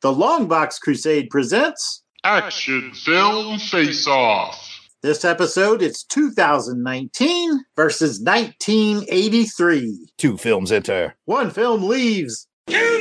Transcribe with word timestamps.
The 0.00 0.12
Longbox 0.14 0.80
Crusade 0.80 1.28
presents 1.28 2.04
Action 2.22 2.92
Film 2.94 3.58
Face 3.58 4.06
Off. 4.06 4.88
this 5.02 5.24
episode. 5.24 5.82
It's 5.82 6.04
2019 6.04 7.64
versus 7.74 8.20
1983. 8.20 10.08
Two 10.16 10.36
films 10.36 10.70
enter. 10.70 11.16
One 11.24 11.50
film 11.50 11.82
leaves. 11.88 12.46
Two 12.68 13.00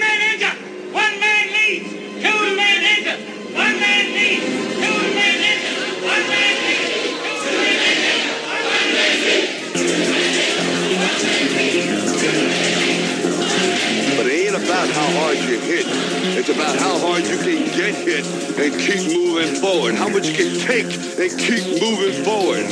It's 16.48 16.55
about 16.55 16.80
how 16.80 16.98
hard 17.00 17.27
you 17.27 17.36
can 17.36 17.66
get 17.76 17.94
hit 17.94 18.23
and 18.55 18.72
keep 18.80 19.04
moving 19.12 19.55
forward. 19.55 19.96
How 19.96 20.08
much 20.08 20.30
you 20.30 20.34
can 20.34 20.58
take 20.58 20.86
and 21.20 21.30
keep 21.38 21.82
moving 21.84 22.24
forward. 22.24 22.64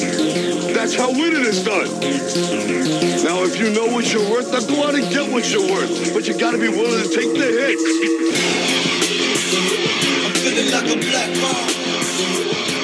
That's 0.74 0.96
how 0.96 1.12
winning 1.12 1.44
is 1.44 1.62
done. 1.62 1.92
Now, 3.28 3.44
if 3.44 3.60
you 3.60 3.72
know 3.72 3.88
what 3.92 4.14
you're 4.14 4.32
worth, 4.32 4.50
then 4.50 4.66
go 4.74 4.88
out 4.88 4.96
and 4.96 5.04
get 5.12 5.30
what 5.30 5.52
you're 5.52 5.70
worth. 5.70 6.14
But 6.14 6.26
you 6.26 6.40
gotta 6.40 6.58
be 6.58 6.70
willing 6.70 7.04
to 7.04 7.10
take 7.10 7.34
the 7.36 7.52
hits. 7.52 7.84
Feeling 10.40 10.72
like 10.72 10.96
a 10.96 10.98
black 11.12 11.36
ball. 11.42 12.75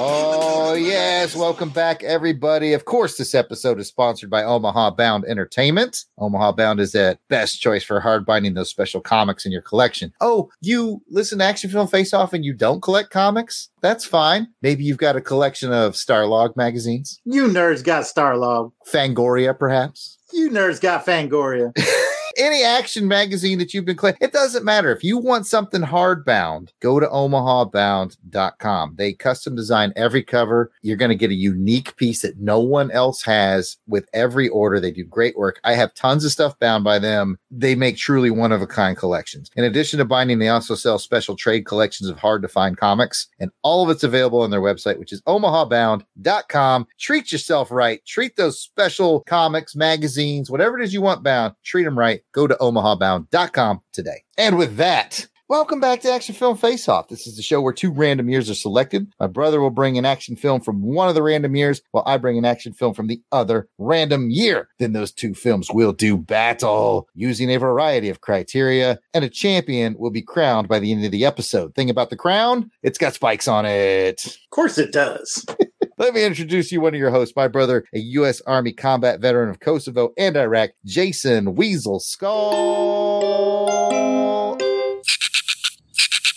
Oh, 0.00 0.74
yes. 0.78 1.36
Welcome 1.36 1.68
back, 1.68 2.02
everybody. 2.02 2.72
Of 2.72 2.86
course, 2.86 3.18
this 3.18 3.34
episode 3.34 3.78
is 3.78 3.88
sponsored 3.88 4.30
by 4.30 4.44
Omaha 4.44 4.92
Bound 4.92 5.26
Entertainment. 5.26 6.04
Omaha 6.16 6.52
Bound 6.52 6.80
is 6.80 6.92
the 6.92 7.18
best 7.28 7.60
choice 7.60 7.84
for 7.84 8.00
hard 8.00 8.24
binding 8.24 8.54
those 8.54 8.70
special 8.70 9.02
comics 9.02 9.44
in 9.44 9.52
your 9.52 9.60
collection. 9.60 10.14
Oh, 10.22 10.48
you 10.62 11.02
listen 11.10 11.40
to 11.40 11.44
Action 11.44 11.68
Film 11.68 11.86
Face 11.86 12.14
Off 12.14 12.32
and 12.32 12.46
you 12.46 12.54
don't 12.54 12.80
collect 12.80 13.10
comics? 13.10 13.68
That's 13.82 14.06
fine. 14.06 14.48
Maybe 14.62 14.84
you've 14.84 14.96
got 14.96 15.16
a 15.16 15.20
collection 15.20 15.70
of 15.70 15.92
Starlog 15.92 16.56
magazines, 16.56 17.20
You 17.26 17.46
nerds 17.48 17.84
got 17.84 18.04
Starlog. 18.04 18.72
Fangoria, 18.90 19.58
perhaps. 19.58 20.16
You 20.32 20.48
nerds 20.48 20.80
got 20.80 21.04
Fangoria. 21.04 21.72
any 22.38 22.62
action 22.62 23.08
magazine 23.08 23.58
that 23.58 23.74
you've 23.74 23.84
been 23.84 23.96
collecting. 23.96 24.26
It 24.26 24.32
doesn't 24.32 24.64
matter. 24.64 24.92
If 24.92 25.04
you 25.04 25.18
want 25.18 25.46
something 25.46 25.82
hardbound, 25.82 26.70
go 26.80 27.00
to 27.00 27.06
omahabound.com. 27.06 28.94
They 28.96 29.12
custom 29.12 29.56
design 29.56 29.92
every 29.96 30.22
cover. 30.22 30.70
You're 30.82 30.96
going 30.96 31.10
to 31.10 31.14
get 31.14 31.30
a 31.30 31.34
unique 31.34 31.96
piece 31.96 32.22
that 32.22 32.38
no 32.38 32.60
one 32.60 32.90
else 32.90 33.22
has 33.22 33.76
with 33.86 34.08
every 34.12 34.48
order. 34.48 34.80
They 34.80 34.90
do 34.90 35.04
great 35.04 35.36
work. 35.36 35.60
I 35.64 35.74
have 35.74 35.94
tons 35.94 36.24
of 36.24 36.32
stuff 36.32 36.58
bound 36.58 36.84
by 36.84 36.98
them. 36.98 37.38
They 37.50 37.74
make 37.74 37.96
truly 37.96 38.30
one 38.30 38.52
of 38.52 38.62
a 38.62 38.66
kind 38.66 38.96
collections. 38.96 39.50
In 39.56 39.64
addition 39.64 39.98
to 39.98 40.04
binding, 40.04 40.38
they 40.38 40.48
also 40.48 40.74
sell 40.74 40.98
special 40.98 41.36
trade 41.36 41.66
collections 41.66 42.08
of 42.08 42.18
hard 42.18 42.42
to 42.42 42.48
find 42.48 42.76
comics, 42.76 43.28
and 43.40 43.50
all 43.62 43.82
of 43.82 43.90
it's 43.90 44.04
available 44.04 44.40
on 44.42 44.50
their 44.50 44.60
website, 44.60 44.98
which 44.98 45.12
is 45.12 45.22
omahabound.com. 45.22 46.86
Treat 46.98 47.32
yourself 47.32 47.70
right. 47.70 48.04
Treat 48.06 48.36
those 48.36 48.60
special 48.60 49.20
comics, 49.20 49.74
magazines, 49.74 50.50
whatever 50.50 50.78
it 50.78 50.84
is 50.84 50.94
you 50.94 51.02
want 51.02 51.22
bound. 51.22 51.54
Treat 51.64 51.84
them 51.84 51.98
right. 51.98 52.22
Go 52.38 52.46
to 52.46 52.54
omahabound.com 52.54 53.80
today. 53.92 54.22
And 54.36 54.56
with 54.56 54.76
that, 54.76 55.26
Welcome 55.48 55.80
back 55.80 56.02
to 56.02 56.12
Action 56.12 56.34
Film 56.34 56.58
Face 56.58 56.90
Off. 56.90 57.08
This 57.08 57.26
is 57.26 57.36
the 57.36 57.42
show 57.42 57.62
where 57.62 57.72
two 57.72 57.90
random 57.90 58.28
years 58.28 58.50
are 58.50 58.54
selected. 58.54 59.10
My 59.18 59.28
brother 59.28 59.62
will 59.62 59.70
bring 59.70 59.96
an 59.96 60.04
action 60.04 60.36
film 60.36 60.60
from 60.60 60.82
one 60.82 61.08
of 61.08 61.14
the 61.14 61.22
random 61.22 61.56
years, 61.56 61.80
while 61.90 62.04
I 62.06 62.18
bring 62.18 62.36
an 62.36 62.44
action 62.44 62.74
film 62.74 62.92
from 62.92 63.06
the 63.06 63.22
other 63.32 63.66
random 63.78 64.28
year. 64.28 64.68
Then 64.78 64.92
those 64.92 65.10
two 65.10 65.32
films 65.32 65.70
will 65.72 65.94
do 65.94 66.18
battle 66.18 67.08
using 67.14 67.50
a 67.50 67.56
variety 67.56 68.10
of 68.10 68.20
criteria, 68.20 68.98
and 69.14 69.24
a 69.24 69.30
champion 69.30 69.96
will 69.98 70.10
be 70.10 70.20
crowned 70.20 70.68
by 70.68 70.80
the 70.80 70.92
end 70.92 71.02
of 71.06 71.12
the 71.12 71.24
episode. 71.24 71.74
Thing 71.74 71.88
about 71.88 72.10
the 72.10 72.16
crown, 72.16 72.70
it's 72.82 72.98
got 72.98 73.14
spikes 73.14 73.48
on 73.48 73.64
it. 73.64 74.26
Of 74.26 74.50
course 74.50 74.76
it 74.76 74.92
does. 74.92 75.46
Let 75.98 76.14
me 76.14 76.24
introduce 76.24 76.70
you 76.70 76.80
one 76.80 76.94
of 76.94 77.00
your 77.00 77.10
hosts, 77.10 77.34
my 77.34 77.48
brother, 77.48 77.84
a 77.92 77.98
U.S. 77.98 78.40
Army 78.46 78.72
combat 78.72 79.20
veteran 79.20 79.50
of 79.50 79.58
Kosovo 79.58 80.12
and 80.16 80.36
Iraq, 80.36 80.70
Jason 80.84 81.56
Weasel 81.56 81.98
Skull. 81.98 83.68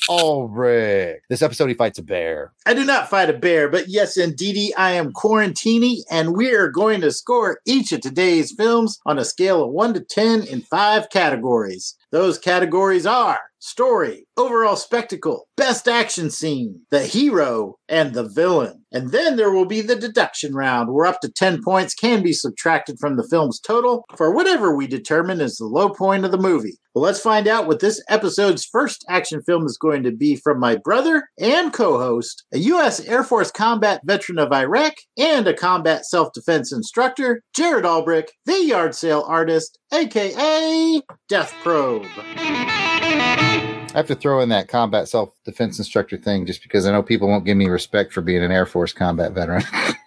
Ulrich. 0.10 1.22
This 1.30 1.44
episode, 1.44 1.68
he 1.68 1.76
fights 1.76 2.00
a 2.00 2.04
bear. 2.04 2.54
I 2.66 2.74
do 2.74 2.84
not 2.84 3.08
fight 3.08 3.30
a 3.30 3.34
bear, 3.34 3.70
but 3.70 3.88
yes, 3.88 4.18
indeed, 4.18 4.74
I 4.80 4.94
am 4.94 5.14
Quarantini, 5.14 5.98
and 6.10 6.36
we 6.36 6.56
are 6.56 6.68
going 6.68 7.02
to 7.02 7.12
score 7.12 7.60
each 7.68 7.92
of 7.92 8.02
today's 8.02 8.52
films 8.52 9.00
on 9.06 9.20
a 9.20 9.26
scale 9.26 9.64
of 9.64 9.70
1 9.70 9.94
to 9.94 10.00
10 10.00 10.42
in 10.42 10.62
five 10.62 11.12
categories. 11.12 11.96
Those 12.10 12.40
categories 12.40 13.06
are 13.06 13.51
story, 13.62 14.26
overall 14.38 14.76
spectacle, 14.76 15.48
best 15.56 15.88
action 15.88 16.30
scene, 16.30 16.82
the 16.90 17.06
hero, 17.06 17.78
and 17.88 18.14
the 18.14 18.28
villain. 18.28 18.84
And 18.92 19.12
then 19.12 19.38
there 19.38 19.52
will 19.52 19.66
be 19.66 19.82
the 19.82 19.96
deduction 19.96 20.54
round, 20.54 20.92
where 20.92 21.06
up 21.06 21.22
to 21.22 21.32
10 21.32 21.62
points 21.64 21.94
can 21.94 22.22
be 22.22 22.34
subtracted 22.34 22.98
from 23.00 23.16
the 23.16 23.28
film's 23.30 23.60
total 23.60 24.06
for 24.18 24.32
whatever 24.32 24.76
we 24.76 24.88
determine 24.88 25.40
is 25.40 25.58
the 25.58 25.66
low 25.66 25.90
point 25.90 26.26
of 26.26 26.32
the 26.32 26.38
movie. 26.38 26.78
Well, 26.94 27.04
let's 27.04 27.22
find 27.22 27.48
out 27.48 27.68
what 27.68 27.80
this 27.80 28.04
episode's 28.10 28.66
first 28.66 29.06
action 29.08 29.42
film 29.44 29.66
is 29.66 29.78
going 29.78 30.04
to 30.04 30.12
be 30.12 30.36
from 30.36 30.60
my 30.60 30.76
brother 30.76 31.30
and 31.40 31.72
co 31.72 31.98
host, 31.98 32.44
a 32.54 32.58
U.S. 32.58 33.00
Air 33.02 33.24
Force 33.24 33.50
combat 33.50 34.02
veteran 34.04 34.40
of 34.40 34.52
Iraq 34.52 34.96
and 35.18 35.48
a 35.48 35.54
combat 35.54 36.06
self 36.06 36.34
defense 36.34 36.74
instructor, 36.74 37.44
Jared 37.56 37.86
Albrick, 37.86 38.28
the 38.46 38.62
yard 38.66 38.94
sale 38.94 39.24
artist, 39.26 39.80
aka 39.94 41.02
Death 41.30 41.54
Probe. 41.64 42.08
I 43.94 43.98
have 43.98 44.08
to 44.08 44.16
throw 44.16 44.40
in 44.40 44.48
that 44.50 44.70
combat 44.70 45.10
self 45.10 45.34
defense 45.44 45.78
instructor 45.78 46.16
thing 46.16 46.46
just 46.46 46.64
because 46.64 46.88
I 46.88 46.94
know 46.94 47.04
people 47.04 47.28
won't 47.28 47.44
give 47.44 47.58
me 47.58 47.68
respect 47.68 48.14
for 48.14 48.22
being 48.22 48.42
an 48.42 48.52
Air 48.52 48.66
Force 48.66 48.94
combat 48.94 49.34
veteran. 49.34 49.64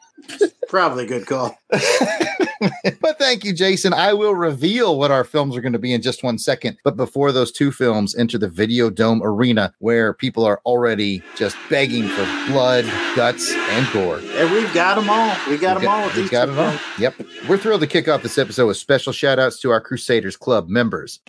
Probably 0.69 1.05
a 1.05 1.07
good 1.07 1.27
call. 1.27 1.59
but 1.69 3.19
thank 3.19 3.45
you, 3.45 3.53
Jason. 3.53 3.93
I 3.93 4.15
will 4.15 4.35
reveal 4.35 4.99
what 4.99 5.11
our 5.11 5.23
films 5.23 5.55
are 5.55 5.61
going 5.61 5.75
to 5.75 5.79
be 5.79 5.93
in 5.93 6.01
just 6.01 6.23
one 6.23 6.39
second. 6.39 6.79
But 6.83 6.97
before 6.97 7.31
those 7.31 7.53
two 7.53 7.71
films 7.71 8.17
enter 8.17 8.39
the 8.39 8.49
Video 8.49 8.89
Dome 8.89 9.23
arena, 9.23 9.75
where 9.81 10.15
people 10.15 10.47
are 10.47 10.63
already 10.65 11.23
just 11.37 11.57
begging 11.69 12.09
for 12.09 12.25
blood, 12.49 12.87
guts, 13.15 13.53
and 13.53 13.93
gore. 13.93 14.19
And 14.19 14.51
we've 14.51 14.73
got 14.73 14.95
them 14.95 15.11
all. 15.11 15.37
We 15.47 15.59
got 15.59 15.77
We've 15.77 15.83
them 15.83 15.93
all 15.93 16.11
we've 16.17 16.31
got 16.31 16.49
it 16.49 16.59
all. 16.59 16.75
Yep. 16.99 17.15
We're 17.51 17.59
thrilled 17.59 17.83
to 17.83 17.87
kick 17.87 18.09
off 18.09 18.23
this 18.23 18.39
episode 18.39 18.67
with 18.67 18.79
special 18.79 19.13
shout 19.13 19.39
outs 19.39 19.61
to 19.61 19.71
our 19.71 19.81
Crusaders 19.83 20.39
Club 20.39 20.69
members. 20.69 21.21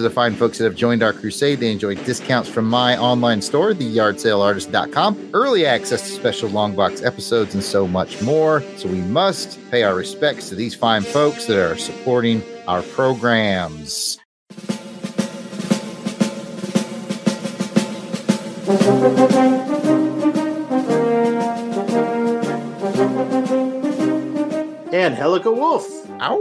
Are 0.00 0.02
the 0.02 0.08
fine 0.08 0.34
folks 0.34 0.56
that 0.56 0.64
have 0.64 0.74
joined 0.74 1.02
our 1.02 1.12
crusade. 1.12 1.60
They 1.60 1.70
enjoy 1.70 1.94
discounts 1.94 2.48
from 2.48 2.64
my 2.64 2.96
online 2.96 3.42
store, 3.42 3.74
theyardsaleartist.com, 3.74 5.32
early 5.34 5.66
access 5.66 6.00
to 6.00 6.08
special 6.08 6.48
long 6.48 6.74
box 6.74 7.02
episodes, 7.02 7.52
and 7.52 7.62
so 7.62 7.86
much 7.86 8.22
more. 8.22 8.62
So 8.78 8.88
we 8.88 9.02
must 9.02 9.58
pay 9.70 9.82
our 9.82 9.94
respects 9.94 10.48
to 10.48 10.54
these 10.54 10.74
fine 10.74 11.02
folks 11.02 11.44
that 11.46 11.58
are 11.58 11.76
supporting 11.76 12.42
our 12.66 12.80
programs. 12.80 14.18
And 24.92 25.14
Helica 25.14 25.54
Wolf. 25.54 25.86
Ow! 26.22 26.38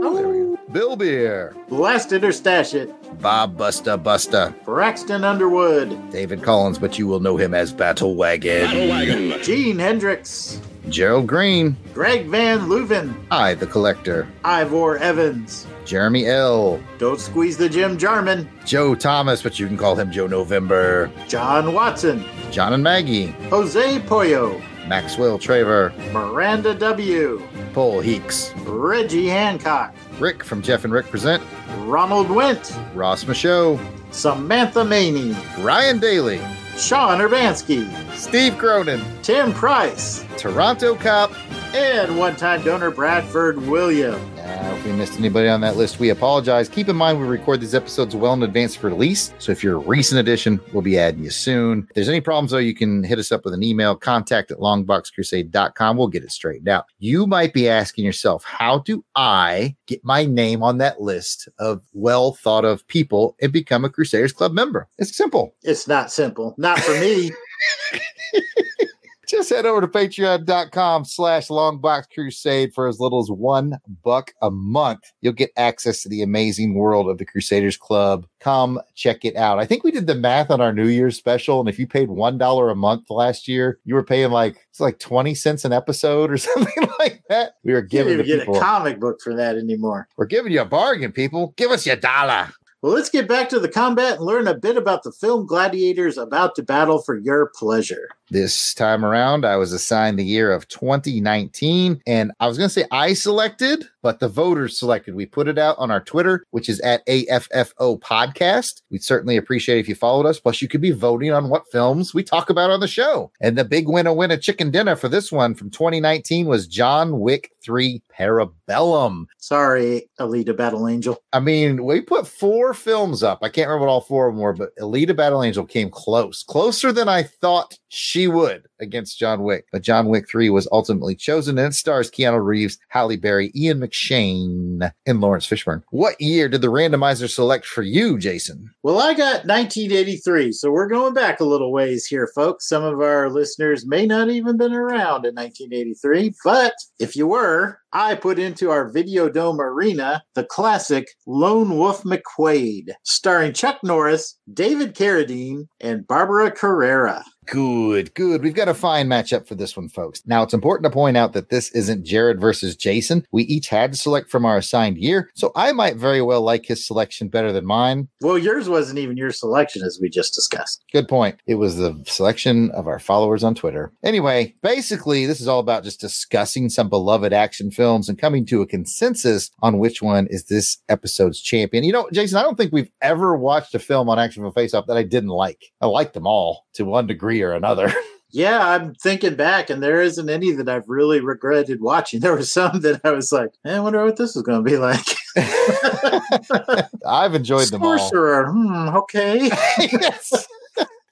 There 0.00 0.10
we 0.10 0.38
go. 0.38 0.43
Bill 0.74 0.96
Beer, 0.96 1.54
Blast 1.68 2.10
it 2.10 2.24
or 2.24 2.32
stash 2.32 2.74
it. 2.74 2.90
Bob 3.22 3.56
Busta 3.56 3.96
Busta, 3.96 4.52
Braxton 4.64 5.22
Underwood. 5.22 6.10
David 6.10 6.42
Collins, 6.42 6.80
but 6.80 6.98
you 6.98 7.06
will 7.06 7.20
know 7.20 7.36
him 7.36 7.54
as 7.54 7.72
Battle 7.72 8.16
Wagon. 8.16 9.40
Gene 9.44 9.78
Hendricks. 9.78 10.60
Gerald 10.88 11.28
Green, 11.28 11.76
Greg 11.94 12.26
Van 12.26 12.62
Leuven. 12.68 13.14
I 13.30 13.54
the 13.54 13.68
Collector, 13.68 14.26
Ivor 14.44 14.96
Evans. 14.98 15.64
Jeremy 15.84 16.26
L, 16.26 16.80
Don't 16.98 17.20
squeeze 17.20 17.56
the 17.56 17.68
Jim 17.68 17.96
Jarman. 17.96 18.48
Joe 18.66 18.96
Thomas, 18.96 19.44
but 19.44 19.60
you 19.60 19.68
can 19.68 19.76
call 19.76 19.94
him 19.94 20.10
Joe 20.10 20.26
November, 20.26 21.08
John 21.28 21.72
Watson. 21.72 22.24
John 22.50 22.72
and 22.72 22.82
Maggie, 22.82 23.26
Jose 23.48 24.00
Pollo. 24.00 24.60
Maxwell 24.88 25.38
Traver, 25.38 25.94
Miranda 26.12 26.74
W. 26.74 27.40
Paul 27.72 28.00
Heeks, 28.00 28.52
Reggie 28.66 29.28
Hancock. 29.28 29.94
Rick 30.18 30.44
from 30.44 30.62
Jeff 30.62 30.84
and 30.84 30.92
Rick 30.92 31.06
Present, 31.06 31.42
Ronald 31.78 32.30
Went. 32.30 32.76
Ross 32.94 33.26
Michaud, 33.26 33.80
Samantha 34.10 34.84
Maney. 34.84 35.36
Ryan 35.58 35.98
Daly, 35.98 36.40
Sean 36.76 37.18
Urbanski. 37.18 37.90
Steve 38.14 38.56
Cronin, 38.58 39.02
Tim 39.22 39.52
Price. 39.52 40.24
Toronto 40.36 40.94
Cop. 40.94 41.32
And 41.74 42.18
one 42.18 42.36
time 42.36 42.62
donor 42.62 42.90
Bradford 42.90 43.58
William. 43.66 44.20
Uh, 44.44 44.74
if 44.76 44.84
we 44.84 44.92
missed 44.92 45.18
anybody 45.18 45.48
on 45.48 45.62
that 45.62 45.76
list, 45.76 45.98
we 45.98 46.10
apologize. 46.10 46.68
Keep 46.68 46.90
in 46.90 46.96
mind, 46.96 47.18
we 47.18 47.26
record 47.26 47.62
these 47.62 47.74
episodes 47.74 48.14
well 48.14 48.34
in 48.34 48.42
advance 48.42 48.76
for 48.76 48.90
release. 48.90 49.32
So 49.38 49.52
if 49.52 49.64
you're 49.64 49.76
a 49.76 49.78
recent 49.78 50.20
addition, 50.20 50.60
we'll 50.74 50.82
be 50.82 50.98
adding 50.98 51.24
you 51.24 51.30
soon. 51.30 51.86
If 51.88 51.94
there's 51.94 52.10
any 52.10 52.20
problems, 52.20 52.50
though, 52.50 52.58
you 52.58 52.74
can 52.74 53.02
hit 53.02 53.18
us 53.18 53.32
up 53.32 53.46
with 53.46 53.54
an 53.54 53.62
email, 53.62 53.96
contact 53.96 54.50
at 54.50 54.58
longboxcrusade.com. 54.58 55.96
We'll 55.96 56.08
get 56.08 56.24
it 56.24 56.30
straightened 56.30 56.68
out. 56.68 56.84
You 56.98 57.26
might 57.26 57.54
be 57.54 57.70
asking 57.70 58.04
yourself, 58.04 58.44
how 58.44 58.80
do 58.80 59.02
I 59.16 59.76
get 59.86 60.04
my 60.04 60.26
name 60.26 60.62
on 60.62 60.76
that 60.76 61.00
list 61.00 61.48
of 61.58 61.80
well 61.94 62.34
thought 62.34 62.66
of 62.66 62.86
people 62.86 63.36
and 63.40 63.50
become 63.50 63.86
a 63.86 63.88
Crusaders 63.88 64.34
Club 64.34 64.52
member? 64.52 64.88
It's 64.98 65.16
simple. 65.16 65.54
It's 65.62 65.88
not 65.88 66.12
simple. 66.12 66.54
Not 66.58 66.78
for 66.80 66.92
me. 67.00 67.30
Just 69.26 69.50
head 69.50 69.66
over 69.66 69.80
to 69.80 69.88
patreon.com 69.88 71.04
slash 71.04 71.48
longbox 71.48 72.04
crusade 72.12 72.74
for 72.74 72.86
as 72.86 73.00
little 73.00 73.20
as 73.20 73.30
one 73.30 73.78
buck 74.02 74.32
a 74.42 74.50
month. 74.50 75.12
You'll 75.20 75.32
get 75.32 75.50
access 75.56 76.02
to 76.02 76.08
the 76.08 76.22
amazing 76.22 76.74
world 76.74 77.08
of 77.08 77.18
the 77.18 77.24
Crusaders 77.24 77.76
Club. 77.76 78.26
Come 78.40 78.80
check 78.94 79.24
it 79.24 79.36
out. 79.36 79.58
I 79.58 79.66
think 79.66 79.84
we 79.84 79.90
did 79.90 80.06
the 80.06 80.14
math 80.14 80.50
on 80.50 80.60
our 80.60 80.72
New 80.72 80.88
Year's 80.88 81.16
special, 81.16 81.60
and 81.60 81.68
if 81.68 81.78
you 81.78 81.86
paid 81.86 82.08
one 82.10 82.38
dollar 82.38 82.70
a 82.70 82.76
month 82.76 83.10
last 83.10 83.48
year, 83.48 83.78
you 83.84 83.94
were 83.94 84.04
paying 84.04 84.30
like 84.30 84.56
it's 84.70 84.80
like 84.80 84.98
20 84.98 85.34
cents 85.34 85.64
an 85.64 85.72
episode 85.72 86.30
or 86.30 86.36
something 86.38 86.88
like 86.98 87.22
that. 87.28 87.54
We 87.64 87.72
were 87.72 87.82
giving 87.82 88.18
the 88.18 88.24
get 88.24 88.40
people 88.40 88.56
a 88.56 88.60
comic 88.60 89.00
book 89.00 89.20
for 89.22 89.34
that 89.34 89.56
anymore. 89.56 90.08
we're 90.16 90.26
giving 90.26 90.52
you 90.52 90.60
a 90.60 90.66
bargain, 90.66 91.12
people. 91.12 91.54
Give 91.56 91.70
us 91.70 91.86
your 91.86 91.96
dollar. 91.96 92.50
Well, 92.82 92.92
let's 92.92 93.08
get 93.08 93.26
back 93.26 93.48
to 93.48 93.58
the 93.58 93.68
combat 93.70 94.16
and 94.16 94.26
learn 94.26 94.46
a 94.46 94.52
bit 94.52 94.76
about 94.76 95.04
the 95.04 95.12
film 95.12 95.46
gladiators 95.46 96.18
about 96.18 96.54
to 96.56 96.62
battle 96.62 97.00
for 97.00 97.16
your 97.16 97.50
pleasure. 97.58 98.10
This 98.30 98.72
time 98.72 99.04
around, 99.04 99.44
I 99.44 99.56
was 99.56 99.72
assigned 99.72 100.18
the 100.18 100.24
year 100.24 100.50
of 100.50 100.66
2019, 100.68 102.00
and 102.06 102.32
I 102.40 102.46
was 102.46 102.56
going 102.56 102.68
to 102.68 102.72
say 102.72 102.86
I 102.90 103.12
selected, 103.12 103.84
but 104.02 104.18
the 104.18 104.28
voters 104.28 104.78
selected. 104.78 105.14
We 105.14 105.26
put 105.26 105.46
it 105.46 105.58
out 105.58 105.76
on 105.78 105.90
our 105.90 106.00
Twitter, 106.00 106.44
which 106.50 106.70
is 106.70 106.80
at 106.80 107.06
AFFO 107.06 108.00
Podcast. 108.00 108.80
We'd 108.90 109.04
certainly 109.04 109.36
appreciate 109.36 109.78
if 109.78 109.88
you 109.88 109.94
followed 109.94 110.26
us. 110.26 110.40
Plus, 110.40 110.62
you 110.62 110.68
could 110.68 110.80
be 110.80 110.90
voting 110.90 111.32
on 111.32 111.50
what 111.50 111.70
films 111.70 112.14
we 112.14 112.22
talk 112.22 112.48
about 112.48 112.70
on 112.70 112.80
the 112.80 112.88
show. 112.88 113.30
And 113.42 113.58
the 113.58 113.64
big 113.64 113.88
winner, 113.88 114.12
winner 114.14 114.38
chicken 114.38 114.70
dinner 114.70 114.96
for 114.96 115.10
this 115.10 115.30
one 115.30 115.54
from 115.54 115.70
2019 115.70 116.46
was 116.46 116.66
John 116.66 117.20
Wick 117.20 117.50
3 117.62 118.02
Parabellum. 118.18 119.26
Sorry, 119.38 120.08
Alita 120.18 120.56
Battle 120.56 120.88
Angel. 120.88 121.22
I 121.32 121.40
mean, 121.40 121.84
we 121.84 122.00
put 122.00 122.26
four 122.26 122.72
films 122.72 123.22
up. 123.22 123.40
I 123.42 123.48
can't 123.48 123.68
remember 123.68 123.86
what 123.86 123.92
all 123.92 124.00
four 124.00 124.28
of 124.28 124.34
them 124.34 124.42
were, 124.42 124.54
but 124.54 124.76
Alita 124.78 125.14
Battle 125.14 125.42
Angel 125.42 125.66
came 125.66 125.90
close, 125.90 126.42
closer 126.42 126.92
than 126.92 127.08
I 127.08 127.22
thought 127.22 127.78
she 127.94 128.26
would 128.26 128.66
against 128.80 129.18
John 129.18 129.42
Wick. 129.42 129.66
But 129.72 129.82
John 129.82 130.08
Wick 130.08 130.28
3 130.28 130.50
was 130.50 130.68
ultimately 130.72 131.14
chosen, 131.14 131.58
and 131.58 131.74
stars 131.74 132.10
Keanu 132.10 132.44
Reeves, 132.44 132.78
Halle 132.88 133.16
Berry, 133.16 133.52
Ian 133.54 133.80
McShane, 133.80 134.90
and 135.06 135.20
Laurence 135.20 135.46
Fishburne. 135.46 135.82
What 135.90 136.20
year 136.20 136.48
did 136.48 136.60
the 136.60 136.68
randomizer 136.68 137.30
select 137.30 137.66
for 137.66 137.82
you, 137.82 138.18
Jason? 138.18 138.70
Well, 138.82 138.98
I 138.98 139.14
got 139.14 139.46
1983, 139.46 140.52
so 140.52 140.70
we're 140.70 140.88
going 140.88 141.14
back 141.14 141.40
a 141.40 141.44
little 141.44 141.72
ways 141.72 142.06
here, 142.06 142.28
folks. 142.34 142.68
Some 142.68 142.84
of 142.84 143.00
our 143.00 143.30
listeners 143.30 143.86
may 143.86 144.06
not 144.06 144.28
even 144.28 144.56
been 144.56 144.74
around 144.74 145.24
in 145.24 145.34
1983, 145.34 146.34
but 146.44 146.74
if 146.98 147.16
you 147.16 147.26
were, 147.26 147.78
I 147.96 148.16
put 148.16 148.40
into 148.40 148.72
our 148.72 148.88
Video 148.88 149.28
Dome 149.28 149.60
arena 149.60 150.24
the 150.34 150.42
classic 150.42 151.10
Lone 151.28 151.78
Wolf 151.78 152.02
McQuade, 152.02 152.90
starring 153.04 153.52
Chuck 153.52 153.78
Norris, 153.84 154.36
David 154.52 154.96
Carradine, 154.96 155.68
and 155.80 156.04
Barbara 156.04 156.50
Carrera. 156.50 157.24
Good, 157.46 158.14
good. 158.14 158.42
We've 158.42 158.54
got 158.54 158.68
a 158.68 158.74
fine 158.74 159.06
matchup 159.06 159.46
for 159.46 159.54
this 159.54 159.76
one, 159.76 159.90
folks. 159.90 160.22
Now, 160.26 160.42
it's 160.42 160.54
important 160.54 160.90
to 160.90 160.94
point 160.96 161.18
out 161.18 161.34
that 161.34 161.50
this 161.50 161.70
isn't 161.72 162.04
Jared 162.04 162.40
versus 162.40 162.74
Jason. 162.74 163.26
We 163.32 163.42
each 163.44 163.68
had 163.68 163.92
to 163.92 163.98
select 163.98 164.30
from 164.30 164.46
our 164.46 164.56
assigned 164.56 164.96
year, 164.96 165.30
so 165.34 165.52
I 165.54 165.72
might 165.72 165.96
very 165.96 166.22
well 166.22 166.40
like 166.40 166.64
his 166.64 166.84
selection 166.84 167.28
better 167.28 167.52
than 167.52 167.66
mine. 167.66 168.08
Well, 168.22 168.38
yours 168.38 168.68
wasn't 168.68 168.98
even 168.98 169.18
your 169.18 169.30
selection, 169.30 169.82
as 169.82 169.98
we 170.00 170.08
just 170.08 170.34
discussed. 170.34 170.82
Good 170.90 171.06
point. 171.06 171.38
It 171.46 171.56
was 171.56 171.76
the 171.76 172.02
selection 172.06 172.70
of 172.70 172.88
our 172.88 172.98
followers 172.98 173.44
on 173.44 173.54
Twitter. 173.54 173.92
Anyway, 174.02 174.54
basically, 174.62 175.26
this 175.26 175.40
is 175.42 175.46
all 175.46 175.60
about 175.60 175.84
just 175.84 176.00
discussing 176.00 176.70
some 176.70 176.88
beloved 176.88 177.34
action 177.34 177.70
films 177.70 177.83
and 177.84 178.18
coming 178.18 178.46
to 178.46 178.62
a 178.62 178.66
consensus 178.66 179.50
on 179.60 179.78
which 179.78 180.02
one 180.02 180.26
is 180.28 180.44
this 180.44 180.78
episode's 180.88 181.40
champion. 181.40 181.84
You 181.84 181.92
know, 181.92 182.08
Jason, 182.12 182.38
I 182.38 182.42
don't 182.42 182.56
think 182.56 182.72
we've 182.72 182.90
ever 183.02 183.36
watched 183.36 183.74
a 183.74 183.78
film 183.78 184.08
on 184.08 184.18
Action 184.18 184.42
Film 184.42 184.52
Face 184.52 184.74
Off 184.74 184.86
that 184.86 184.96
I 184.96 185.02
didn't 185.02 185.30
like. 185.30 185.72
I 185.80 185.86
liked 185.86 186.14
them 186.14 186.26
all 186.26 186.66
to 186.74 186.84
one 186.84 187.06
degree 187.06 187.42
or 187.42 187.52
another. 187.52 187.92
Yeah, 188.34 188.68
I'm 188.68 188.96
thinking 188.96 189.36
back, 189.36 189.70
and 189.70 189.80
there 189.80 190.02
isn't 190.02 190.28
any 190.28 190.50
that 190.50 190.68
I've 190.68 190.88
really 190.88 191.20
regretted 191.20 191.80
watching. 191.80 192.18
There 192.18 192.32
were 192.32 192.42
some 192.42 192.80
that 192.80 193.00
I 193.04 193.12
was 193.12 193.30
like, 193.30 193.50
I 193.64 193.78
wonder 193.78 194.04
what 194.04 194.16
this 194.16 194.34
is 194.34 194.42
going 194.42 194.64
to 194.64 194.68
be 194.68 194.76
like. 194.76 195.06
I've 197.06 197.36
enjoyed 197.36 197.68
them 197.68 197.84
all. 197.84 197.96
Sorcerer, 197.96 198.50
hmm, 198.50 198.88
okay. 198.96 199.50
yes. 199.78 200.48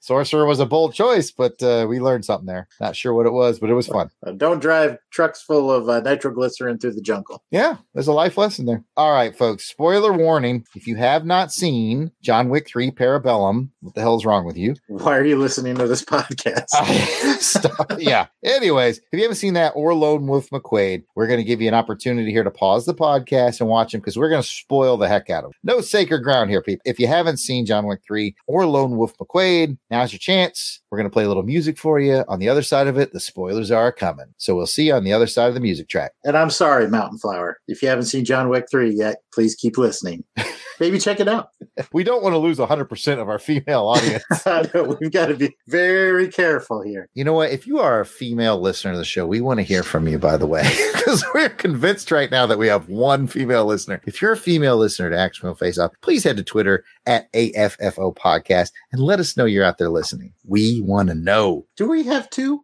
Sorcerer 0.03 0.45
was 0.45 0.59
a 0.59 0.65
bold 0.65 0.93
choice, 0.93 1.31
but 1.31 1.63
uh, 1.63 1.85
we 1.87 2.01
learned 2.01 2.25
something 2.25 2.45
there. 2.45 2.67
Not 2.81 2.93
sure 2.93 3.13
what 3.13 3.25
it 3.25 3.31
was, 3.31 3.57
but 3.57 3.69
it 3.69 3.73
was 3.73 3.87
fun. 3.87 4.09
Uh, 4.27 4.31
don't 4.31 4.59
drive 4.59 4.97
trucks 5.11 5.41
full 5.41 5.71
of 5.71 5.87
uh, 5.87 6.01
nitroglycerin 6.01 6.77
through 6.77 6.91
the 6.91 7.01
jungle. 7.01 7.41
Yeah, 7.51 7.77
there's 7.93 8.07
a 8.07 8.13
life 8.13 8.37
lesson 8.37 8.65
there. 8.65 8.83
All 8.97 9.13
right, 9.13 9.33
folks. 9.33 9.63
Spoiler 9.63 10.11
warning: 10.11 10.65
if 10.75 10.87
you 10.87 10.97
have 10.97 11.25
not 11.25 11.53
seen 11.53 12.11
John 12.21 12.49
Wick 12.49 12.67
Three 12.67 12.91
Parabellum, 12.91 13.69
what 13.79 13.95
the 13.95 14.01
hell's 14.01 14.25
wrong 14.25 14.45
with 14.45 14.57
you? 14.57 14.75
Why 14.87 15.17
are 15.17 15.23
you 15.23 15.37
listening 15.37 15.75
to 15.75 15.87
this 15.87 16.03
podcast? 16.03 16.67
Stop. 17.39 17.93
Yeah. 17.97 18.27
Anyways, 18.43 18.97
if 18.97 19.05
you 19.13 19.21
haven't 19.21 19.37
seen 19.37 19.53
that 19.53 19.71
or 19.73 19.93
Lone 19.93 20.27
Wolf 20.27 20.49
McQuade, 20.49 21.03
we're 21.15 21.27
going 21.27 21.39
to 21.39 21.45
give 21.45 21.61
you 21.61 21.69
an 21.69 21.73
opportunity 21.73 22.31
here 22.31 22.43
to 22.43 22.51
pause 22.51 22.85
the 22.85 22.93
podcast 22.93 23.61
and 23.61 23.69
watch 23.69 23.93
him 23.93 24.01
because 24.01 24.17
we're 24.17 24.29
going 24.29 24.41
to 24.41 24.47
spoil 24.47 24.97
the 24.97 25.07
heck 25.07 25.29
out 25.29 25.45
of 25.45 25.51
him. 25.51 25.53
No 25.63 25.79
sacred 25.79 26.23
ground 26.23 26.49
here, 26.49 26.61
people. 26.61 26.81
If 26.83 26.99
you 26.99 27.07
haven't 27.07 27.37
seen 27.37 27.65
John 27.65 27.85
Wick 27.85 28.01
3 28.05 28.35
or 28.47 28.65
Lone 28.65 28.97
Wolf 28.97 29.17
McQuade, 29.17 29.77
now's 29.93 30.11
your 30.11 30.19
chance. 30.19 30.81
We're 30.89 30.97
going 30.97 31.09
to 31.09 31.13
play 31.13 31.23
a 31.23 31.27
little 31.27 31.43
music 31.43 31.77
for 31.77 31.99
you. 31.99 32.23
On 32.27 32.39
the 32.39 32.49
other 32.49 32.63
side 32.63 32.87
of 32.87 32.97
it, 32.97 33.13
the 33.13 33.19
spoilers 33.19 33.69
are 33.69 33.91
coming. 33.91 34.33
So 34.37 34.55
we'll 34.55 34.65
see 34.65 34.87
you 34.87 34.95
on 34.95 35.03
the 35.03 35.13
other 35.13 35.27
side 35.27 35.49
of 35.49 35.53
the 35.53 35.59
music 35.59 35.87
track. 35.87 36.13
and 36.25 36.35
I'm 36.35 36.49
sorry, 36.49 36.87
Mountain 36.87 37.19
Flower. 37.19 37.59
If 37.67 37.83
you 37.83 37.89
haven't 37.89 38.05
seen 38.05 38.25
John 38.25 38.49
Wick 38.49 38.65
3 38.71 38.91
yet, 38.91 39.17
please 39.31 39.53
keep 39.55 39.77
listening. 39.77 40.23
Maybe 40.83 40.99
check 40.99 41.21
it 41.21 41.29
out. 41.29 41.47
We 41.91 42.03
don't 42.03 42.21
want 42.21 42.33
to 42.33 42.37
lose 42.37 42.59
100% 42.59 43.19
of 43.19 43.29
our 43.29 43.39
female 43.39 43.87
audience. 43.87 44.23
We've 45.01 45.11
got 45.11 45.27
to 45.27 45.35
be 45.35 45.55
very 45.67 46.27
careful 46.27 46.83
here. 46.83 47.09
You 47.15 47.23
know 47.23 47.33
what? 47.33 47.49
If 47.49 47.65
you 47.65 47.79
are 47.79 48.01
a 48.01 48.05
female 48.05 48.61
listener 48.61 48.91
to 48.91 48.97
the 48.99 49.05
show, 49.05 49.25
we 49.25 49.41
want 49.41 49.57
to 49.57 49.63
hear 49.63 49.81
from 49.81 50.07
you, 50.07 50.19
by 50.19 50.37
the 50.37 50.45
way, 50.45 50.61
because 50.93 51.25
we're 51.33 51.49
convinced 51.49 52.11
right 52.11 52.29
now 52.29 52.45
that 52.45 52.59
we 52.59 52.67
have 52.67 52.89
one 52.89 53.25
female 53.25 53.65
listener. 53.65 54.01
If 54.05 54.21
you're 54.21 54.33
a 54.33 54.37
female 54.37 54.77
listener 54.77 55.09
to 55.09 55.17
Action 55.17 55.47
Film 55.47 55.55
Face 55.55 55.79
Off, 55.79 55.93
please 56.01 56.23
head 56.23 56.37
to 56.37 56.43
Twitter 56.43 56.83
at 57.07 57.31
AFFO 57.33 58.15
Podcast 58.15 58.71
and 58.91 59.01
let 59.01 59.19
us 59.19 59.35
know 59.35 59.45
you're 59.45 59.65
out 59.65 59.79
there 59.79 59.89
listening. 59.89 60.33
We 60.45 60.81
want 60.81 61.09
to 61.09 61.15
know. 61.15 61.65
Do 61.75 61.89
we 61.89 62.03
have 62.03 62.29
two? 62.29 62.63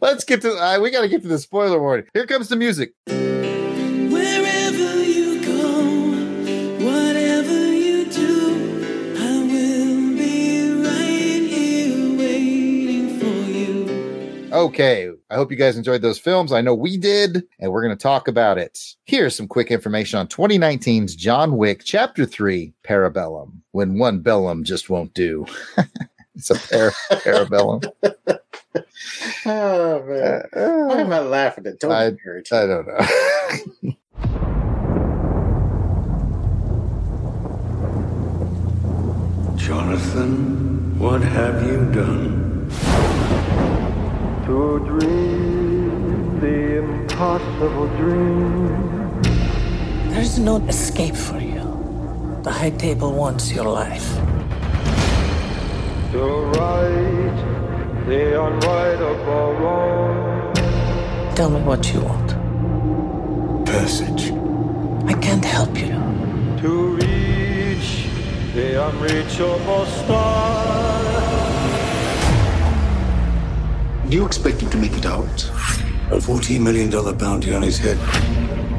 Let's 0.00 0.24
get 0.24 0.40
to, 0.42 0.54
uh, 0.56 0.78
we 0.80 0.90
got 0.90 1.02
to 1.02 1.08
get 1.08 1.22
to 1.22 1.28
the 1.28 1.38
spoiler 1.38 1.80
warning. 1.80 2.06
Here 2.14 2.26
comes 2.26 2.48
the 2.48 2.56
music. 2.56 2.94
Okay. 14.56 15.10
I 15.30 15.34
hope 15.34 15.50
you 15.50 15.56
guys 15.58 15.76
enjoyed 15.76 16.00
those 16.00 16.18
films. 16.18 16.50
I 16.50 16.62
know 16.62 16.74
we 16.74 16.96
did, 16.96 17.44
and 17.60 17.70
we're 17.70 17.82
going 17.84 17.94
to 17.96 18.02
talk 18.02 18.26
about 18.26 18.56
it. 18.56 18.78
Here's 19.04 19.36
some 19.36 19.46
quick 19.46 19.70
information 19.70 20.18
on 20.18 20.28
2019's 20.28 21.14
John 21.14 21.58
Wick 21.58 21.82
Chapter 21.84 22.24
3 22.24 22.72
Parabellum. 22.82 23.52
When 23.72 23.98
one 23.98 24.20
bellum 24.20 24.64
just 24.64 24.88
won't 24.88 25.12
do. 25.12 25.44
it's 26.34 26.48
a 26.50 26.54
par- 26.54 26.92
parabellum. 27.20 27.84
Oh, 29.46 30.02
man. 30.06 30.42
Uh, 30.52 30.84
Why 30.86 31.00
am 31.00 31.12
I 31.12 31.20
laughing 31.20 31.66
at 31.66 31.82
I- 31.84 32.10
Tony 32.10 32.18
Hurt? 32.22 32.52
I 32.52 32.66
don't 32.66 32.86
know. 32.86 33.92
Jonathan, 39.56 40.98
what 40.98 41.22
have 41.22 41.66
you 41.66 41.90
done? 41.92 42.68
To 44.46 44.78
dream 44.78 46.38
the 46.38 46.78
impossible 46.78 47.88
dream. 47.96 49.20
There's 50.10 50.38
no 50.38 50.58
escape 50.68 51.16
for 51.16 51.40
you. 51.40 51.66
The 52.44 52.52
high 52.52 52.70
table 52.70 53.12
wants 53.12 53.52
your 53.52 53.64
life. 53.64 54.08
To 56.12 56.22
right 56.60 57.36
the 58.06 58.38
unrightable 58.46 59.58
wrong. 59.58 60.54
Tell 61.34 61.50
me 61.50 61.60
what 61.62 61.92
you 61.92 62.02
want. 62.02 62.30
Passage. 63.66 64.30
I 65.10 65.14
can't 65.14 65.44
help 65.44 65.76
you. 65.76 65.98
To 66.62 66.70
reach 67.00 68.06
the 68.54 68.86
unreachable 68.86 69.86
star. 69.86 70.85
Do 74.08 74.16
you 74.16 74.24
expect 74.24 74.60
him 74.60 74.70
to 74.70 74.76
make 74.76 74.92
it 74.92 75.04
out? 75.04 75.44
A 76.12 76.18
$14 76.18 76.60
million 76.60 76.88
bounty 77.18 77.52
on 77.52 77.62
his 77.62 77.76
head. 77.76 77.98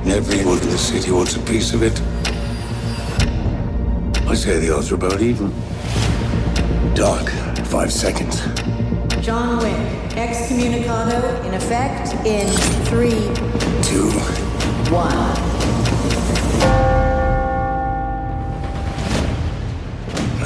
Everyone 0.07 0.57
in 0.59 0.69
the 0.69 0.77
city 0.77 1.11
wants 1.11 1.35
a 1.35 1.39
piece 1.41 1.73
of 1.73 1.83
it. 1.83 2.01
I 4.25 4.35
say 4.35 4.57
the 4.59 4.73
odds 4.73 4.89
are 4.89 4.95
about 4.95 5.21
even. 5.21 5.49
Doc, 6.95 7.29
five 7.65 7.91
seconds. 7.91 8.39
John 9.21 9.57
Wick, 9.57 9.75
excommunicado 10.15 11.43
in 11.43 11.53
effect 11.55 12.13
in 12.25 12.47
three, 12.85 13.27
two, 13.83 14.09
one. 14.89 15.11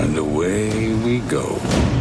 And 0.01 0.17
away 0.17 0.95
we 0.95 1.19
go. 1.19 2.00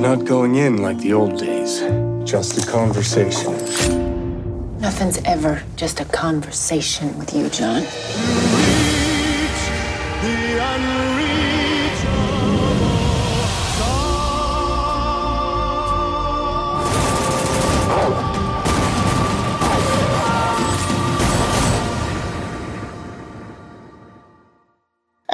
not 0.00 0.24
going 0.24 0.54
in 0.54 0.78
like 0.78 0.98
the 0.98 1.12
old 1.12 1.38
days. 1.38 1.80
Just 2.24 2.56
a 2.62 2.66
conversation. 2.66 3.52
Nothing's 4.80 5.18
ever 5.24 5.62
just 5.76 6.00
a 6.00 6.06
conversation 6.06 7.18
with 7.18 7.34
you, 7.34 7.50
John. 7.50 7.84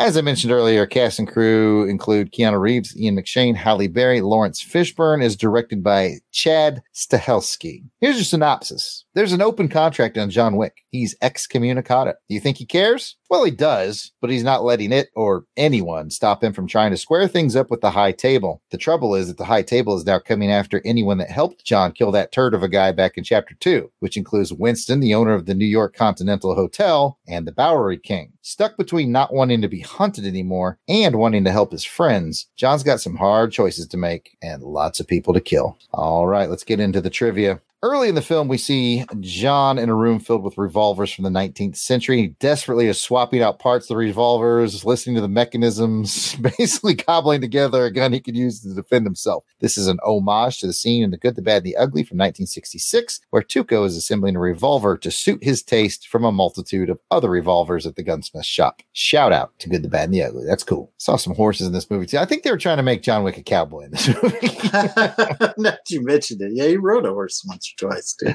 As 0.07 0.17
I 0.17 0.21
mentioned 0.21 0.53
earlier, 0.53 0.87
cast 0.87 1.19
and 1.19 1.27
crew 1.27 1.85
include 1.89 2.31
Keanu 2.31 2.61
Reeves, 2.61 2.97
Ian 2.97 3.17
McShane, 3.17 3.57
Halle 3.57 3.89
Berry, 3.89 4.21
Laurence 4.21 4.63
Fishburne 4.63 5.21
is 5.21 5.35
directed 5.35 5.83
by 5.83 6.19
Chad 6.31 6.81
Stahelski. 6.95 7.83
Here's 7.99 8.15
your 8.15 8.23
synopsis. 8.23 9.05
There's 9.17 9.33
an 9.33 9.41
open 9.41 9.69
contract 9.69 10.19
on 10.19 10.29
John 10.29 10.57
Wick. 10.59 10.85
He's 10.91 11.17
excommunicado. 11.23 12.13
Do 12.29 12.35
you 12.35 12.39
think 12.39 12.59
he 12.59 12.67
cares? 12.67 13.17
Well, 13.31 13.45
he 13.45 13.51
does, 13.51 14.13
but 14.21 14.29
he's 14.29 14.45
not 14.45 14.63
letting 14.63 14.93
it 14.93 15.09
or 15.17 15.47
anyone 15.57 16.11
stop 16.11 16.45
him 16.45 16.53
from 16.53 16.67
trying 16.67 16.91
to 16.91 16.99
square 16.99 17.27
things 17.27 17.57
up 17.57 17.71
with 17.71 17.81
the 17.81 17.93
high 17.93 18.13
table. 18.13 18.61
The 18.71 18.77
trouble 18.77 19.15
is 19.15 19.29
that 19.29 19.39
the 19.39 19.47
high 19.47 19.63
table 19.63 19.97
is 19.97 20.05
now 20.05 20.19
coming 20.19 20.53
after 20.53 20.83
anyone 20.85 21.17
that 21.17 21.31
helped 21.31 21.65
John 21.65 21.93
kill 21.93 22.13
that 22.13 22.31
turd 22.31 22.53
of 22.53 22.63
a 22.63 22.69
guy 22.69 22.93
back 22.93 23.17
in 23.17 23.25
chapter 23.25 23.55
two, 23.55 23.91
which 24.01 24.19
includes 24.19 24.53
Winston, 24.53 25.01
the 25.01 25.15
owner 25.15 25.33
of 25.33 25.47
the 25.47 25.55
New 25.55 25.65
York 25.65 25.97
Continental 25.97 26.55
Hotel, 26.55 27.19
and 27.27 27.47
the 27.47 27.53
Bowery 27.53 27.97
King. 27.97 28.35
Stuck 28.43 28.77
between 28.77 29.13
not 29.13 29.33
wanting 29.33 29.63
to 29.63 29.69
be 29.69 29.81
hunted 29.81 30.27
anymore 30.27 30.79
and 30.89 31.17
wanting 31.17 31.45
to 31.45 31.53
help 31.53 31.73
his 31.73 31.85
friends, 31.85 32.49
John's 32.55 32.83
got 32.83 33.01
some 33.01 33.17
hard 33.17 33.51
choices 33.51 33.87
to 33.87 33.97
make 33.97 34.37
and 34.43 34.63
lots 34.63 35.01
of 35.01 35.09
people 35.09 35.33
to 35.33 35.41
kill. 35.41 35.79
All 35.93 36.27
right, 36.27 36.51
let's 36.51 36.65
get 36.65 36.81
into 36.81 37.01
the 37.01 37.09
trivia. 37.09 37.63
Early 37.83 38.09
in 38.09 38.15
the 38.15 38.23
film, 38.23 38.49
we 38.49 38.57
see 38.57 39.05
John 39.21 39.79
in 39.79 39.91
a 39.91 39.95
room 39.95 40.19
filled 40.19 40.43
with 40.43 40.57
revolvers 40.57 41.13
from 41.13 41.25
the 41.25 41.31
19th 41.31 41.77
century. 41.77 42.17
He 42.17 42.27
desperately 42.29 42.87
is 42.87 42.99
swapping 42.99 43.43
out 43.43 43.59
parts 43.59 43.85
of 43.85 43.89
the 43.89 43.97
revolvers, 43.97 44.83
listening 44.87 45.15
to 45.17 45.21
the 45.21 45.29
mechanisms, 45.29 46.35
basically 46.59 46.95
cobbling 46.95 47.43
together 47.43 47.85
a 47.85 47.93
gun 47.93 48.15
he 48.15 48.21
could 48.21 48.37
use 48.37 48.61
to 48.61 48.73
defend 48.73 49.05
himself. 49.05 49.45
This 49.61 49.77
is 49.77 49.89
an 49.89 49.99
homage 50.03 50.59
to 50.61 50.67
the 50.67 50.73
scene 50.73 51.05
in 51.05 51.11
The 51.11 51.19
Good, 51.19 51.37
the 51.37 51.43
Bad, 51.43 51.59
and 51.59 51.67
the 51.67 51.77
Ugly 51.77 52.05
from 52.05 52.17
1966, 52.17 53.21
where 53.29 53.43
Tuco 53.43 53.85
is 53.85 53.95
assembling 53.95 54.37
a 54.37 54.41
revolver 54.41 54.97
to 54.97 55.11
suit 55.11 55.45
his 55.45 55.63
taste 55.63 56.09
from 56.09 56.25
a 56.25 56.33
multitude 56.33 56.89
of 56.89 56.99
other 57.11 57.29
revolvers 57.29 57.87
at 57.87 57.97
the 57.97 58.03
gunsmith 58.03 58.47
shop. 58.47 58.81
Shout 58.95 59.35
out 59.35 59.53
to 59.59 59.69
Good, 59.69 59.83
the 59.83 59.89
Bad, 59.89 60.05
and 60.05 60.15
the 60.15 60.23
Ugly. 60.23 60.47
That's 60.47 60.65
cool. 60.65 60.93
Saw 60.97 61.17
some 61.17 61.35
horses 61.35 61.67
in 61.67 61.75
this 61.75 61.91
movie 61.91 62.07
too. 62.07 62.19
I 62.19 62.25
think 62.25 62.43
they 62.43 62.51
were 62.51 62.57
trying 62.57 62.79
to 62.79 62.83
make 62.83 63.03
John 63.03 63.23
Wick 63.23 63.37
a 63.37 63.43
cowboy 63.43 63.85
in 63.85 63.91
this 63.91 64.09
movie. 64.09 64.39
that 64.71 65.81
you 65.91 66.03
mentioned 66.03 66.41
it, 66.41 66.53
yeah, 66.55 66.69
he 66.69 66.79
rode 66.79 67.05
a 67.05 67.11
horse 67.11 67.45
once 67.47 67.67
twice 67.77 68.15
too. 68.15 68.35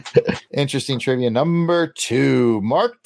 Interesting 0.54 1.00
trivia 1.00 1.30
number 1.30 1.88
two. 1.88 2.62
Mark 2.62 3.04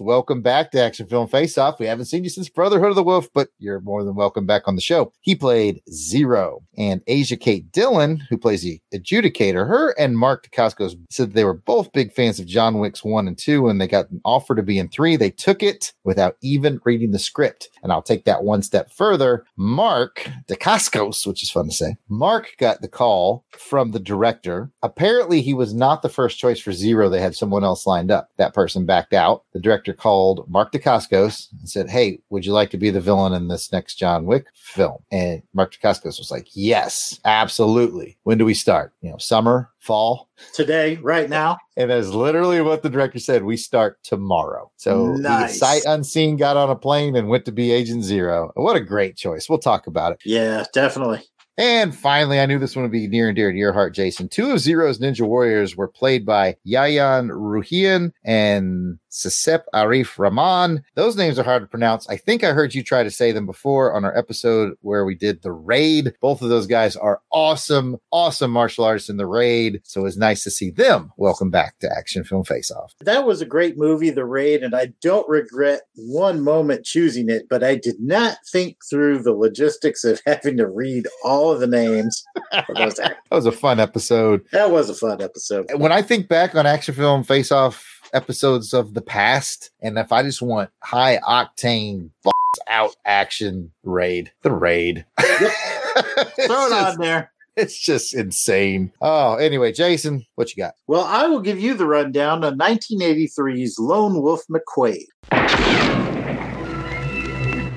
Welcome 0.00 0.42
back 0.42 0.70
to 0.72 0.82
Action 0.82 1.06
Film 1.06 1.28
Face 1.28 1.56
Off. 1.56 1.78
We 1.80 1.86
haven't 1.86 2.06
seen 2.06 2.24
you 2.24 2.30
since 2.30 2.48
Brotherhood 2.48 2.90
of 2.90 2.96
the 2.96 3.02
Wolf, 3.02 3.28
but 3.32 3.48
you're 3.58 3.80
more 3.80 4.04
than 4.04 4.14
welcome 4.14 4.46
back 4.46 4.62
on 4.66 4.74
the 4.74 4.80
show. 4.82 5.12
He 5.20 5.34
played 5.34 5.80
Zero. 5.90 6.62
And 6.76 7.02
Asia 7.06 7.36
Kate 7.36 7.70
Dillon, 7.72 8.18
who 8.28 8.36
plays 8.36 8.62
the 8.62 8.80
adjudicator, 8.92 9.66
her 9.66 9.94
and 9.98 10.18
Mark 10.18 10.48
Dacascos 10.48 10.96
said 11.10 11.32
they 11.32 11.44
were 11.44 11.54
both 11.54 11.92
big 11.92 12.12
fans 12.12 12.38
of 12.38 12.46
John 12.46 12.78
Wick's 12.78 13.04
one 13.04 13.26
and 13.26 13.38
two, 13.38 13.68
and 13.68 13.80
they 13.80 13.88
got 13.88 14.10
an 14.10 14.20
offer 14.24 14.54
to 14.54 14.62
be 14.62 14.78
in 14.78 14.88
three. 14.88 15.16
They 15.16 15.30
took 15.30 15.62
it 15.62 15.92
without 16.04 16.36
even 16.42 16.80
reading 16.84 17.12
the 17.12 17.18
script. 17.18 17.70
And 17.82 17.92
I'll 17.92 18.02
take 18.02 18.24
that 18.24 18.44
one 18.44 18.62
step 18.62 18.92
further. 18.92 19.44
Mark 19.56 20.28
Dacascos, 20.48 21.26
which 21.26 21.42
is 21.42 21.50
fun 21.50 21.68
to 21.68 21.74
say, 21.74 21.96
Mark 22.08 22.54
got 22.58 22.82
the 22.82 22.88
call 22.88 23.44
from 23.50 23.92
the 23.92 24.00
director. 24.00 24.70
Apparently, 24.82 25.40
he 25.40 25.54
was 25.54 25.72
not 25.72 26.02
the 26.02 26.08
first 26.08 26.38
choice 26.38 26.60
for 26.60 26.72
Zero. 26.72 27.08
They 27.08 27.20
had 27.20 27.34
someone 27.34 27.64
else 27.64 27.86
lined 27.86 28.10
up. 28.10 28.28
That 28.36 28.54
person 28.54 28.86
backed 28.86 29.14
out. 29.14 29.44
The 29.52 29.60
director 29.60 29.85
called 29.94 30.48
Mark 30.48 30.72
Dacascos 30.72 31.48
and 31.58 31.68
said, 31.68 31.88
Hey, 31.88 32.20
would 32.30 32.44
you 32.46 32.52
like 32.52 32.70
to 32.70 32.78
be 32.78 32.90
the 32.90 33.00
villain 33.00 33.32
in 33.32 33.48
this 33.48 33.72
next 33.72 33.96
John 33.96 34.26
Wick 34.26 34.46
film? 34.54 34.98
And 35.10 35.42
Mark 35.54 35.74
Dacascos 35.74 36.18
was 36.18 36.30
like, 36.30 36.48
Yes, 36.54 37.20
absolutely. 37.24 38.18
When 38.24 38.38
do 38.38 38.44
we 38.44 38.54
start? 38.54 38.92
You 39.00 39.10
know, 39.10 39.18
summer, 39.18 39.70
fall? 39.78 40.28
Today, 40.54 40.96
right 40.96 41.28
now. 41.30 41.58
And 41.76 41.90
that's 41.90 42.08
literally 42.08 42.60
what 42.60 42.82
the 42.82 42.90
director 42.90 43.18
said. 43.18 43.44
We 43.44 43.56
start 43.56 43.98
tomorrow. 44.02 44.70
So 44.76 45.14
Nice. 45.14 45.52
he, 45.54 45.58
sight 45.58 45.82
unseen, 45.86 46.36
got 46.36 46.56
on 46.56 46.70
a 46.70 46.76
plane 46.76 47.16
and 47.16 47.28
went 47.28 47.44
to 47.46 47.52
be 47.52 47.72
Agent 47.72 48.04
Zero. 48.04 48.52
What 48.54 48.76
a 48.76 48.80
great 48.80 49.16
choice. 49.16 49.48
We'll 49.48 49.58
talk 49.58 49.86
about 49.86 50.12
it. 50.12 50.18
Yeah, 50.24 50.64
definitely. 50.72 51.22
And 51.58 51.96
finally, 51.96 52.38
I 52.38 52.44
knew 52.44 52.58
this 52.58 52.76
one 52.76 52.82
would 52.82 52.92
be 52.92 53.08
near 53.08 53.28
and 53.28 53.36
dear 53.36 53.50
to 53.50 53.56
your 53.56 53.72
heart, 53.72 53.94
Jason. 53.94 54.28
Two 54.28 54.50
of 54.50 54.58
Zero's 54.60 54.98
Ninja 54.98 55.26
Warriors 55.26 55.74
were 55.74 55.88
played 55.88 56.26
by 56.26 56.56
Yayan 56.66 57.30
Ruhian 57.30 58.12
and 58.24 58.98
Cecep 59.16 59.62
Arif 59.74 60.18
Rahman. 60.18 60.84
Those 60.94 61.16
names 61.16 61.38
are 61.38 61.42
hard 61.42 61.62
to 61.62 61.66
pronounce. 61.66 62.06
I 62.08 62.18
think 62.18 62.44
I 62.44 62.52
heard 62.52 62.74
you 62.74 62.82
try 62.82 63.02
to 63.02 63.10
say 63.10 63.32
them 63.32 63.46
before 63.46 63.94
on 63.94 64.04
our 64.04 64.16
episode 64.16 64.74
where 64.82 65.06
we 65.06 65.14
did 65.14 65.40
the 65.42 65.52
raid. 65.52 66.12
Both 66.20 66.42
of 66.42 66.50
those 66.50 66.66
guys 66.66 66.96
are 66.96 67.22
awesome, 67.32 67.96
awesome 68.12 68.50
martial 68.50 68.84
artists 68.84 69.08
in 69.08 69.16
the 69.16 69.26
raid. 69.26 69.80
So 69.84 70.04
it's 70.04 70.18
nice 70.18 70.44
to 70.44 70.50
see 70.50 70.70
them. 70.70 71.12
Welcome 71.16 71.50
back 71.50 71.78
to 71.78 71.90
Action 71.90 72.24
Film 72.24 72.44
Face 72.44 72.70
Off. 72.70 72.92
That 73.00 73.24
was 73.26 73.40
a 73.40 73.46
great 73.46 73.78
movie, 73.78 74.10
The 74.10 74.26
Raid, 74.26 74.62
and 74.62 74.74
I 74.74 74.92
don't 75.00 75.26
regret 75.28 75.80
one 75.94 76.42
moment 76.42 76.84
choosing 76.84 77.30
it, 77.30 77.48
but 77.48 77.64
I 77.64 77.76
did 77.76 77.96
not 77.98 78.36
think 78.52 78.76
through 78.88 79.20
the 79.22 79.32
logistics 79.32 80.04
of 80.04 80.20
having 80.26 80.58
to 80.58 80.68
read 80.68 81.06
all 81.24 81.52
of 81.52 81.60
the 81.60 81.66
names 81.66 82.22
of 82.52 82.64
those 82.76 82.98
actors. 82.98 83.16
That 83.30 83.36
was 83.36 83.46
a 83.46 83.52
fun 83.52 83.80
episode. 83.80 84.46
That 84.52 84.70
was 84.70 84.88
a 84.88 84.94
fun 84.94 85.20
episode. 85.20 85.66
when 85.76 85.90
I 85.90 86.00
think 86.00 86.28
back 86.28 86.54
on 86.54 86.64
action 86.64 86.94
film 86.94 87.24
face 87.24 87.50
off 87.50 87.95
episodes 88.16 88.72
of 88.72 88.94
the 88.94 89.02
past, 89.02 89.70
and 89.82 89.98
if 89.98 90.10
I 90.10 90.22
just 90.22 90.40
want 90.40 90.70
high 90.82 91.18
octane 91.18 92.10
balls 92.24 92.34
out 92.66 92.96
action 93.04 93.70
raid, 93.84 94.32
the 94.42 94.50
raid. 94.50 95.04
Throw 95.20 96.66
it 96.66 96.72
on 96.72 96.98
there. 96.98 97.30
It's 97.56 97.78
just 97.78 98.14
insane. 98.14 98.92
Oh, 99.00 99.36
anyway, 99.36 99.72
Jason, 99.72 100.26
what 100.34 100.54
you 100.54 100.62
got? 100.62 100.74
Well, 100.86 101.04
I 101.04 101.26
will 101.26 101.40
give 101.40 101.58
you 101.58 101.74
the 101.74 101.86
rundown 101.86 102.44
on 102.44 102.58
1983's 102.58 103.78
Lone 103.78 104.20
Wolf 104.20 104.42
McQuade. 104.50 105.06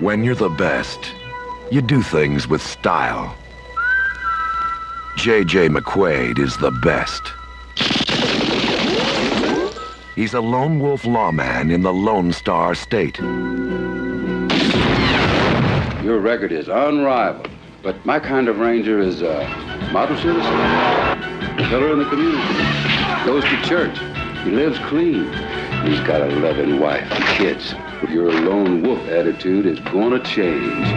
When 0.02 0.24
you're 0.24 0.36
the 0.36 0.50
best, 0.50 1.00
you 1.72 1.82
do 1.82 2.02
things 2.02 2.48
with 2.48 2.62
style. 2.62 3.36
J.J. 5.18 5.68
McQuade 5.70 6.40
is 6.40 6.56
the 6.58 6.72
best. 6.72 7.34
He's 10.16 10.34
a 10.34 10.42
lone 10.42 10.80
wolf 10.80 11.06
lawman 11.06 11.72
in 11.72 11.82
the 11.82 11.94
Lone 11.94 12.34
Star 12.34 12.76
State. 12.76 13.20
Your 16.04 16.20
record 16.20 16.52
is 16.52 16.68
unrivaled, 16.68 17.50
but 17.84 18.06
my 18.06 18.20
kind 18.20 18.48
of 18.48 18.60
ranger 18.60 19.00
is 19.00 19.22
a 19.22 19.48
model 19.94 20.18
citizen, 20.18 20.42
pillar 21.70 21.94
in 21.94 22.00
the 22.00 22.10
community, 22.10 23.26
goes 23.26 23.44
to 23.44 23.62
church, 23.64 23.98
he 24.44 24.52
lives 24.52 24.80
clean. 24.88 25.26
He's 25.86 26.00
got 26.02 26.22
a 26.22 26.28
loving 26.40 26.80
wife 26.80 27.10
and 27.12 27.24
kids. 27.38 27.74
Your 28.10 28.32
lone 28.32 28.82
wolf 28.82 29.00
attitude 29.08 29.66
is 29.66 29.80
going 29.92 30.12
to 30.12 30.20
change. 30.20 30.88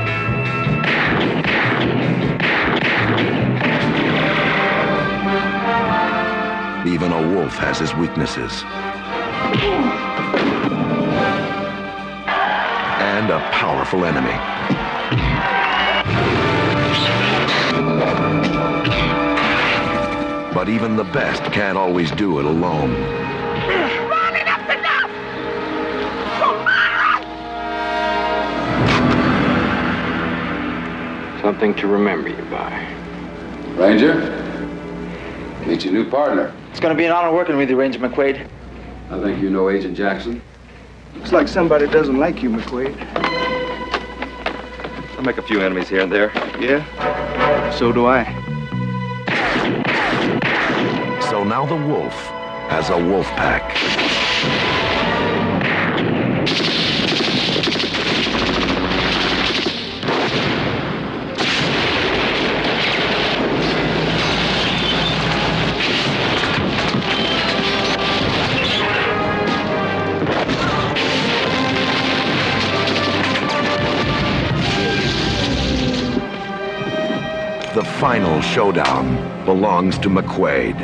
Even 6.87 7.13
a 7.13 7.35
wolf 7.35 7.57
has 7.59 7.79
his 7.79 7.95
weaknesses. 7.95 8.65
And 13.01 13.31
a 13.31 13.39
powerful 13.51 14.05
enemy. 14.05 14.33
But 20.55 20.69
even 20.69 20.97
the 20.97 21.05
best 21.05 21.43
can't 21.53 21.77
always 21.77 22.11
do 22.13 22.39
it 22.39 22.45
alone. 22.47 22.95
Something 31.43 31.75
to 31.75 31.87
remember 31.89 32.29
you 32.29 32.45
by. 32.45 32.87
Ranger, 33.75 34.15
meet 35.67 35.85
your 35.85 35.93
new 35.93 36.09
partner. 36.09 36.55
It's 36.71 36.81
going 36.81 36.95
to 36.95 36.99
be 36.99 37.05
an 37.05 37.13
honor 37.13 37.33
working 37.33 37.57
with 37.57 37.69
you, 37.69 37.77
Ranger 37.77 37.99
McQuade. 37.99 38.49
I 39.23 39.27
think 39.27 39.41
you 39.41 39.51
know 39.51 39.71
Agent 39.71 39.97
Jackson. 39.97 40.43
Looks 41.15 41.31
like 41.31 41.47
somebody 41.47 41.87
doesn't 41.87 42.19
like 42.19 42.43
you, 42.43 42.51
McQuade. 42.51 42.97
I 45.17 45.23
make 45.25 45.39
a 45.39 45.43
few 45.43 45.61
enemies 45.61 45.89
here 45.89 46.01
and 46.01 46.11
there. 46.11 46.33
Yeah? 46.59 46.83
So 47.71 47.93
do 47.93 48.07
I. 48.07 48.25
So 51.31 51.45
now 51.45 51.65
the 51.65 51.77
wolf 51.77 52.13
has 52.69 52.91
a 52.91 52.99
wolf 52.99 53.27
pack. 53.27 53.92
Final 78.03 78.41
showdown 78.41 79.45
belongs 79.45 79.97
to 79.99 80.09
McQuade. 80.09 80.77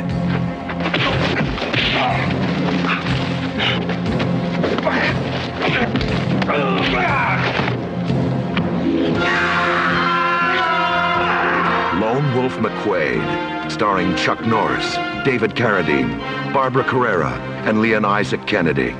Lone 11.99 12.35
Wolf 12.37 12.53
McQuade, 12.53 13.69
starring 13.69 14.15
Chuck 14.15 14.45
Norris, 14.45 14.95
David 15.25 15.55
Carradine, 15.55 16.17
Barbara 16.53 16.85
Carrera, 16.85 17.31
and 17.65 17.81
Leon 17.81 18.05
Isaac 18.05 18.47
Kennedy. 18.47 18.95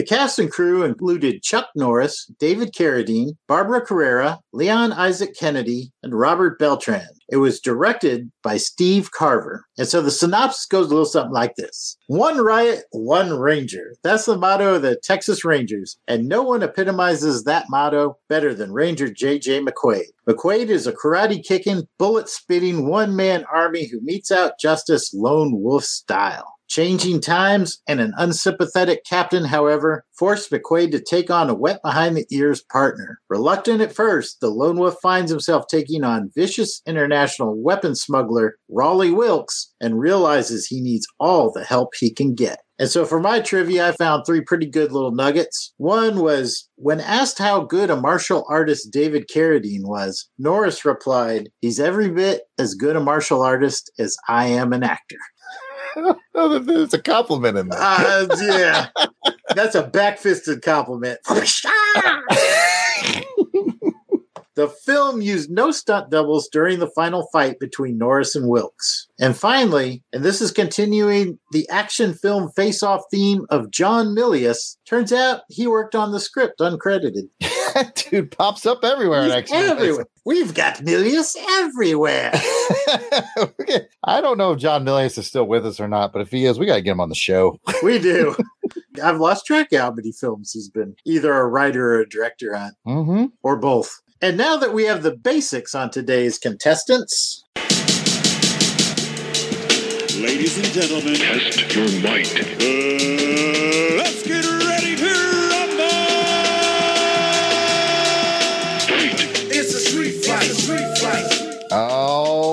The 0.00 0.06
cast 0.06 0.38
and 0.38 0.50
crew 0.50 0.82
included 0.82 1.42
Chuck 1.42 1.68
Norris, 1.76 2.24
David 2.38 2.72
Carradine, 2.72 3.32
Barbara 3.46 3.84
Carrera, 3.84 4.40
Leon 4.50 4.94
Isaac 4.94 5.36
Kennedy, 5.38 5.92
and 6.02 6.18
Robert 6.18 6.58
Beltran. 6.58 7.06
It 7.28 7.36
was 7.36 7.60
directed 7.60 8.32
by 8.42 8.56
Steve 8.56 9.10
Carver. 9.10 9.66
And 9.76 9.86
so 9.86 10.00
the 10.00 10.10
synopsis 10.10 10.64
goes 10.64 10.86
a 10.86 10.88
little 10.88 11.04
something 11.04 11.34
like 11.34 11.54
this 11.56 11.98
One 12.06 12.38
riot, 12.38 12.84
one 12.92 13.38
ranger. 13.38 13.94
That's 14.02 14.24
the 14.24 14.38
motto 14.38 14.76
of 14.76 14.82
the 14.82 14.96
Texas 14.96 15.44
Rangers. 15.44 15.98
And 16.08 16.30
no 16.30 16.42
one 16.44 16.62
epitomizes 16.62 17.44
that 17.44 17.66
motto 17.68 18.16
better 18.30 18.54
than 18.54 18.72
Ranger 18.72 19.12
J.J. 19.12 19.66
McQuade. 19.66 20.12
McQuade 20.26 20.68
is 20.68 20.86
a 20.86 20.94
karate 20.94 21.44
kicking, 21.44 21.86
bullet 21.98 22.30
spitting 22.30 22.88
one 22.88 23.14
man 23.14 23.44
army 23.52 23.86
who 23.86 24.00
meets 24.00 24.30
out 24.30 24.58
justice 24.58 25.12
lone 25.12 25.60
wolf 25.60 25.84
style. 25.84 26.54
Changing 26.70 27.20
times 27.20 27.82
and 27.88 27.98
an 28.00 28.12
unsympathetic 28.16 29.04
captain, 29.04 29.46
however, 29.46 30.04
forced 30.16 30.52
McQuade 30.52 30.92
to 30.92 31.02
take 31.02 31.28
on 31.28 31.50
a 31.50 31.54
wet 31.54 31.82
behind 31.82 32.16
the 32.16 32.28
ears 32.30 32.62
partner. 32.62 33.18
Reluctant 33.28 33.80
at 33.80 33.92
first, 33.92 34.38
the 34.40 34.50
lone 34.50 34.78
wolf 34.78 34.94
finds 35.02 35.32
himself 35.32 35.64
taking 35.68 36.04
on 36.04 36.30
vicious 36.32 36.80
international 36.86 37.60
weapon 37.60 37.96
smuggler 37.96 38.54
Rawley 38.68 39.10
Wilkes 39.10 39.74
and 39.80 39.98
realizes 39.98 40.68
he 40.68 40.80
needs 40.80 41.08
all 41.18 41.50
the 41.52 41.64
help 41.64 41.94
he 41.98 42.14
can 42.14 42.36
get. 42.36 42.60
And 42.78 42.88
so 42.88 43.04
for 43.04 43.18
my 43.18 43.40
trivia, 43.40 43.88
I 43.88 43.92
found 43.92 44.24
three 44.24 44.40
pretty 44.40 44.66
good 44.66 44.92
little 44.92 45.10
nuggets. 45.10 45.74
One 45.76 46.20
was 46.20 46.68
when 46.76 47.00
asked 47.00 47.38
how 47.38 47.64
good 47.64 47.90
a 47.90 48.00
martial 48.00 48.46
artist 48.48 48.92
David 48.92 49.28
Carradine 49.28 49.86
was, 49.88 50.30
Norris 50.38 50.84
replied, 50.84 51.50
He's 51.60 51.80
every 51.80 52.10
bit 52.10 52.42
as 52.58 52.74
good 52.74 52.94
a 52.94 53.00
martial 53.00 53.42
artist 53.42 53.90
as 53.98 54.16
I 54.28 54.46
am 54.46 54.72
an 54.72 54.84
actor. 54.84 55.18
There's 56.34 56.94
a 56.94 57.02
compliment 57.02 57.58
in 57.58 57.68
that. 57.68 57.78
Uh, 57.80 58.26
yeah, 58.42 58.88
that's 59.54 59.74
a 59.74 59.86
back-fisted 59.86 60.62
compliment. 60.62 61.18
the 64.54 64.68
film 64.84 65.20
used 65.20 65.50
no 65.50 65.70
stunt 65.70 66.10
doubles 66.10 66.48
during 66.48 66.78
the 66.78 66.90
final 66.90 67.26
fight 67.32 67.58
between 67.58 67.98
Norris 67.98 68.36
and 68.36 68.48
Wilkes. 68.48 69.08
And 69.18 69.36
finally, 69.36 70.02
and 70.12 70.24
this 70.24 70.40
is 70.40 70.50
continuing 70.50 71.38
the 71.52 71.68
action 71.68 72.14
film 72.14 72.50
face-off 72.52 73.02
theme 73.10 73.46
of 73.50 73.70
John 73.70 74.14
Milius, 74.14 74.76
turns 74.86 75.12
out 75.12 75.42
he 75.48 75.66
worked 75.66 75.94
on 75.94 76.12
the 76.12 76.20
script 76.20 76.60
uncredited. 76.60 77.28
That 77.74 78.06
dude 78.10 78.36
pops 78.36 78.66
up 78.66 78.84
everywhere. 78.84 79.24
He's 79.24 79.32
actually, 79.32 79.58
everywhere. 79.58 80.06
We've 80.24 80.54
got 80.54 80.76
Milius 80.78 81.36
everywhere. 81.60 82.30
I 84.04 84.20
don't 84.20 84.38
know 84.38 84.52
if 84.52 84.58
John 84.58 84.84
Milius 84.84 85.18
is 85.18 85.26
still 85.26 85.44
with 85.46 85.66
us 85.66 85.80
or 85.80 85.88
not, 85.88 86.12
but 86.12 86.22
if 86.22 86.30
he 86.30 86.46
is, 86.46 86.58
we 86.58 86.66
got 86.66 86.76
to 86.76 86.82
get 86.82 86.92
him 86.92 87.00
on 87.00 87.08
the 87.08 87.14
show. 87.14 87.58
we 87.82 87.98
do. 87.98 88.36
I've 89.02 89.18
lost 89.18 89.46
track 89.46 89.72
of 89.72 89.80
how 89.80 89.90
many 89.92 90.12
films 90.12 90.52
he's 90.52 90.68
been 90.68 90.94
either 91.04 91.32
a 91.32 91.46
writer 91.46 91.94
or 91.94 92.00
a 92.00 92.08
director 92.08 92.56
on, 92.56 92.72
mm-hmm. 92.86 93.24
or 93.42 93.56
both. 93.56 94.00
And 94.22 94.36
now 94.36 94.56
that 94.58 94.74
we 94.74 94.84
have 94.84 95.02
the 95.02 95.16
basics 95.16 95.74
on 95.74 95.90
today's 95.90 96.38
contestants, 96.38 97.44
Ladies 100.20 100.58
and 100.58 100.66
gentlemen, 100.66 101.14
Test 101.14 101.74
your 101.74 101.86
might. 102.02 102.28
uh, 102.36 103.19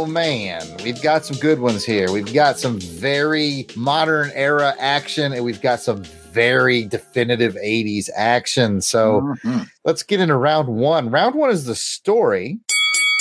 man, 0.08 0.64
we've 0.84 1.02
got 1.02 1.26
some 1.26 1.38
good 1.38 1.60
ones 1.60 1.84
here. 1.86 2.12
We've 2.12 2.34
got 2.34 2.58
some 2.60 2.80
very 2.80 3.68
modern 3.76 4.32
era 4.34 4.74
action, 4.80 5.34
and 5.34 5.44
we've 5.44 5.62
got 5.62 5.80
some 5.80 6.04
very 6.04 6.86
definitive 6.86 7.56
80s 7.56 8.10
action. 8.16 8.82
So 8.82 9.22
Mm-hmm. 9.22 9.64
let's 9.86 10.04
get 10.04 10.20
into 10.20 10.36
round 10.36 10.68
one. 10.68 11.10
Round 11.10 11.36
one 11.36 11.50
is 11.50 11.66
the 11.66 11.76
story. 11.76 12.60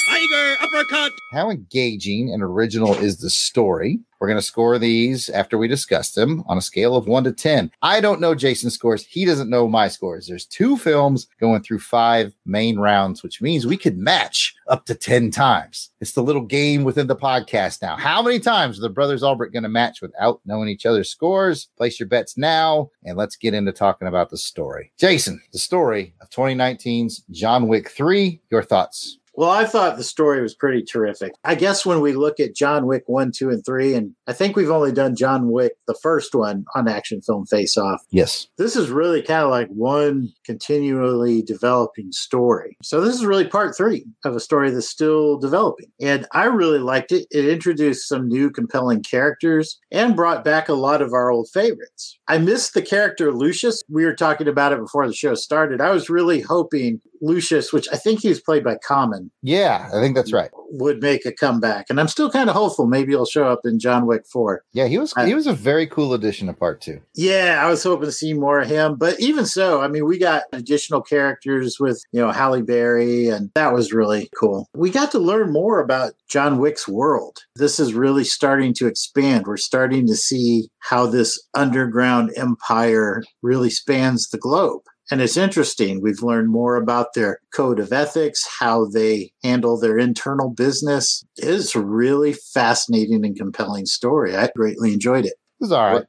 Tiger 0.05 0.57
uppercut. 0.63 1.13
How 1.33 1.51
engaging 1.51 2.33
and 2.33 2.43
original 2.43 2.95
is 2.95 3.19
the 3.19 3.31
story? 3.31 3.99
We're 4.21 4.29
going 4.29 4.39
to 4.39 4.43
score 4.43 4.79
these 4.79 5.29
after 5.29 5.59
we 5.59 5.69
discuss 5.69 6.13
them 6.13 6.43
on 6.47 6.57
a 6.57 6.63
scale 6.63 6.97
of 6.97 7.07
one 7.07 7.25
to 7.25 7.33
10. 7.33 7.71
I 7.83 8.01
don't 8.01 8.21
know 8.21 8.35
Jason's 8.35 8.73
scores. 8.75 9.05
He 9.05 9.27
doesn't 9.27 9.51
know 9.51 9.69
my 9.69 9.89
scores. 9.89 10.27
There's 10.27 10.47
two 10.47 10.79
films 10.79 11.27
going 11.39 11.63
through 11.63 11.81
five 11.81 12.35
main 12.47 12.79
rounds, 12.79 13.23
which 13.23 13.43
means 13.43 13.67
we 13.67 13.77
could 13.77 13.99
match 13.99 14.55
up 14.69 14.87
to 14.87 14.95
10 14.95 15.31
times. 15.31 15.91
It's 16.01 16.13
the 16.13 16.23
little 16.23 16.43
game 16.43 16.83
within 16.83 17.09
the 17.09 17.17
podcast 17.17 17.83
now. 17.83 17.97
How 17.97 18.23
many 18.23 18.39
times 18.39 18.79
are 18.79 18.83
the 18.83 18.89
brothers 18.89 19.23
Albert 19.23 19.53
going 19.53 19.65
to 19.65 19.69
match 19.69 20.01
without 20.01 20.41
knowing 20.47 20.69
each 20.69 20.87
other's 20.87 21.11
scores? 21.11 21.69
Place 21.77 22.01
your 22.01 22.09
bets 22.09 22.39
now, 22.39 22.91
and 23.05 23.19
let's 23.19 23.37
get 23.37 23.53
into 23.55 23.73
talking 23.73 24.09
about 24.09 24.31
the 24.31 24.39
story. 24.39 24.93
Jason, 24.99 25.43
the 25.53 25.59
story 25.59 26.15
of 26.23 26.31
2019's 26.31 27.23
John 27.31 27.69
Wick 27.69 27.91
3. 27.91 28.41
Your 28.51 28.63
thoughts? 28.63 29.19
Well, 29.37 29.51
I 29.51 29.67
thought 29.67 29.99
the 29.99 30.03
story 30.03 30.41
was 30.41 30.55
pretty 30.55 30.83
terrific. 30.83 31.33
I 31.45 31.55
guess 31.55 31.85
when 31.85 32.01
we 32.01 32.15
look 32.15 32.41
at 32.41 32.55
John 32.55 32.87
Wick 32.87 33.05
1, 33.07 33.33
2, 33.33 33.51
and 33.51 33.65
3, 33.65 33.95
and 33.95 34.15
I 34.27 34.33
think 34.33 34.57
we've 34.57 34.71
only 34.71 34.93
done 34.93 35.15
John 35.15 35.51
Wick, 35.51 35.75
the 35.87 35.99
first 36.03 36.35
one, 36.35 36.65
on 36.75 36.89
Action 36.89 37.21
Film 37.21 37.45
Face 37.45 37.77
Off. 37.77 38.03
Yes. 38.11 38.49
This 38.57 38.77
is 38.77 38.89
really 38.89 39.21
kind 39.21 39.43
of 39.43 39.51
like 39.51 39.69
one 39.69 40.33
continually 40.47 41.43
developing 41.43 42.13
story. 42.13 42.79
So, 42.83 43.03
this 43.03 43.15
is 43.15 43.27
really 43.27 43.47
part 43.47 43.77
three 43.77 44.07
of 44.25 44.35
a 44.35 44.41
story 44.41 44.71
that's 44.71 44.89
still 44.89 45.39
developing. 45.39 45.93
And 46.01 46.27
I 46.33 46.45
really 46.45 46.79
liked 46.79 47.13
it. 47.13 47.27
It 47.31 47.47
introduced 47.47 48.09
some 48.09 48.29
new 48.29 48.51
compelling 48.51 49.03
characters 49.03 49.79
and 49.93 50.17
brought 50.17 50.45
back 50.45 50.71
a 50.71 50.75
lot 50.75 51.03
of 51.03 51.13
our 51.13 51.31
old 51.31 51.49
favorites. 51.53 52.16
I 52.29 52.39
missed 52.39 52.75
the 52.75 52.83
character 52.83 53.33
Lucius. 53.33 53.83
We 53.89 54.05
were 54.05 54.15
talking 54.15 54.49
about 54.49 54.73
it 54.73 54.81
before 54.81 55.07
the 55.07 55.15
show 55.15 55.35
started. 55.35 55.81
I 55.81 55.91
was 55.91 56.11
really 56.11 56.41
hoping 56.41 57.01
Lucius, 57.23 57.73
which 57.73 57.89
I 57.93 57.97
think 57.97 58.21
he 58.21 58.29
was 58.29 58.41
played 58.41 58.63
by 58.65 58.77
Common, 58.87 59.31
Yeah, 59.43 59.89
I 59.95 60.01
think 60.01 60.15
that's 60.15 60.33
right. 60.33 60.51
would 60.71 61.01
make 61.01 61.25
a 61.25 61.33
comeback. 61.33 61.87
And 61.89 61.99
I'm 61.99 62.09
still 62.09 62.31
kind 62.31 62.51
of 62.51 62.57
hopeful 62.57 62.87
maybe 62.87 63.13
he'll 63.13 63.25
show 63.25 63.47
up 63.47 63.61
in 63.65 63.79
John 63.79 64.07
Wick 64.07 64.25
4. 64.31 64.63
Yeah, 64.73 64.87
he 64.87 64.99
was 64.99 65.15
he 65.25 65.35
was 65.35 65.47
a 65.47 65.53
very 65.55 65.87
cool 65.87 66.13
addition 66.13 66.47
to 66.49 66.53
part 66.53 66.81
two. 66.81 67.01
Yeah, 67.15 67.61
I 67.65 67.71
was 67.71 67.83
hoping 67.83 68.07
to 68.07 68.13
see 68.13 68.35
more 68.35 68.61
of 68.61 68.69
him. 68.69 68.97
But 68.97 69.19
even 69.21 69.47
so, 69.47 69.81
I 69.81 69.89
mean, 69.89 70.05
we 70.05 70.19
got 70.19 70.43
additional 70.53 71.01
characters 71.01 71.79
with, 71.81 72.03
you 72.13 72.21
know, 72.21 72.33
Halle 72.33 72.63
Berry, 72.63 73.29
and 73.29 73.51
that 73.55 73.73
was 73.73 73.93
really 73.93 74.29
cool. 74.39 74.69
We 74.75 74.91
got 74.91 75.11
to 75.13 75.19
learn 75.19 75.53
more 75.53 75.81
about 75.81 76.13
John 76.29 76.59
Wick's 76.59 76.87
world. 76.89 77.39
This 77.55 77.81
is 77.81 77.95
really 77.95 78.25
starting 78.25 78.75
to 78.75 78.87
expand. 78.87 79.47
We're 79.47 79.57
starting 79.57 80.07
to 80.09 80.17
see 80.17 80.69
how 80.81 81.07
this 81.07 81.43
underground 81.55 82.16
empire 82.37 83.23
really 83.43 83.71
spans 83.71 84.29
the 84.29 84.39
globe. 84.39 84.83
And 85.11 85.21
it's 85.21 85.37
interesting. 85.37 86.01
We've 86.03 86.23
learned 86.23 86.51
more 86.51 86.77
about 86.77 87.15
their 87.15 87.39
code 87.55 87.79
of 87.79 87.93
ethics, 87.93 88.45
how 88.59 88.87
they 88.87 89.31
handle 89.45 89.79
their 89.79 89.99
internal 89.99 90.51
business. 90.51 91.25
It 91.37 91.45
is 91.49 91.75
a 91.75 91.81
really 91.81 92.33
fascinating 92.33 93.25
and 93.25 93.37
compelling 93.37 93.87
story. 93.87 94.37
I 94.37 94.51
greatly 94.57 94.93
enjoyed 94.93 95.25
it. 95.25 95.35
It 95.35 95.61
was 95.61 95.73
all 95.73 95.85
right. 95.85 96.05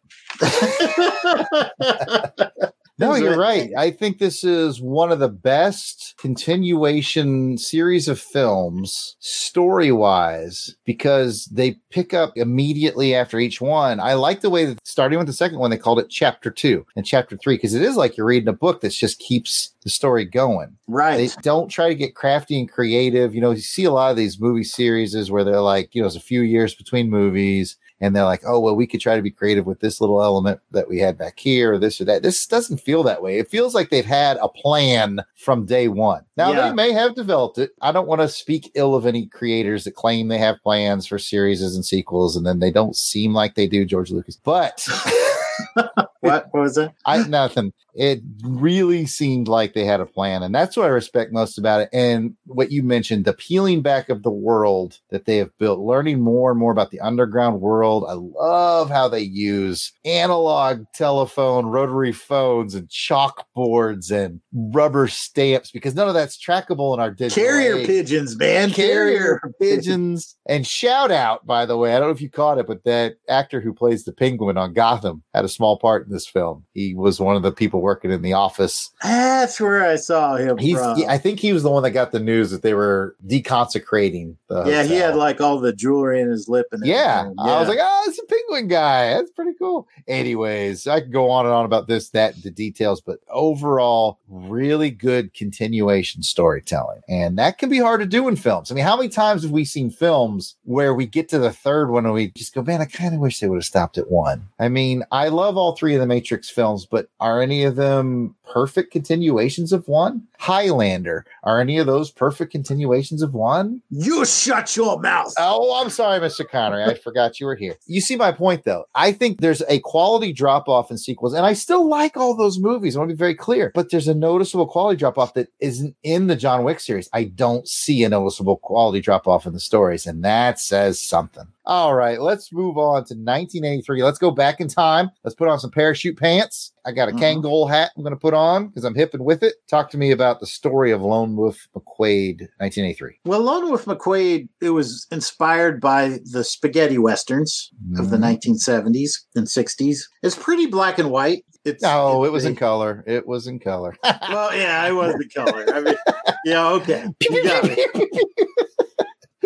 No, 3.00 3.14
you're 3.16 3.38
right. 3.38 3.70
I 3.78 3.92
think 3.92 4.18
this 4.18 4.44
is 4.44 4.82
one 4.82 5.12
of 5.12 5.20
the 5.20 5.30
best 5.30 6.16
continuation 6.18 7.58
series 7.58 8.08
of 8.08 8.20
films, 8.20 9.16
story 9.20 9.92
wise, 9.92 10.76
because 10.84 11.46
they 11.46 11.78
pick 11.92 12.14
up 12.14 12.34
immediately 12.36 13.14
after 13.14 13.40
each 13.40 13.62
one. 13.62 14.00
I 14.00 14.14
like 14.14 14.42
the 14.42 14.50
way 14.50 14.66
that 14.66 14.80
starting 14.84 15.20
with 15.20 15.28
the 15.28 15.34
second 15.34 15.60
one, 15.60 15.70
they 15.70 15.78
called 15.78 16.00
it 16.00 16.10
chapter 16.10 16.50
two 16.50 16.86
and 16.96 17.06
chapter 17.06 17.38
three, 17.38 17.56
because 17.56 17.76
it 17.76 17.84
is 17.84 17.98
like 17.98 18.18
you're 18.18 18.26
reading 18.26 18.50
a 18.50 18.54
book 18.54 18.82
that 18.82 18.90
just 18.90 19.20
keeps 19.20 19.74
the 19.84 19.90
story 19.92 20.26
going. 20.26 20.76
Right. 20.88 21.18
They 21.18 21.42
don't 21.44 21.70
try 21.70 21.90
to 21.90 21.96
get 21.96 22.16
crafty 22.16 22.60
and 22.60 22.72
creative. 22.72 23.36
You 23.36 23.42
know, 23.42 23.52
you 23.52 23.62
see 23.62 23.84
a 23.84 23.92
lot 23.92 24.12
of 24.12 24.18
these 24.18 24.40
movie 24.40 24.64
series 24.64 25.16
where 25.30 25.44
they're 25.44 25.62
like, 25.62 25.94
you 25.94 26.02
know, 26.02 26.08
it's 26.08 26.16
a 26.16 26.22
few 26.22 26.42
years 26.42 26.74
between 26.74 27.10
movies 27.10 27.78
and 28.00 28.16
they're 28.16 28.24
like, 28.24 28.44
oh, 28.46 28.60
well, 28.60 28.76
we 28.76 28.86
could 28.88 29.02
try 29.02 29.16
to 29.16 29.22
be 29.22 29.32
creative 29.32 29.66
with 29.66 29.80
this 29.80 30.00
little 30.00 30.22
element 30.22 30.60
that 30.72 30.88
we 30.88 31.00
had 31.00 31.18
back 31.18 31.40
here 31.40 31.74
or 31.74 31.78
this 31.80 32.00
or 32.00 32.06
that. 32.06 32.22
This 32.24 32.46
doesn't 32.46 32.80
feel 32.82 33.02
that 33.04 33.22
way. 33.22 33.40
It 33.40 33.50
feels 33.50 33.74
like 33.74 33.90
they've 33.90 34.06
had 34.06 34.38
a 34.38 34.48
plan 34.50 35.22
from 35.36 35.66
day 35.66 35.88
one. 35.88 36.24
Now, 36.38 36.52
Yeah. 36.52 36.70
they 36.70 36.74
may 36.76 36.92
have 36.92 37.16
developed 37.16 37.58
it. 37.58 37.72
I 37.82 37.92
don't 37.92 38.08
want 38.08 38.22
to 38.22 38.28
speak 38.30 38.72
ill 38.76 38.94
of 38.96 39.06
any 39.06 39.26
creators 39.26 39.84
that 39.86 39.96
claim 39.96 40.28
they 40.28 40.38
have 40.38 40.62
plans 40.62 41.08
for 41.08 41.18
series 41.18 41.62
and 41.62 41.84
sequels, 41.86 42.36
and 42.36 42.46
then 42.46 42.60
they 42.60 42.72
don't 42.72 42.96
seem 42.96 43.34
like 43.34 43.56
they 43.56 43.68
do, 43.68 43.84
George 43.86 44.12
Lucas. 44.12 44.36
But. 44.38 44.88
what? 45.74 46.48
What 46.52 46.54
was 46.54 46.78
it? 46.78 46.91
I 47.06 47.24
nothing. 47.28 47.74
It 47.93 48.22
really 48.43 49.08
seemed 49.08 49.48
like 49.48 49.74
they 49.74 49.86
had 49.86 50.00
a 50.00 50.06
plan, 50.06 50.43
and 50.43 50.54
that's 50.54 50.78
what 50.78 50.86
I 50.86 50.89
respect 50.89 51.34
most 51.34 51.58
about 51.58 51.82
it. 51.82 51.89
And 51.91 52.36
what 52.46 52.72
you 52.72 52.84
mentioned, 52.84 53.26
the 53.26 53.34
peeling 53.34 53.82
back 53.82 54.10
of 54.10 54.22
the 54.22 54.32
world 54.32 55.00
that 55.10 55.26
they 55.26 55.38
have 55.38 55.58
built, 55.58 55.80
learning 55.80 56.22
more 56.22 56.52
and 56.52 56.60
more 56.60 56.72
about 56.72 56.91
the 56.91 57.00
underground 57.00 57.60
world. 57.60 58.06
I 58.08 58.13
love 58.13 58.89
how 58.89 59.08
they 59.08 59.22
use 59.22 59.91
analog 60.06 60.86
telephone, 60.93 61.65
rotary 61.65 62.12
phones, 62.12 62.76
and 62.76 62.88
chalkboards 62.88 64.12
and 64.12 64.41
rubber 64.54 65.08
stamps 65.08 65.72
because 65.72 65.96
none 65.96 66.08
of 66.08 66.13
that's 66.13 66.38
trackable 66.38 66.93
in 66.93 67.00
our 67.00 67.12
digital 67.12 67.43
Carrier 67.43 67.78
age. 67.78 67.88
pigeons, 67.88 68.38
man. 68.38 68.70
Carrier 68.72 69.17
Carrier 69.17 69.54
pigeons. 69.60 70.36
And 70.48 70.65
shout 70.65 71.12
out, 71.12 71.46
by 71.46 71.65
the 71.65 71.78
way, 71.78 71.96
I 71.96 72.00
don't 72.00 72.10
know 72.10 72.13
if 72.13 72.22
you 72.22 72.30
caught 72.30 72.58
it, 72.58 72.67
but 72.67 72.84
that 72.84 73.15
actor 73.28 73.60
who 73.60 73.74
plays 73.74 74.04
the 74.04 74.13
penguin 74.13 74.58
on 74.58 74.74
Gotham 74.74 75.24
had 75.34 75.46
a 75.48 75.54
small 75.54 75.78
part 75.78 76.06
in 76.06 76.14
this 76.14 76.28
film. 76.28 76.66
He 76.74 76.94
was 76.94 77.20
one 77.20 77.36
of 77.36 77.42
the 77.44 77.52
people 77.52 77.82
working 77.82 78.12
in 78.12 78.22
the 78.22 78.34
office. 78.34 78.92
That's 79.02 79.60
where 79.60 79.84
I 79.84 79.96
saw 79.96 80.36
him 80.36 80.58
He's, 80.58 80.78
from. 80.78 80.98
he- 80.98 81.06
I 81.08 81.18
think 81.18 81.40
he 81.40 81.54
was 81.54 81.64
the 81.64 81.72
one 81.72 81.84
that 81.84 81.92
got 81.92 82.12
the 82.12 82.20
news 82.20 82.52
that 82.52 82.62
they 82.62 82.74
were 82.74 83.16
deconsecrating 83.26 84.36
the 84.48 84.64
yeah, 84.66 84.84
he 84.84 84.96
had 84.96 85.16
like 85.16 85.42
all 85.42 85.60
the 85.60 85.74
jewelry 85.74 86.22
in 86.22 86.30
his 86.30 86.48
lip 86.48 86.68
and 86.72 86.86
Yeah. 86.86 87.22
everything. 87.22 87.40
I 87.40 87.60
was 87.60 87.68
like, 87.70 87.80
oh, 87.82 88.04
it's 88.08 88.20
a 88.20 88.26
penguin 88.26 88.68
guy. 88.68 89.10
That's 89.14 89.32
pretty 89.32 89.54
cool. 89.60 89.88
Anyways, 90.08 90.88
I 90.88 91.02
could 91.02 91.12
go 91.12 91.30
on 91.30 91.46
and 91.46 91.54
on 91.54 91.66
about 91.66 91.88
this, 91.88 92.10
that, 92.10 92.42
the 92.44 92.52
details, 92.52 93.02
but 93.02 93.20
overall, 93.30 94.20
really 94.28 94.90
good 94.92 95.34
continuation 95.34 96.24
storytelling. 96.24 97.02
And 97.10 97.38
that 97.38 97.58
can 97.58 97.70
be 97.70 97.80
hard 97.80 98.00
to 98.02 98.06
do 98.06 98.28
in 98.28 98.36
films. 98.36 98.72
I 98.72 98.76
mean, 98.76 98.84
how 98.86 98.96
many 98.98 99.10
times 99.10 99.44
have 99.44 99.52
we 99.52 99.66
seen 99.66 99.90
films 99.90 100.56
where 100.64 100.94
we 100.94 101.06
get 101.06 101.30
to 101.30 101.40
the 101.40 101.52
third 101.52 101.90
one 101.90 102.06
and 102.06 102.14
we 102.14 102.32
just 102.32 102.54
go, 102.54 102.62
man, 102.62 102.82
I 102.82 102.86
kind 102.86 103.14
of 103.14 103.20
wish 103.20 103.40
they 103.40 103.48
would 103.48 103.58
have 103.58 103.66
stopped 103.66 103.98
at 103.98 104.10
one? 104.12 104.48
I 104.60 104.70
mean, 104.70 105.04
I 105.12 105.28
love 105.38 105.56
all 105.56 105.73
three 105.76 105.93
of 105.93 106.02
the 106.02 106.08
Matrix 106.08 106.50
films, 106.50 106.86
but 106.86 107.08
are 107.19 107.41
any 107.41 107.63
of 107.63 107.76
them 107.76 108.36
perfect 108.52 108.92
continuations 108.92 109.74
of 109.74 109.88
one? 109.88 110.28
Highlander, 110.40 111.26
are 111.44 111.60
any 111.60 111.78
of 111.78 111.88
those 111.88 112.12
perfect 112.12 112.52
continuations 112.52 113.22
of 113.22 113.34
one? 113.34 113.82
You 113.90 114.26
shut 114.26 114.76
your 114.76 115.00
mouth. 115.00 115.34
Oh, 115.38 115.82
I'm 115.82 115.90
sorry, 115.90 116.20
Mr. 116.20 116.48
Connery. 116.48 116.84
I 116.84 116.94
forgot 117.04 117.40
you 117.40 117.46
were 117.46 117.56
here. 117.56 117.76
You 117.86 118.02
see 118.02 118.16
my 118.16 118.32
point, 118.32 118.64
though. 118.64 118.86
I 118.96 119.12
think 119.12 119.42
there's 119.42 119.62
a 119.70 119.80
quality 119.80 120.34
drop 120.34 120.68
off 120.68 120.92
in 120.92 120.98
sequels, 120.98 121.34
and 121.34 121.46
I 121.46 121.54
still 121.54 121.88
like 121.88 122.16
all 122.18 122.36
those 122.36 122.60
movies. 122.60 122.96
I 122.96 123.00
want 123.00 123.10
to 123.10 123.16
be 123.16 123.20
very 123.20 123.36
clear, 123.36 123.72
but 123.74 123.92
there's 123.92 124.08
a 124.08 124.14
noticeable 124.14 124.68
quality 124.68 124.98
drop 124.98 125.18
off 125.18 125.34
that 125.34 125.50
isn't 125.60 125.96
in 126.04 126.28
the 126.28 126.36
John 126.36 126.64
Wick 126.64 126.80
series. 126.80 127.10
I 127.14 127.26
don't 127.26 127.68
see 127.68 128.04
a 128.04 128.10
noticeable 128.10 128.58
quality 128.58 129.02
drop 129.02 129.28
off 129.28 129.46
in 129.46 129.54
the 129.54 129.60
stories, 129.60 130.06
and 130.06 130.24
that 130.24 130.60
says 130.60 131.00
something. 131.00 131.48
All 131.66 131.96
right, 131.96 132.22
let's 132.22 132.54
move 132.54 132.78
on 132.78 133.04
to 133.06 133.14
1983. 133.14 134.02
Let's 134.02 134.20
go 134.20 134.32
back 134.32 134.62
in 134.62 134.70
time. 134.70 135.12
Let's 135.26 135.36
put 135.36 135.50
on 135.50 135.60
some 135.60 135.72
parachute 135.72 136.18
pants. 136.18 136.72
I 136.88 136.91
got 136.93 137.10
a 137.10 137.12
Kangol 137.12 137.69
hat 137.69 137.91
I'm 137.97 138.02
going 138.04 138.15
to 138.15 138.19
put 138.19 138.34
on 138.34 138.67
because 138.67 138.86
I'm 138.86 138.95
hip 138.95 139.13
and 139.13 139.26
with 139.26 139.43
it. 139.43 139.56
Talk 139.69 139.89
to 139.91 139.97
me 139.97 140.12
about 140.12 140.39
the 140.39 140.45
story 140.47 140.91
of 140.91 141.02
Lone 141.02 141.36
Wolf 141.36 141.67
McQuade, 141.76 142.47
1983. 142.60 143.19
Well, 143.26 143.41
Lone 143.41 143.67
Wolf 143.67 143.84
McQuade, 143.84 144.47
it 144.62 144.69
was 144.69 145.06
inspired 145.12 145.82
by 145.82 146.19
the 146.32 146.45
spaghetti 146.45 146.97
westerns 146.97 147.69
of 147.97 148.10
the 148.10 148.15
Mhm. 148.17 148.21
1970s 148.21 149.26
and 149.36 149.50
60s. 149.50 150.08
It's 150.23 150.36
pretty 150.38 150.65
black 150.67 150.97
and 150.97 151.12
white. 151.12 151.43
It's, 151.65 151.84
No, 151.84 152.23
it's 152.23 152.30
it 152.30 152.32
was 152.32 152.45
in 152.45 152.56
color. 152.56 153.04
It 153.06 153.28
was 153.28 153.47
in 153.47 153.60
color. 153.60 153.97
well, 154.04 154.56
yeah, 154.56 154.88
it 154.88 154.93
was 154.93 155.13
in 155.15 155.28
color. 155.36 155.65
I 155.73 155.82
mean, 155.82 155.95
yeah, 156.45 156.69
okay. 156.69 157.06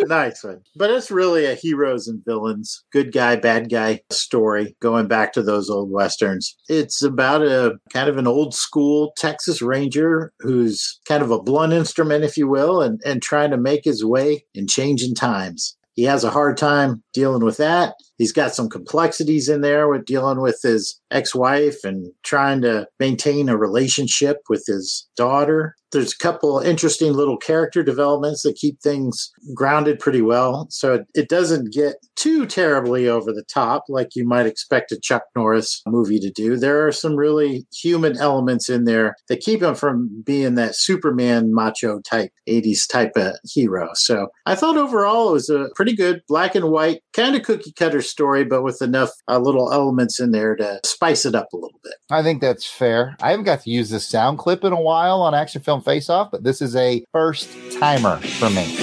Nice 0.08 0.44
one. 0.44 0.62
But 0.76 0.90
it's 0.90 1.12
really 1.12 1.46
a 1.46 1.56
heroes 1.56 2.08
and 2.08 2.24
villains, 2.26 2.84
good 2.92 3.12
guy, 3.12 3.36
bad 3.36 3.70
guy 3.70 4.02
story 4.10 4.76
going 4.80 5.08
back 5.08 5.34
to 5.34 5.44
those 5.44 5.70
old 5.70 5.92
westerns. 5.92 6.58
It's 6.68 7.02
about 7.02 7.42
a 7.42 7.80
kind 7.94 8.10
of 8.10 8.18
an 8.18 8.28
old 8.28 8.54
school 8.54 9.14
Texas 9.18 9.62
Ranger 9.62 10.34
who's 10.40 11.00
kind 11.08 11.24
of 11.24 11.32
a 11.32 11.42
blunt 11.42 11.74
instrument, 11.74 12.24
if 12.24 12.38
you 12.38 12.48
will, 12.48 12.82
and, 12.82 13.00
and 13.06 13.22
trying 13.22 13.52
to 13.52 13.58
make 13.58 13.84
his 13.84 14.04
way 14.04 14.46
in 14.54 14.68
changing 14.68 15.16
times. 15.16 15.78
He 15.94 16.04
has 16.04 16.24
a 16.24 16.30
hard 16.30 16.58
time 16.58 17.04
dealing 17.14 17.44
with 17.44 17.58
that. 17.58 17.96
He's 18.22 18.32
got 18.32 18.54
some 18.54 18.70
complexities 18.70 19.50
in 19.50 19.62
there 19.62 19.88
with 19.88 20.06
dealing 20.06 20.42
with 20.42 20.60
his 20.62 21.02
ex 21.10 21.34
wife 21.34 21.84
and 21.84 22.12
trying 22.24 22.62
to 22.62 22.88
maintain 23.00 23.50
a 23.50 23.58
relationship 23.58 24.38
with 24.48 24.64
his 24.68 25.10
daughter. 25.16 25.76
There's 25.92 26.14
a 26.14 26.18
couple 26.24 26.60
interesting 26.60 27.14
little 27.14 27.36
character 27.36 27.84
developments 27.84 28.44
that 28.44 28.56
keep 28.56 28.80
things 28.80 29.32
grounded 29.56 30.00
pretty 30.00 30.22
well. 30.22 30.68
So 30.70 30.94
it, 30.94 31.08
it 31.16 31.30
doesn't 31.30 31.74
get 31.74 31.96
too 32.16 32.46
terribly 32.46 33.10
over 33.10 33.34
the 33.34 33.44
top 33.52 33.86
like 33.90 34.16
you 34.16 34.26
might 34.26 34.46
expect 34.46 34.92
a 34.92 35.00
Chuck 35.00 35.24
Norris 35.36 35.82
movie 35.88 36.20
to 36.20 36.30
do. 36.30 36.56
There 36.56 36.86
are 36.88 36.92
some 36.92 37.16
really 37.16 37.66
human 37.74 38.18
elements 38.20 38.70
in 38.70 38.86
there 38.86 39.16
that 39.28 39.42
keep 39.42 39.64
him 39.64 39.74
from 39.74 40.24
being 40.24 40.56
that 40.56 40.76
Superman 40.76 41.54
macho 41.54 42.00
type 42.02 42.32
80s 42.48 42.88
type 42.90 43.14
of 43.16 43.34
hero. 43.44 43.90
So 43.96 44.28
I 44.46 44.56
thought 44.56 44.78
overall 44.78 45.30
it 45.30 45.34
was 45.34 45.50
a 45.50 45.70
pretty 45.76 45.96
good 45.96 46.22
black 46.28 46.56
and 46.56 46.70
white, 46.70 47.02
kind 47.14 47.36
of 47.36 47.44
cookie 47.44 47.74
cutter 47.74 48.02
story, 48.12 48.44
but 48.44 48.62
with 48.62 48.82
enough 48.82 49.10
uh, 49.28 49.40
little 49.40 49.72
elements 49.72 50.20
in 50.20 50.32
there 50.32 50.56
to 50.56 50.80
spice 50.84 51.26
it 51.26 51.36
up 51.36 51.48
a 51.54 51.58
little 51.58 51.80
bit. 51.84 51.94
I 52.10 52.22
think 52.22 52.42
that's 52.42 52.66
fair. 52.66 53.16
I 53.22 53.32
haven't 53.32 53.46
got 53.46 53.62
to 53.62 53.70
use 53.70 53.90
this 53.90 54.08
sound 54.08 54.38
clip 54.38 54.64
in 54.64 54.74
a 54.74 54.82
while 54.82 55.22
on 55.22 55.34
Action 55.34 55.62
Film 55.62 55.82
Face 55.82 56.10
Off, 56.10 56.32
but 56.32 56.44
this 56.44 56.62
is 56.62 56.76
a 56.76 57.04
first 57.12 57.50
timer 57.80 58.18
for 58.18 58.50
me. 58.50 58.78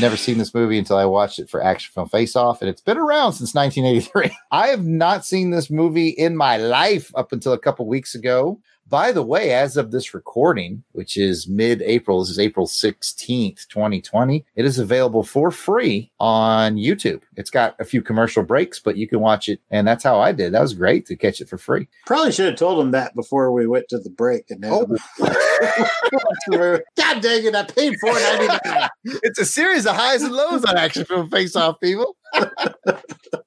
Never 0.00 0.16
seen 0.16 0.38
this 0.38 0.54
movie 0.54 0.78
until 0.78 0.96
I 0.96 1.04
watched 1.04 1.38
it 1.38 1.50
for 1.50 1.62
Action 1.62 1.92
Film 1.92 2.08
Face 2.08 2.34
Off, 2.34 2.62
and 2.62 2.70
it's 2.70 2.80
been 2.80 2.96
around 2.96 3.34
since 3.34 3.54
1983. 3.54 4.34
I 4.50 4.68
have 4.68 4.86
not 4.86 5.26
seen 5.26 5.50
this 5.50 5.68
movie 5.68 6.08
in 6.08 6.38
my 6.38 6.56
life 6.56 7.12
up 7.14 7.32
until 7.32 7.52
a 7.52 7.58
couple 7.58 7.86
weeks 7.86 8.14
ago. 8.14 8.58
By 8.90 9.12
the 9.12 9.22
way, 9.22 9.52
as 9.52 9.76
of 9.76 9.92
this 9.92 10.14
recording, 10.14 10.82
which 10.90 11.16
is 11.16 11.46
mid 11.46 11.80
April, 11.82 12.18
this 12.18 12.28
is 12.30 12.40
April 12.40 12.66
16th, 12.66 13.68
2020, 13.68 14.44
it 14.56 14.64
is 14.64 14.80
available 14.80 15.22
for 15.22 15.52
free 15.52 16.10
on 16.18 16.74
YouTube. 16.74 17.22
It's 17.36 17.50
got 17.50 17.76
a 17.78 17.84
few 17.84 18.02
commercial 18.02 18.42
breaks, 18.42 18.80
but 18.80 18.96
you 18.96 19.06
can 19.06 19.20
watch 19.20 19.48
it. 19.48 19.60
And 19.70 19.86
that's 19.86 20.02
how 20.02 20.18
I 20.18 20.32
did. 20.32 20.52
That 20.52 20.60
was 20.60 20.74
great 20.74 21.06
to 21.06 21.14
catch 21.14 21.40
it 21.40 21.48
for 21.48 21.56
free. 21.56 21.86
Probably 22.04 22.32
should 22.32 22.46
have 22.46 22.58
told 22.58 22.84
him 22.84 22.90
that 22.90 23.14
before 23.14 23.52
we 23.52 23.68
went 23.68 23.86
to 23.90 23.98
the 24.00 24.10
break. 24.10 24.50
And 24.50 24.64
Oh. 24.66 24.86
God 26.96 27.20
dang 27.20 27.44
it! 27.44 27.54
I 27.54 27.64
paid 27.64 27.96
ninety 28.02 28.46
nine. 28.48 28.88
It's 29.22 29.38
a 29.38 29.46
series 29.46 29.86
of 29.86 29.94
highs 29.94 30.22
and 30.22 30.32
lows 30.32 30.64
on 30.64 30.76
Action 30.76 31.04
Film 31.04 31.30
Face 31.30 31.54
Off, 31.54 31.78
people. 31.80 32.16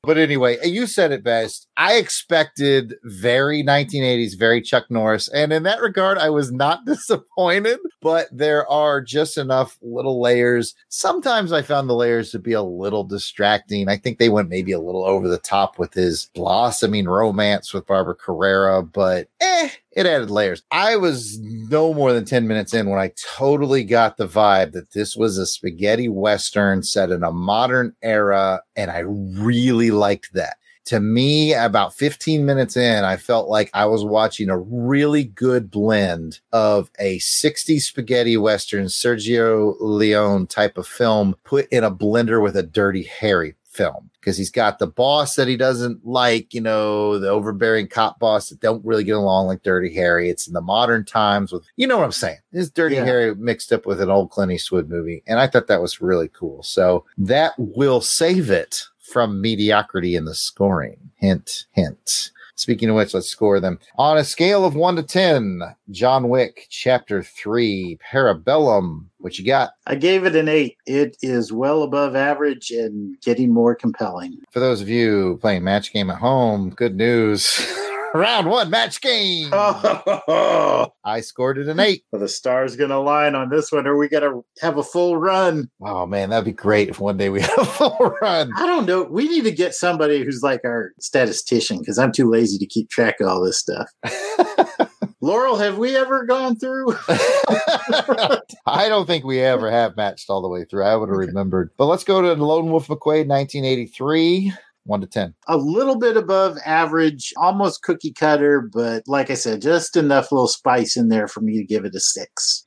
But 0.06 0.18
anyway, 0.18 0.58
you 0.68 0.86
said 0.86 1.14
it 1.14 1.24
best. 1.24 1.70
I 1.78 1.94
expected 1.96 2.96
very 3.04 3.64
1980s, 3.64 4.38
very 4.38 4.62
Chuck 4.62 4.86
Norris. 4.90 5.30
And 5.30 5.54
in 5.54 5.64
that 5.64 5.80
regard, 5.80 6.18
I 6.18 6.30
was 6.30 6.52
not 6.52 6.86
disappointed, 6.86 7.80
but 8.02 8.28
there 8.30 8.70
are 8.70 9.00
just 9.00 9.38
enough 9.38 9.78
little 9.82 10.22
layers. 10.22 10.76
Sometimes 10.90 11.54
I 11.54 11.62
found 11.62 11.90
the 11.90 11.96
layers 11.96 12.32
to 12.32 12.40
be 12.40 12.52
a 12.52 12.62
little 12.62 13.06
distracting. 13.06 13.88
I 13.88 13.96
think 13.96 14.18
they 14.18 14.28
went 14.28 14.50
maybe 14.50 14.74
a 14.74 14.80
little 14.80 15.06
over 15.06 15.30
the 15.30 15.38
top 15.38 15.80
with 15.80 15.94
his 15.94 16.30
blossoming 16.36 17.06
romance 17.06 17.74
with 17.74 17.88
Barbara 17.88 18.16
Carrera, 18.16 18.84
but 18.84 19.30
eh, 19.40 19.70
it 19.96 20.06
added 20.06 20.32
layers. 20.32 20.64
I 20.72 20.96
was 20.96 21.40
no 21.42 21.94
more 21.94 22.14
than 22.14 22.26
10 22.26 22.48
minutes 22.48 22.74
in 22.74 22.90
when 22.90 23.00
I 23.00 23.12
totally 23.36 23.84
got 23.84 24.18
the 24.18 24.28
vibe 24.28 24.72
that 24.74 24.92
this 24.94 25.16
was 25.16 25.38
a 25.38 25.46
spaghetti 25.46 26.10
western 26.10 26.84
set 26.84 27.12
in 27.12 27.24
a 27.24 27.32
modern 27.32 27.96
era, 28.02 28.62
and 28.76 28.90
I 28.90 29.00
really 29.00 29.92
liked 29.92 30.34
that. 30.34 30.58
To 30.88 31.00
me, 31.00 31.54
about 31.54 31.94
15 31.94 32.46
minutes 32.46 32.76
in, 32.76 33.06
I 33.06 33.16
felt 33.16 33.48
like 33.48 33.70
I 33.74 33.86
was 33.86 34.04
watching 34.04 34.50
a 34.50 34.60
really 34.60 35.24
good 35.24 35.72
blend 35.72 36.42
of 36.52 36.92
a 37.00 37.20
60s 37.20 37.84
spaghetti 37.84 38.36
western, 38.36 38.88
Sergio 38.88 39.76
Leone 39.80 40.46
type 40.46 40.78
of 40.78 40.86
film 40.86 41.36
put 41.46 41.70
in 41.70 41.86
a 41.86 41.92
blender 41.92 42.44
with 42.44 42.58
a 42.58 42.64
dirty 42.64 43.04
Harry 43.04 43.56
film 43.74 44.10
because 44.20 44.38
he's 44.38 44.52
got 44.52 44.80
the 44.80 44.88
boss 44.88 45.36
that 45.36 45.48
he 45.48 45.58
doesn't 45.58 46.06
like, 46.06 46.54
you 46.54 46.62
know, 46.62 47.18
the 47.20 47.30
overbearing 47.30 47.88
cop 47.88 48.20
boss 48.20 48.50
that 48.50 48.60
don't 48.60 48.86
really 48.86 49.04
get 49.04 49.16
along 49.16 49.48
like 49.48 49.64
Dirty 49.64 49.94
Harry. 49.94 50.30
It's 50.30 50.48
in 50.48 50.54
the 50.54 50.62
modern 50.62 51.06
times 51.06 51.52
with, 51.52 51.66
you 51.76 51.88
know 51.88 51.98
what 51.98 52.06
I'm 52.06 52.12
saying? 52.12 52.40
This 52.52 52.70
Dirty 52.70 52.96
Yeah. 52.96 53.06
Harry 53.06 53.36
mixed 53.36 53.74
up 53.74 53.86
with 53.86 54.02
an 54.02 54.10
old 54.10 54.30
Clint 54.30 54.52
Eastwood 54.52 54.90
movie. 54.90 55.24
And 55.28 55.40
I 55.40 55.48
thought 55.48 55.68
that 55.68 55.82
was 55.82 56.02
really 56.02 56.30
cool. 56.30 56.64
So 56.64 57.06
that 57.18 57.54
will 57.58 58.02
save 58.02 58.50
it 58.50 58.84
from 59.00 59.42
mediocrity 59.42 60.16
in 60.16 60.26
the 60.26 60.36
scoring. 60.36 61.12
Hint, 61.16 61.66
hint. 61.72 62.32
Speaking 62.56 62.90
of 62.90 62.96
which, 62.96 63.14
let's 63.14 63.28
score 63.28 63.60
them. 63.60 63.80
On 63.98 64.18
a 64.18 64.24
scale 64.24 64.64
of 64.64 64.76
one 64.76 64.96
to 64.96 65.04
10, 65.04 65.62
John 65.90 66.30
Wick, 66.30 66.68
Chapter 66.70 67.24
3, 67.24 67.98
Parabellum. 68.12 69.06
What 69.18 69.40
you 69.40 69.46
got? 69.46 69.72
I 69.88 69.96
gave 69.96 70.26
it 70.26 70.36
an 70.36 70.48
eight. 70.48 70.78
It 70.86 71.18
is 71.22 71.52
well 71.52 71.84
above 71.84 72.16
average 72.16 72.70
and 72.72 73.20
getting 73.22 73.52
more 73.52 73.74
compelling. 73.74 74.38
For 74.52 74.60
those 74.60 74.82
of 74.82 74.90
you 74.90 75.40
playing 75.42 75.64
match 75.64 75.94
game 75.94 76.10
at 76.10 76.20
home, 76.20 76.70
good 76.70 76.96
news. 76.96 77.66
Round 78.14 78.48
one 78.48 78.70
match 78.70 79.02
game. 79.02 79.50
I 79.54 81.22
scored 81.22 81.58
it 81.58 81.68
an 81.68 81.80
eight. 81.80 82.04
Are 82.14 82.20
the 82.20 82.28
stars 82.28 82.76
gonna 82.76 82.98
align 82.98 83.34
on 83.34 83.50
this 83.50 83.72
one, 83.72 83.88
or 83.88 83.98
we 83.98 84.08
going 84.08 84.24
to 84.24 84.46
have 84.62 84.78
a 84.78 84.84
full 84.84 85.18
run. 85.18 85.70
Oh 85.82 86.06
man, 86.06 86.30
that'd 86.30 86.46
be 86.46 86.52
great 86.52 86.90
if 86.90 87.00
one 87.00 87.18
day 87.18 87.30
we 87.30 87.42
have 87.42 87.58
a 87.58 87.66
full 87.66 88.16
run. 88.22 88.52
I 88.56 88.66
don't 88.66 88.86
know. 88.86 89.04
We 89.04 89.28
need 89.28 89.44
to 89.46 89.52
get 89.52 89.74
somebody 89.74 90.24
who's 90.24 90.44
like 90.44 90.62
our 90.64 90.94
statistician 91.00 91.80
because 91.80 91.98
I'm 91.98 92.12
too 92.12 92.30
lazy 92.30 92.58
to 92.60 92.66
keep 92.66 92.90
track 92.90 93.20
of 93.20 93.28
all 93.28 93.44
this 93.44 93.58
stuff. 93.60 93.90
Laurel, 95.22 95.56
have 95.56 95.78
we 95.78 95.96
ever 95.96 96.26
gone 96.26 96.58
through? 96.58 96.96
I 97.08 98.90
don't 98.90 99.08
think 99.08 99.24
we 99.24 99.40
ever 99.40 99.72
have 99.72 99.96
matched 99.96 100.30
all 100.30 100.42
the 100.42 100.50
way 100.50 100.66
through. 100.66 100.84
I 100.84 100.98
would 100.98 101.08
have 101.08 101.18
remembered. 101.18 101.72
But 101.78 101.86
let's 101.86 102.04
go 102.04 102.22
to 102.22 102.34
Lone 102.34 102.70
Wolf 102.70 102.88
McQuade, 102.88 103.28
1983, 103.28 104.52
one 104.86 105.02
to 105.02 105.08
10? 105.08 105.34
A 105.48 105.58
little 105.58 105.98
bit 105.98 106.18
above 106.18 106.58
average, 106.66 107.34
almost 107.38 107.84
cookie 107.84 108.14
cutter, 108.14 108.62
but 108.62 109.04
like 109.08 109.30
I 109.30 109.36
said, 109.36 109.62
just 109.62 109.96
enough 109.96 110.32
little 110.32 110.48
spice 110.48 110.98
in 110.98 111.10
there 111.10 111.28
for 111.28 111.42
me 111.42 111.58
to 111.58 111.64
give 111.64 111.86
it 111.86 111.96
a 111.96 112.00
six. 112.00 112.66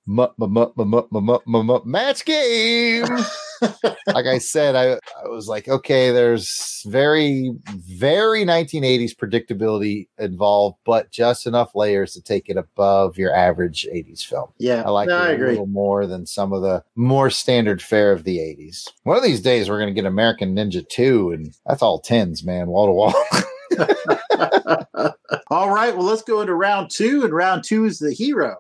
Match 1.87 2.25
game. 2.25 3.05
like 4.07 4.27
I 4.27 4.39
said, 4.39 4.75
I, 4.75 4.93
I 4.93 5.29
was 5.29 5.49
like, 5.49 5.69
okay, 5.69 6.11
there's 6.11 6.83
very, 6.87 7.53
very 7.69 8.45
1980s 8.45 9.15
predictability 9.15 10.09
involved, 10.19 10.79
but 10.85 11.11
just 11.11 11.47
enough 11.47 11.75
layers 11.75 12.13
to 12.13 12.23
take 12.23 12.49
it 12.49 12.57
above 12.57 13.19
your 13.19 13.35
average 13.35 13.87
80s 13.93 14.25
film. 14.25 14.49
Yeah, 14.59 14.83
I 14.83 14.91
like 14.91 15.09
no, 15.09 15.19
it 15.19 15.21
I 15.21 15.31
agree. 15.31 15.51
little 15.51 15.67
more 15.67 16.07
than 16.07 16.27
some 16.27 16.53
of 16.53 16.63
the 16.63 16.83
more 16.95 17.31
standard 17.31 17.83
fare 17.83 18.13
of 18.13 18.25
the 18.25 18.39
80s. 18.39 18.89
One 19.05 19.17
of 19.17 19.23
these 19.23 19.41
days, 19.41 19.69
we're 19.69 19.81
going 19.81 19.95
to 19.95 20.01
get 20.01 20.07
American 20.07 20.55
Ninja 20.55 20.87
2, 20.89 21.31
and 21.33 21.55
that's 21.67 21.83
all 21.83 22.01
tens, 22.07 22.45
man, 22.45 22.69
wall 22.69 22.87
to 22.87 22.93
wall. 22.93 23.15
All 25.51 25.75
right, 25.75 25.97
well, 25.97 26.07
let's 26.07 26.23
go 26.23 26.41
into 26.41 26.55
round 26.55 26.91
two, 26.91 27.25
and 27.25 27.35
round 27.35 27.65
two 27.65 27.85
is 27.85 27.99
the 27.99 28.13
hero. 28.13 28.57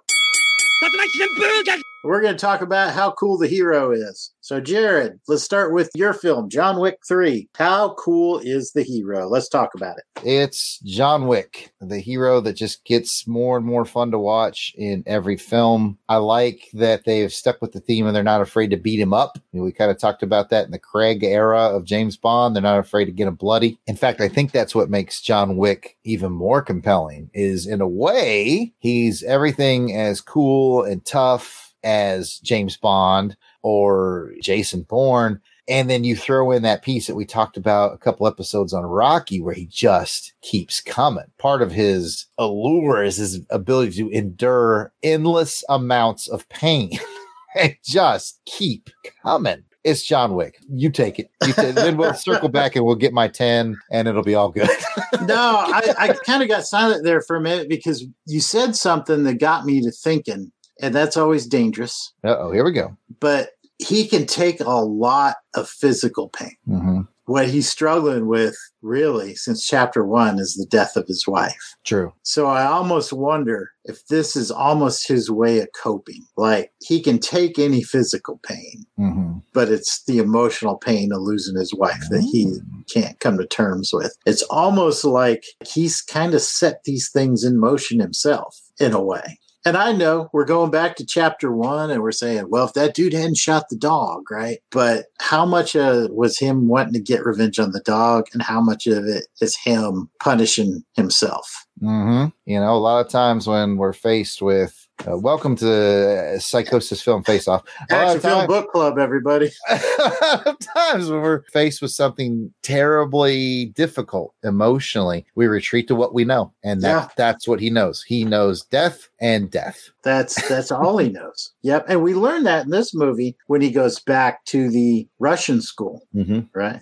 We're 2.05 2.21
going 2.21 2.35
to 2.35 2.39
talk 2.39 2.61
about 2.61 2.93
how 2.93 3.13
cool 3.13 3.37
the 3.37 3.49
hero 3.49 3.91
is. 3.91 4.33
So, 4.41 4.61
Jared, 4.61 5.19
let's 5.27 5.43
start 5.43 5.73
with 5.73 5.91
your 5.95 6.13
film, 6.13 6.49
John 6.49 6.79
Wick 6.79 6.99
3. 7.09 7.49
How 7.57 7.95
cool 7.95 8.39
is 8.39 8.71
the 8.73 8.85
hero? 8.85 9.29
Let's 9.29 9.49
talk 9.49 9.75
about 9.75 9.97
it. 9.99 10.05
It's 10.25 10.79
John 10.81 11.27
Wick, 11.27 11.73
the 11.81 11.99
hero 11.99 12.41
that 12.43 12.53
just 12.53 12.85
gets 12.85 13.27
more 13.27 13.57
and 13.57 13.67
more 13.67 13.85
fun 13.85 14.13
to 14.13 14.21
watch 14.21 14.73
in 14.77 15.03
every 15.05 15.37
film. 15.37 15.99
I 16.09 16.19
like 16.19 16.69
that 16.75 17.05
they've 17.07 17.33
stuck 17.33 17.61
with 17.61 17.73
the 17.73 17.81
theme 17.81 18.07
and 18.07 18.15
they're 18.15 18.23
not 18.23 18.41
afraid 18.41 18.71
to 18.71 18.77
beat 18.77 19.01
him 19.01 19.13
up. 19.13 19.39
We 19.53 19.73
kind 19.73 19.91
of 19.91 19.99
talked 19.99 20.23
about 20.23 20.51
that 20.51 20.67
in 20.67 20.71
the 20.71 20.79
Craig 20.79 21.25
era 21.25 21.63
of 21.63 21.85
James 21.85 22.17
Bond. 22.17 22.55
They're 22.55 22.63
not 22.63 22.79
afraid 22.79 23.07
to 23.07 23.13
get 23.13 23.27
him 23.27 23.35
bloody. 23.35 23.81
In 23.89 23.97
fact, 23.97 24.21
I 24.21 24.29
think 24.29 24.53
that's 24.53 24.77
what 24.77 24.91
makes 24.91 25.21
John 25.21 25.57
Wick 25.57 25.97
even 26.05 26.31
more 26.31 26.63
compelling 26.63 27.31
is 27.35 27.67
in 27.67 27.81
a 27.81 27.89
way, 27.89 28.73
he's 28.79 29.25
everything 29.25 29.93
as 29.97 30.21
cool 30.21 30.85
and 30.85 31.05
tough 31.05 31.66
as 31.87 32.41
James 32.41 32.77
Bond 32.77 33.37
or 33.63 34.33
Jason 34.43 34.83
Bourne. 34.83 35.41
And 35.69 35.89
then 35.89 36.05
you 36.05 36.15
throw 36.17 36.51
in 36.51 36.63
that 36.63 36.83
piece 36.83 37.07
that 37.07 37.15
we 37.15 37.25
talked 37.25 37.57
about 37.57 37.95
a 37.95 37.99
couple 37.99 38.27
episodes 38.27 38.73
on 38.73 38.85
Rocky, 38.85 39.41
where 39.41 39.55
he 39.55 39.67
just 39.67 40.35
keeps 40.43 40.81
coming. 40.81 41.25
Part 41.39 41.63
of 41.63 41.73
his 41.73 42.27
allure 42.39 43.03
is 43.03 43.17
his 43.17 43.41
ability 43.51 43.97
to 43.97 44.11
endure 44.11 44.93
endless 45.03 45.65
amounts 45.69 46.29
of 46.29 46.49
pain 46.49 46.91
and 47.57 47.77
just 47.85 48.41
keep 48.47 48.91
coming. 49.23 49.65
It's 49.87 50.05
John 50.05 50.35
Wick. 50.35 50.59
You 50.69 50.91
take 50.91 51.21
it. 51.21 51.31
You 51.47 51.53
ta- 51.53 51.71
then 51.71 51.97
we'll 51.97 52.13
circle 52.15 52.49
back 52.49 52.75
and 52.75 52.85
we'll 52.85 52.97
get 52.97 53.13
my 53.13 53.29
10 53.29 53.77
and 53.93 54.09
it'll 54.09 54.25
be 54.25 54.35
all 54.35 54.51
good. 54.51 54.69
No, 55.23 55.35
I, 55.37 55.95
I 55.99 56.13
kind 56.25 56.43
of 56.43 56.49
got 56.49 56.67
silent 56.67 57.03
there 57.03 57.21
for 57.21 57.37
a 57.37 57.41
minute 57.41 57.69
because 57.69 58.05
you 58.27 58.41
said 58.41 58.77
something 58.77 59.25
that 59.25 59.41
got 59.41 59.65
me 59.65 59.81
to 59.81 59.91
thinking, 59.91 60.53
and 60.81 60.95
that's 60.95 61.17
always 61.17 61.47
dangerous. 61.47 62.13
Uh 62.25 62.37
oh, 62.39 62.51
here 62.53 62.65
we 62.65 62.73
go. 62.73 62.97
But 63.21 63.51
he 63.79 64.07
can 64.07 64.27
take 64.27 64.61
a 64.61 64.71
lot 64.71 65.37
of 65.55 65.69
physical 65.69 66.29
pain. 66.31 66.57
hmm 66.67 67.01
What 67.27 67.49
he's 67.49 67.69
struggling 67.69 68.27
with, 68.27 68.57
really, 68.83 69.35
since 69.35 69.67
chapter 69.67 70.05
one, 70.05 70.39
is 70.39 70.55
the 70.55 70.65
death 70.71 70.97
of 70.97 71.07
his 71.09 71.27
wife. 71.27 71.75
True. 71.85 72.13
So 72.23 72.47
I 72.47 72.65
almost 72.65 73.13
wonder 73.13 73.71
if 73.85 74.07
this 74.07 74.35
is 74.37 74.51
almost 74.51 75.09
his 75.09 75.29
way 75.31 75.59
of 75.61 75.69
coping. 75.83 76.25
Like 76.37 76.71
he 76.81 77.03
can 77.03 77.19
take 77.19 77.59
any 77.59 77.83
physical 77.83 78.41
pain, 78.45 78.85
hmm 78.97 79.33
but 79.53 79.71
it's 79.71 80.05
the 80.05 80.19
emotional 80.19 80.77
pain 80.77 81.13
of 81.13 81.23
losing 81.23 81.57
his 81.57 81.73
wife 81.75 82.03
that 82.11 82.21
he 82.21 82.59
can't 82.93 83.19
come 83.21 83.39
to 83.39 83.47
terms 83.47 83.91
with. 83.93 84.15
It's 84.27 84.43
almost 84.51 85.03
like 85.05 85.45
he's 85.67 86.03
kind 86.03 86.35
of 86.35 86.43
set 86.43 86.85
these 86.85 87.11
things 87.11 87.43
in 87.43 87.59
motion 87.59 87.99
himself 88.01 88.55
in 88.79 88.93
a 88.93 89.03
way. 89.03 89.39
And 89.67 89.77
I 89.77 89.91
know 89.91 90.31
we're 90.33 90.45
going 90.45 90.71
back 90.71 90.95
to 90.95 91.05
chapter 91.05 91.51
one 91.51 91.91
and 91.91 92.01
we're 92.01 92.13
saying, 92.13 92.51
well, 92.51 92.67
if 92.67 92.75
that 92.75 92.95
dude 92.95 93.13
hadn't 93.13 93.37
shot 93.37 93.69
the 93.69 93.75
dog, 93.75 94.31
right? 94.31 94.61
But 94.71 95.07
how 95.19 95.45
much 95.45 95.75
uh, 95.75 96.07
was 96.13 96.39
him 96.39 96.69
wanting 96.69 96.93
to 96.93 97.01
get 97.01 97.27
revenge 97.27 97.59
on 97.59 97.73
the 97.73 97.81
dog 97.81 98.29
and 98.33 98.41
how 98.43 98.61
much 98.61 98.87
of 98.87 99.07
it 99.07 99.27
is 99.41 99.57
him 99.57 100.09
punishing 100.23 100.85
himself? 100.95 101.67
hmm 101.81 102.27
You 102.45 102.61
know, 102.61 102.77
a 102.77 102.79
lot 102.79 103.05
of 103.05 103.11
times 103.11 103.49
when 103.49 103.77
we're 103.77 103.93
faced 103.93 104.41
with 104.41 104.87
uh, 105.07 105.17
welcome 105.17 105.55
to 105.55 106.41
Psychosis 106.41 107.03
Film 107.03 107.23
Face 107.23 107.47
Off. 107.47 107.63
Action 107.91 108.21
Film 108.21 108.47
Book 108.47 108.73
Club, 108.73 108.99
everybody. 108.99 109.51
times 109.69 111.11
when 111.11 111.21
we're 111.21 111.43
faced 111.53 111.83
with 111.83 111.91
something 111.91 112.53
terribly 112.63 113.67
difficult 113.67 114.35
emotionally, 114.43 115.27
we 115.35 115.47
retreat 115.47 115.87
to 115.89 115.95
what 115.95 116.15
we 116.15 116.25
know. 116.25 116.53
And 116.65 116.81
that, 116.81 116.89
Yeah. 116.89 117.09
that's 117.17 117.47
what 117.47 117.61
he 117.61 117.69
knows. 117.69 118.03
He 118.03 118.25
knows 118.25 118.65
death 118.65 119.09
and 119.21 119.51
death. 119.51 119.91
That's 120.05 120.35
that's 120.49 120.71
all 120.71 120.99
he 120.99 121.09
knows. 121.09 121.53
Yep. 121.63 121.87
And 121.89 122.03
we 122.03 122.15
learn 122.15 122.45
that 122.45 122.65
in 122.65 122.71
this 122.71 122.95
movie 122.95 123.37
when 123.47 123.61
he 123.61 123.71
goes 123.71 123.99
back 123.99 124.45
to 124.47 124.71
the 124.71 125.09
Russian 125.19 125.61
school, 125.61 126.03
Mm-hmm. 126.15 126.41
right? 126.55 126.81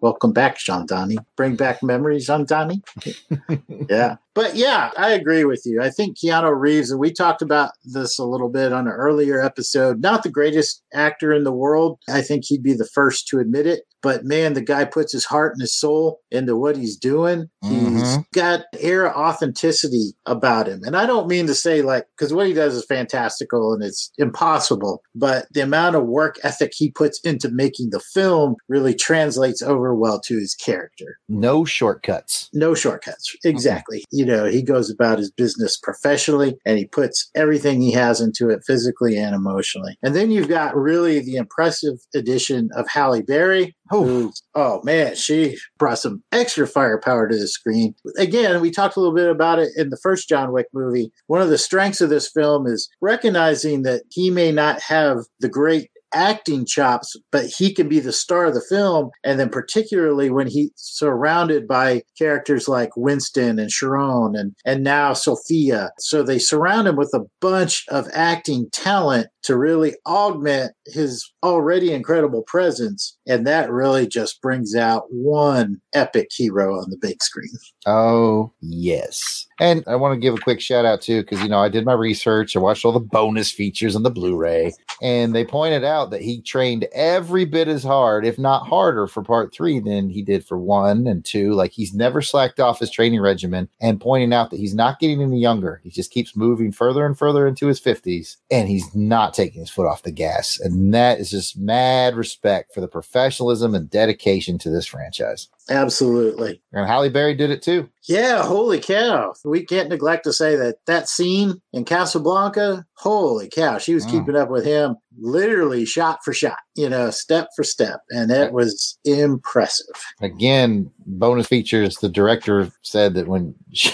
Welcome 0.00 0.32
back, 0.32 0.58
Jean 0.58 0.86
Dani. 0.86 1.16
Bring 1.36 1.56
back 1.56 1.82
memories, 1.82 2.26
Jean 2.26 2.44
Dani. 2.46 2.82
yeah. 3.88 4.16
But 4.34 4.56
yeah, 4.56 4.90
I 4.98 5.10
agree 5.12 5.44
with 5.44 5.62
you. 5.64 5.80
I 5.80 5.90
think 5.90 6.18
Keanu 6.18 6.58
Reeves, 6.58 6.90
and 6.90 6.98
we 6.98 7.12
talked 7.12 7.40
about 7.40 7.70
this 7.84 8.18
a 8.18 8.24
little 8.24 8.48
bit 8.48 8.72
on 8.72 8.88
an 8.88 8.92
earlier 8.92 9.40
episode, 9.40 10.00
not 10.00 10.24
the 10.24 10.30
greatest 10.30 10.82
actor 10.92 11.32
in 11.32 11.44
the 11.44 11.52
world. 11.52 11.98
I 12.08 12.20
think 12.20 12.44
he'd 12.46 12.62
be 12.62 12.74
the 12.74 12.88
first 12.92 13.28
to 13.28 13.38
admit 13.38 13.66
it. 13.68 13.82
But 14.02 14.24
man, 14.24 14.52
the 14.54 14.60
guy 14.60 14.84
puts 14.84 15.12
his 15.12 15.24
heart 15.24 15.52
and 15.54 15.60
his 15.62 15.74
soul 15.74 16.20
into 16.30 16.56
what 16.56 16.76
he's 16.76 16.96
doing. 16.96 17.48
He's 17.62 17.70
Mhm. 17.72 18.24
got 18.34 18.64
air 18.80 19.16
authenticity 19.16 20.14
about 20.26 20.66
him. 20.66 20.82
And 20.84 20.96
I 20.96 21.06
don't 21.06 21.28
mean 21.28 21.33
to 21.42 21.54
say 21.54 21.82
like, 21.82 22.06
because 22.16 22.32
what 22.32 22.46
he 22.46 22.52
does 22.52 22.74
is 22.74 22.84
fantastical 22.84 23.72
and 23.72 23.82
it's 23.82 24.10
impossible, 24.18 25.02
but 25.14 25.46
the 25.52 25.60
amount 25.60 25.96
of 25.96 26.06
work 26.06 26.38
ethic 26.42 26.72
he 26.74 26.90
puts 26.90 27.20
into 27.20 27.50
making 27.50 27.90
the 27.90 28.00
film 28.00 28.56
really 28.68 28.94
translates 28.94 29.62
over 29.62 29.94
well 29.94 30.20
to 30.20 30.38
his 30.38 30.54
character. 30.54 31.18
No 31.28 31.64
shortcuts. 31.64 32.48
No 32.52 32.74
shortcuts. 32.74 33.34
Exactly. 33.44 34.04
You 34.10 34.24
know, 34.24 34.44
he 34.44 34.62
goes 34.62 34.90
about 34.90 35.18
his 35.18 35.30
business 35.30 35.76
professionally 35.76 36.56
and 36.64 36.78
he 36.78 36.86
puts 36.86 37.30
everything 37.34 37.80
he 37.80 37.92
has 37.92 38.20
into 38.20 38.50
it 38.50 38.62
physically 38.66 39.16
and 39.16 39.34
emotionally. 39.34 39.98
And 40.02 40.14
then 40.14 40.30
you've 40.30 40.48
got 40.48 40.76
really 40.76 41.20
the 41.20 41.36
impressive 41.36 41.98
addition 42.14 42.70
of 42.74 42.88
Halle 42.88 43.22
Berry. 43.22 43.74
Who's- 43.90 44.42
oh 44.54 44.80
man, 44.84 45.14
she 45.14 45.56
brought 45.78 45.98
some 45.98 46.22
extra 46.32 46.66
firepower 46.66 47.28
to 47.28 47.36
the 47.36 47.48
screen. 47.48 47.94
Again, 48.18 48.60
we 48.60 48.70
talked 48.70 48.96
a 48.96 49.00
little 49.00 49.14
bit 49.14 49.30
about 49.30 49.58
it 49.58 49.70
in 49.76 49.90
the 49.90 49.98
first 50.02 50.28
John 50.28 50.52
Wick 50.52 50.66
movie. 50.72 51.10
One 51.26 51.42
of 51.42 51.48
the 51.48 51.58
strengths 51.58 52.00
of 52.00 52.10
this 52.10 52.30
film 52.30 52.66
is 52.66 52.88
recognizing 53.00 53.82
that 53.82 54.02
he 54.10 54.30
may 54.30 54.52
not 54.52 54.80
have 54.80 55.18
the 55.40 55.48
great 55.48 55.90
acting 56.14 56.64
chops, 56.64 57.16
but 57.32 57.44
he 57.46 57.74
can 57.74 57.88
be 57.88 57.98
the 57.98 58.12
star 58.12 58.46
of 58.46 58.54
the 58.54 58.64
film. 58.68 59.10
And 59.24 59.38
then, 59.38 59.48
particularly 59.48 60.30
when 60.30 60.46
he's 60.46 60.70
surrounded 60.76 61.66
by 61.66 62.02
characters 62.16 62.68
like 62.68 62.90
Winston 62.96 63.58
and 63.58 63.70
Sharon 63.70 64.36
and, 64.36 64.54
and 64.64 64.84
now 64.84 65.12
Sophia. 65.12 65.90
So 65.98 66.22
they 66.22 66.38
surround 66.38 66.86
him 66.86 66.94
with 66.96 67.10
a 67.14 67.24
bunch 67.40 67.84
of 67.88 68.06
acting 68.12 68.68
talent 68.72 69.26
to 69.42 69.58
really 69.58 69.96
augment 70.06 70.72
his 70.86 71.30
already 71.42 71.92
incredible 71.92 72.42
presence. 72.42 73.16
And 73.26 73.46
that 73.46 73.70
really 73.70 74.06
just 74.06 74.40
brings 74.40 74.74
out 74.74 75.04
one 75.10 75.80
epic 75.94 76.28
hero 76.32 76.78
on 76.78 76.90
the 76.90 76.98
big 77.00 77.22
screen. 77.22 77.50
Oh, 77.86 78.52
yes. 78.60 79.46
And 79.60 79.84
I 79.86 79.94
want 79.96 80.14
to 80.14 80.20
give 80.20 80.34
a 80.34 80.38
quick 80.38 80.60
shout 80.60 80.84
out 80.84 81.00
too, 81.00 81.22
because, 81.22 81.40
you 81.42 81.48
know, 81.48 81.60
I 81.60 81.68
did 81.68 81.84
my 81.84 81.92
research. 81.92 82.56
I 82.56 82.58
watched 82.60 82.84
all 82.84 82.92
the 82.92 82.98
bonus 82.98 83.52
features 83.52 83.94
on 83.94 84.02
the 84.02 84.10
Blu 84.10 84.36
ray, 84.36 84.72
and 85.00 85.34
they 85.34 85.44
pointed 85.44 85.84
out 85.84 86.10
that 86.10 86.22
he 86.22 86.40
trained 86.40 86.88
every 86.92 87.44
bit 87.44 87.68
as 87.68 87.84
hard, 87.84 88.26
if 88.26 88.36
not 88.36 88.66
harder, 88.66 89.06
for 89.06 89.22
part 89.22 89.54
three 89.54 89.78
than 89.78 90.10
he 90.10 90.22
did 90.22 90.44
for 90.44 90.58
one 90.58 91.06
and 91.06 91.24
two. 91.24 91.52
Like 91.52 91.70
he's 91.70 91.94
never 91.94 92.20
slacked 92.20 92.58
off 92.58 92.80
his 92.80 92.90
training 92.90 93.20
regimen 93.20 93.68
and 93.80 94.00
pointing 94.00 94.32
out 94.32 94.50
that 94.50 94.58
he's 94.58 94.74
not 94.74 94.98
getting 94.98 95.22
any 95.22 95.38
younger. 95.38 95.80
He 95.84 95.90
just 95.90 96.10
keeps 96.10 96.34
moving 96.34 96.72
further 96.72 97.06
and 97.06 97.16
further 97.16 97.46
into 97.46 97.68
his 97.68 97.80
50s, 97.80 98.36
and 98.50 98.68
he's 98.68 98.92
not 98.92 99.34
taking 99.34 99.60
his 99.60 99.70
foot 99.70 99.86
off 99.86 100.02
the 100.02 100.10
gas. 100.10 100.58
And 100.58 100.73
that 100.94 101.20
is 101.20 101.30
just 101.30 101.58
mad 101.58 102.16
respect 102.16 102.74
for 102.74 102.80
the 102.80 102.88
professionalism 102.88 103.74
and 103.74 103.90
dedication 103.90 104.58
to 104.58 104.70
this 104.70 104.86
franchise. 104.86 105.48
Absolutely. 105.70 106.62
And 106.72 106.86
Halle 106.86 107.08
Berry 107.08 107.34
did 107.34 107.50
it 107.50 107.62
too. 107.62 107.88
Yeah, 108.06 108.42
holy 108.42 108.80
cow. 108.80 109.32
We 109.44 109.64
can't 109.64 109.88
neglect 109.88 110.24
to 110.24 110.32
say 110.32 110.56
that 110.56 110.76
that 110.86 111.08
scene 111.08 111.62
in 111.72 111.84
Casablanca, 111.84 112.84
holy 112.96 113.48
cow, 113.48 113.78
she 113.78 113.94
was 113.94 114.04
Mm. 114.04 114.10
keeping 114.10 114.36
up 114.36 114.50
with 114.50 114.64
him 114.66 114.96
literally 115.18 115.84
shot 115.84 116.18
for 116.24 116.32
shot, 116.32 116.58
you 116.74 116.88
know, 116.88 117.08
step 117.10 117.48
for 117.54 117.62
step. 117.62 118.00
And 118.10 118.30
it 118.30 118.52
was 118.52 118.98
impressive. 119.04 119.94
Again, 120.20 120.90
bonus 121.06 121.46
features. 121.46 121.96
The 121.98 122.08
director 122.08 122.70
said 122.82 123.14
that 123.14 123.28
when 123.28 123.54
she, 123.72 123.92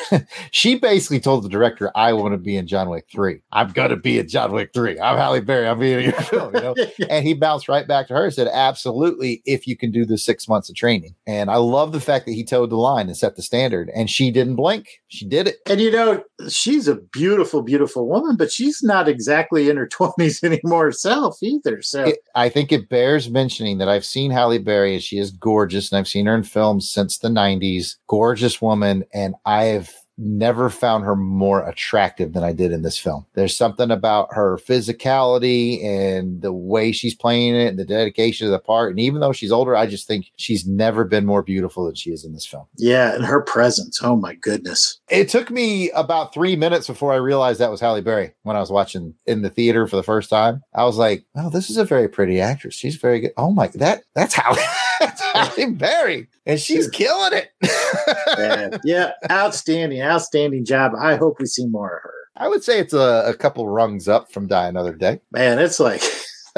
she 0.51 0.75
basically 0.77 1.21
told 1.21 1.45
the 1.45 1.49
director, 1.49 1.91
I 1.95 2.13
want 2.15 2.33
to 2.33 2.39
be 2.39 2.57
in 2.57 2.67
John 2.67 2.89
Wick 2.89 3.07
3. 3.13 3.41
I'm 3.53 3.71
going 3.73 3.91
to 3.91 3.97
be 3.97 4.19
in 4.19 4.29
John 4.29 4.53
Wick 4.53 4.71
3. 4.75 4.99
I'm 4.99 5.17
Halle 5.19 5.41
Berry. 5.41 5.69
I'm 5.69 5.79
being 5.79 5.99
in 5.99 6.05
your 6.05 6.13
film, 6.23 6.55
you 6.55 6.61
know? 6.61 6.75
and 7.11 7.25
he 7.25 7.35
bounced 7.35 7.69
right 7.69 7.87
back 7.87 8.09
to 8.09 8.15
her 8.15 8.25
and 8.25 8.35
said, 8.35 8.49
Absolutely, 8.49 9.43
if 9.45 9.67
you 9.67 9.77
can 9.77 9.91
do 9.93 10.05
the 10.05 10.19
six 10.19 10.49
months 10.49 10.69
of 10.71 10.75
training. 10.75 11.15
And 11.27 11.51
I 11.51 11.59
love 11.61 11.93
the 11.93 12.01
fact 12.01 12.27
that 12.27 12.33
he 12.33 12.45
toed 12.45 12.71
the 12.71 12.77
line 12.77 13.07
and 13.07 13.17
set 13.17 13.37
the 13.37 13.43
standard. 13.43 13.91
And 13.95 14.11
she 14.11 14.31
didn't 14.31 14.57
blink. 14.57 14.87
She 15.09 15.27
did 15.27 15.49
it. 15.49 15.57
And 15.67 15.81
you 15.81 15.91
know, 15.91 16.23
she's 16.49 16.89
a 16.89 16.97
beautiful, 16.97 17.63
beautiful 17.63 18.09
woman, 18.09 18.37
but 18.37 18.51
she's 18.53 18.83
not 18.83 19.09
exactly 19.09 19.69
in 19.69 19.77
her 19.77 19.87
20s 19.93 20.43
anymore 20.45 20.85
herself 20.85 21.37
either. 21.43 21.83
So 21.83 22.05
It- 22.05 22.19
I 22.35 22.49
think 22.49 22.73
it 22.73 22.89
bears 22.89 23.31
mentioning 23.31 23.79
that 23.79 23.89
I've 23.89 24.05
seen 24.05 24.31
Halle 24.31 24.59
Berry 24.59 24.95
and 24.95 25.03
she 25.03 25.19
is 25.19 25.31
gorgeous, 25.31 25.91
and 25.91 25.99
I've 25.99 26.09
seen 26.09 26.27
her 26.27 26.35
in 26.35 26.43
films 26.43 26.91
since 26.91 27.19
the 27.19 27.29
90s. 27.29 27.97
Gorgeous 28.09 28.61
woman, 28.63 29.05
and 29.13 29.35
I 29.45 29.65
have 29.65 29.91
never 30.21 30.71
found 30.71 31.05
her 31.05 31.17
more 31.17 31.67
attractive 31.69 32.33
than 32.33 32.45
I 32.45 32.53
did 32.53 32.73
in 32.73 32.83
this 32.83 32.99
film. 32.99 33.27
There's 33.35 33.57
something 33.57 33.91
about 33.91 34.29
her 34.33 34.59
physicality 34.59 35.85
and 35.85 36.43
the 36.43 36.53
way 36.53 36.93
she's 36.93 37.15
playing 37.15 37.55
it 37.55 37.69
and 37.69 37.79
the 37.79 37.85
dedication 37.85 38.47
to 38.47 38.51
the 38.51 38.59
part. 38.59 38.91
And 38.91 39.01
even 39.01 39.21
though 39.21 39.33
she's 39.33 39.53
older, 39.53 39.75
I 39.75 39.87
just 39.87 40.07
think 40.07 40.27
she's 40.37 40.67
never 40.67 41.05
been 41.05 41.27
more 41.27 41.43
beautiful 41.43 41.85
than 41.87 41.95
she 41.95 42.11
is 42.11 42.25
in 42.25 42.33
this 42.33 42.47
film. 42.47 42.67
yeah, 42.77 43.15
and 43.15 43.25
her 43.25 43.41
presence. 43.41 44.01
Oh 44.03 44.17
my 44.17 44.35
goodness. 44.35 45.01
It 45.09 45.29
took 45.29 45.51
me 45.51 45.91
about 45.93 46.33
three 46.35 46.57
minutes 46.57 46.87
before 46.87 47.13
I 47.13 47.17
realized 47.17 47.61
that 47.61 47.71
was 47.71 47.81
Halle 47.81 48.01
Berry 48.03 48.33
when 48.43 48.57
I 48.57 48.61
was 48.61 48.71
watching 48.71 49.15
in 49.27 49.43
the 49.43 49.51
theater 49.51 49.87
for 49.87 49.97
the 49.97 50.03
first 50.03 50.29
time. 50.31 50.63
I 50.75 50.85
was 50.85 50.97
like, 50.97 51.25
"Oh, 51.37 51.51
this 51.51 51.71
is 51.71 51.77
a 51.77 51.85
very 51.85 52.09
pretty 52.09 52.41
actress. 52.41 52.75
She's 52.75 52.97
very 52.97 53.21
good. 53.21 53.33
Oh 53.37 53.51
my, 53.51 53.69
that 53.75 54.03
that's 54.15 54.35
Halle, 54.35 54.57
that's 55.01 55.21
Halle 55.23 55.73
Berry, 55.73 56.29
and 56.47 56.61
she's 56.61 56.89
killing 56.89 57.33
it." 57.33 57.51
yeah, 58.39 58.79
yeah, 58.85 59.13
outstanding, 59.31 60.01
outstanding 60.11 60.65
job. 60.65 60.93
I 60.99 61.17
hope 61.17 61.37
we 61.39 61.47
see 61.47 61.67
more 61.67 61.97
of 61.97 62.03
her. 62.03 62.15
I 62.37 62.49
would 62.49 62.65
say 62.65 62.79
it's 62.79 62.95
a, 62.95 63.25
a 63.27 63.35
couple 63.35 63.69
rungs 63.69 64.09
up 64.09 64.33
from 64.33 64.47
Die 64.47 64.69
Another 64.69 64.95
Day. 64.95 65.21
Man, 65.33 65.59
it's 65.59 65.79
like, 65.79 66.03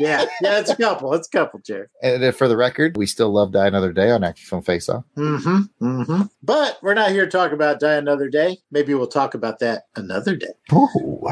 yeah, 0.00 0.24
yeah, 0.40 0.58
it's 0.58 0.70
a 0.70 0.76
couple. 0.76 1.12
It's 1.12 1.28
a 1.28 1.30
couple, 1.30 1.60
Jared. 1.60 1.90
And 2.02 2.34
for 2.34 2.48
the 2.48 2.56
record, 2.56 2.96
we 2.96 3.06
still 3.06 3.30
love 3.30 3.52
Die 3.52 3.66
Another 3.66 3.92
Day 3.92 4.10
on 4.10 4.24
Action 4.24 4.48
Film 4.48 4.62
Face 4.62 4.88
Off. 4.88 5.04
Mm-hmm. 5.16 5.86
Mm-hmm. 5.86 6.22
But 6.42 6.78
we're 6.82 6.94
not 6.94 7.10
here 7.10 7.26
to 7.26 7.30
talk 7.30 7.52
about 7.52 7.80
Die 7.80 7.94
Another 7.94 8.28
Day. 8.28 8.58
Maybe 8.70 8.94
we'll 8.94 9.06
talk 9.06 9.34
about 9.34 9.58
that 9.58 9.84
another 9.96 10.34
day. 10.36 10.54
Oh, 10.72 10.88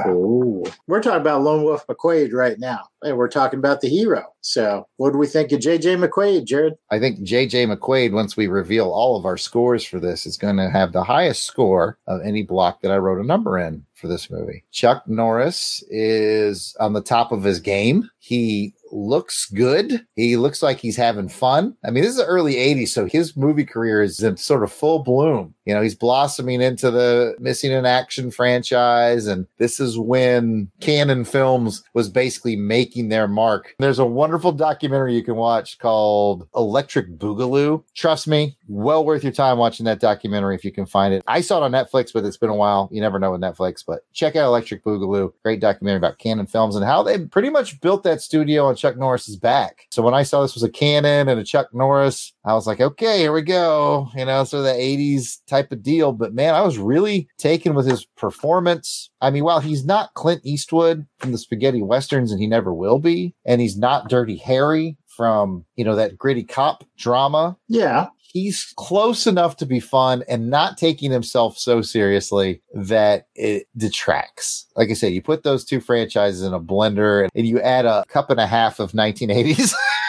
Ooh. 0.08 0.64
We're 0.86 1.02
talking 1.02 1.20
about 1.20 1.42
Lone 1.42 1.62
Wolf 1.64 1.86
McQuade 1.86 2.32
right 2.32 2.58
now. 2.58 2.88
And 3.04 3.18
we're 3.18 3.28
talking 3.28 3.58
about 3.58 3.82
the 3.82 3.88
hero. 3.88 4.24
So 4.40 4.86
what 4.96 5.12
do 5.12 5.18
we 5.18 5.26
think 5.26 5.52
of 5.52 5.60
JJ 5.60 6.02
McQuade, 6.02 6.46
Jared? 6.46 6.74
I 6.90 6.98
think 6.98 7.20
JJ 7.20 7.74
McQuade, 7.74 8.12
once 8.12 8.36
we 8.36 8.46
reveal 8.46 8.90
all 8.90 9.16
of 9.16 9.26
our 9.26 9.36
scores 9.36 9.84
for 9.84 10.00
this, 10.00 10.26
is 10.26 10.36
going 10.36 10.56
to 10.56 10.70
have 10.70 10.92
the 10.92 11.04
highest 11.04 11.44
score 11.44 11.98
of 12.06 12.20
any 12.24 12.42
block 12.42 12.80
that 12.80 12.90
I 12.90 12.96
wrote 12.96 13.22
a 13.22 13.26
number 13.26 13.58
in 13.58 13.84
for 13.94 14.08
this 14.08 14.30
movie. 14.30 14.64
Chuck 14.72 15.04
Norris 15.06 15.84
is 15.88 16.74
on 16.80 16.94
the 16.94 17.02
top 17.02 17.30
of 17.30 17.44
his 17.44 17.60
game. 17.60 18.08
He 18.18 18.74
looks 18.94 19.46
good. 19.46 20.06
He 20.14 20.36
looks 20.36 20.62
like 20.62 20.78
he's 20.78 20.96
having 20.96 21.28
fun. 21.28 21.76
I 21.84 21.90
mean, 21.90 22.04
this 22.04 22.12
is 22.12 22.18
the 22.18 22.26
early 22.26 22.54
80s, 22.54 22.88
so 22.88 23.06
his 23.06 23.36
movie 23.36 23.64
career 23.64 24.02
is 24.02 24.20
in 24.20 24.36
sort 24.36 24.62
of 24.62 24.72
full 24.72 25.00
bloom. 25.00 25.54
You 25.64 25.74
know, 25.74 25.82
he's 25.82 25.94
blossoming 25.94 26.60
into 26.60 26.90
the 26.90 27.34
missing 27.38 27.72
in 27.72 27.86
action 27.86 28.30
franchise. 28.30 29.26
And 29.26 29.46
this 29.58 29.80
is 29.80 29.98
when 29.98 30.70
Cannon 30.80 31.24
Films 31.24 31.82
was 31.94 32.08
basically 32.08 32.54
making 32.56 33.08
their 33.08 33.26
mark. 33.26 33.74
There's 33.78 33.98
a 33.98 34.04
wonderful 34.04 34.52
documentary 34.52 35.14
you 35.14 35.24
can 35.24 35.36
watch 35.36 35.78
called 35.78 36.46
Electric 36.54 37.18
Boogaloo. 37.18 37.82
Trust 37.94 38.28
me, 38.28 38.56
well 38.68 39.04
worth 39.04 39.22
your 39.22 39.32
time 39.32 39.58
watching 39.58 39.84
that 39.86 40.00
documentary 40.00 40.54
if 40.54 40.64
you 40.64 40.72
can 40.72 40.86
find 40.86 41.14
it. 41.14 41.22
I 41.26 41.40
saw 41.40 41.58
it 41.58 41.64
on 41.64 41.72
Netflix, 41.72 42.12
but 42.12 42.24
it's 42.24 42.36
been 42.36 42.50
a 42.50 42.54
while. 42.54 42.88
You 42.92 43.00
never 43.00 43.18
know 43.18 43.32
with 43.32 43.40
Netflix, 43.40 43.82
but 43.86 44.00
check 44.12 44.36
out 44.36 44.46
Electric 44.46 44.84
Boogaloo. 44.84 45.32
Great 45.42 45.60
documentary 45.60 45.98
about 45.98 46.18
Cannon 46.18 46.46
Films 46.46 46.76
and 46.76 46.84
how 46.84 47.02
they 47.02 47.18
pretty 47.18 47.50
much 47.50 47.80
built 47.80 48.02
that 48.02 48.20
studio 48.20 48.66
on 48.66 48.76
Chuck 48.84 48.98
Norris's 48.98 49.38
back. 49.38 49.86
So 49.90 50.02
when 50.02 50.12
I 50.12 50.24
saw 50.24 50.42
this 50.42 50.52
was 50.52 50.62
a 50.62 50.68
Cannon 50.68 51.26
and 51.26 51.40
a 51.40 51.44
Chuck 51.44 51.68
Norris, 51.72 52.34
I 52.44 52.52
was 52.52 52.66
like, 52.66 52.82
okay, 52.82 53.20
here 53.20 53.32
we 53.32 53.40
go. 53.40 54.10
You 54.14 54.26
know, 54.26 54.44
so 54.44 54.60
the 54.60 54.68
80s 54.68 55.38
type 55.46 55.72
of 55.72 55.82
deal. 55.82 56.12
But 56.12 56.34
man, 56.34 56.54
I 56.54 56.60
was 56.60 56.76
really 56.76 57.26
taken 57.38 57.74
with 57.74 57.86
his 57.86 58.04
performance. 58.04 59.08
I 59.22 59.30
mean, 59.30 59.42
while 59.42 59.60
he's 59.60 59.86
not 59.86 60.12
Clint 60.12 60.42
Eastwood 60.44 61.06
from 61.18 61.32
the 61.32 61.38
spaghetti 61.38 61.82
westerns, 61.82 62.30
and 62.30 62.38
he 62.38 62.46
never 62.46 62.74
will 62.74 62.98
be, 62.98 63.34
and 63.46 63.58
he's 63.58 63.78
not 63.78 64.10
Dirty 64.10 64.36
Harry 64.36 64.98
from, 65.06 65.64
you 65.76 65.84
know, 65.84 65.96
that 65.96 66.18
gritty 66.18 66.44
cop 66.44 66.84
drama. 66.98 67.56
Yeah. 67.68 68.08
He's 68.34 68.74
close 68.76 69.28
enough 69.28 69.56
to 69.58 69.66
be 69.66 69.78
fun 69.78 70.24
and 70.28 70.50
not 70.50 70.76
taking 70.76 71.12
himself 71.12 71.56
so 71.56 71.82
seriously 71.82 72.60
that 72.74 73.28
it 73.36 73.68
detracts. 73.76 74.66
Like 74.74 74.90
I 74.90 74.94
said, 74.94 75.12
you 75.12 75.22
put 75.22 75.44
those 75.44 75.64
two 75.64 75.80
franchises 75.80 76.42
in 76.42 76.52
a 76.52 76.60
blender 76.60 77.28
and 77.32 77.46
you 77.46 77.60
add 77.60 77.86
a 77.86 78.04
cup 78.08 78.30
and 78.30 78.40
a 78.40 78.46
half 78.46 78.80
of 78.80 78.90
1980s. 78.90 79.72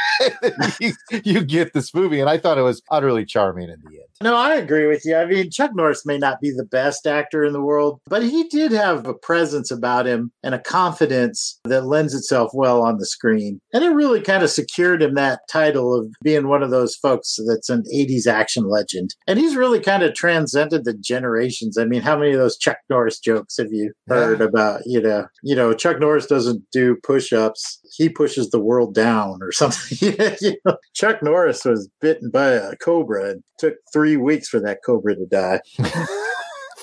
you, 0.80 0.94
you 1.24 1.44
get 1.44 1.74
this 1.74 1.94
movie, 1.94 2.20
and 2.20 2.30
I 2.30 2.38
thought 2.38 2.58
it 2.58 2.64
was 2.64 2.82
utterly 2.92 3.26
charming 3.26 3.70
in 3.70 3.82
the 3.84 3.98
end. 3.98 4.06
No, 4.22 4.36
I 4.36 4.56
agree 4.56 4.88
with 4.88 5.06
you. 5.06 5.16
I 5.16 5.26
mean, 5.26 5.52
Chuck 5.52 5.72
Norris 5.74 6.06
may 6.06 6.18
not 6.18 6.40
be 6.40 6.52
the 6.52 6.66
best 6.66 7.06
actor 7.06 7.44
in 7.44 7.54
the 7.54 7.62
world, 7.62 8.00
but 8.08 8.24
he 8.24 8.48
did 8.48 8.72
have 8.72 9.06
a 9.06 9.14
presence 9.14 9.72
about 9.72 10.08
him 10.08 10.32
and 10.44 10.56
a 10.56 10.60
confidence 10.60 11.60
that 11.66 11.86
lends 11.86 12.14
itself 12.14 12.52
well 12.54 12.82
on 12.82 12.98
the 12.98 13.06
screen. 13.06 13.60
And 13.74 13.84
it 13.84 13.90
really 13.90 14.22
kind 14.22 14.44
of 14.44 14.50
secured 14.50 15.02
him 15.02 15.16
that 15.16 15.42
title 15.50 15.94
of 15.94 16.08
being 16.24 16.48
one 16.48 16.64
of 16.64 16.72
those 16.72 16.96
folks 16.96 17.38
that's 17.48 17.70
an 17.70 17.84
80s 17.94 18.26
action 18.26 18.70
legend. 18.70 19.16
And 19.28 19.38
he's 19.38 19.56
really 19.56 19.80
kind 19.80 20.04
of 20.04 20.14
transcended 20.14 20.86
the 20.86 20.94
generations. 20.94 21.78
I 21.78 21.86
mean, 21.86 22.02
how 22.02 22.18
many 22.18 22.32
of 22.32 22.40
those 22.40 22.58
Chuck 22.58 22.78
Norris 22.90 23.20
jokes 23.20 23.58
have 23.58 23.72
you 23.72 23.92
heard 24.08 24.42
about, 24.42 24.82
you 24.86 25.02
know, 25.02 25.28
you 25.44 25.56
know, 25.56 25.74
Chuck 25.74 26.00
Norris 26.00 26.26
doesn't 26.26 26.64
do 26.72 26.96
push-ups. 27.04 27.80
He 27.96 28.10
pushes 28.10 28.50
the 28.50 28.60
world 28.60 28.94
down 28.94 29.40
or 29.42 29.52
something. 29.54 30.14
you 30.42 30.58
know, 30.66 30.78
Chuck 30.94 31.22
Norris 31.24 31.66
was 31.66 31.90
bitten 32.02 32.30
by 32.30 32.52
a 32.52 32.76
cobra 32.78 33.32
and 33.32 33.44
took 33.58 33.76
three 33.92 34.18
weeks 34.18 34.48
for 34.50 34.60
that 34.60 34.80
cobra 34.86 35.16
to 35.16 35.26
die. 35.26 35.62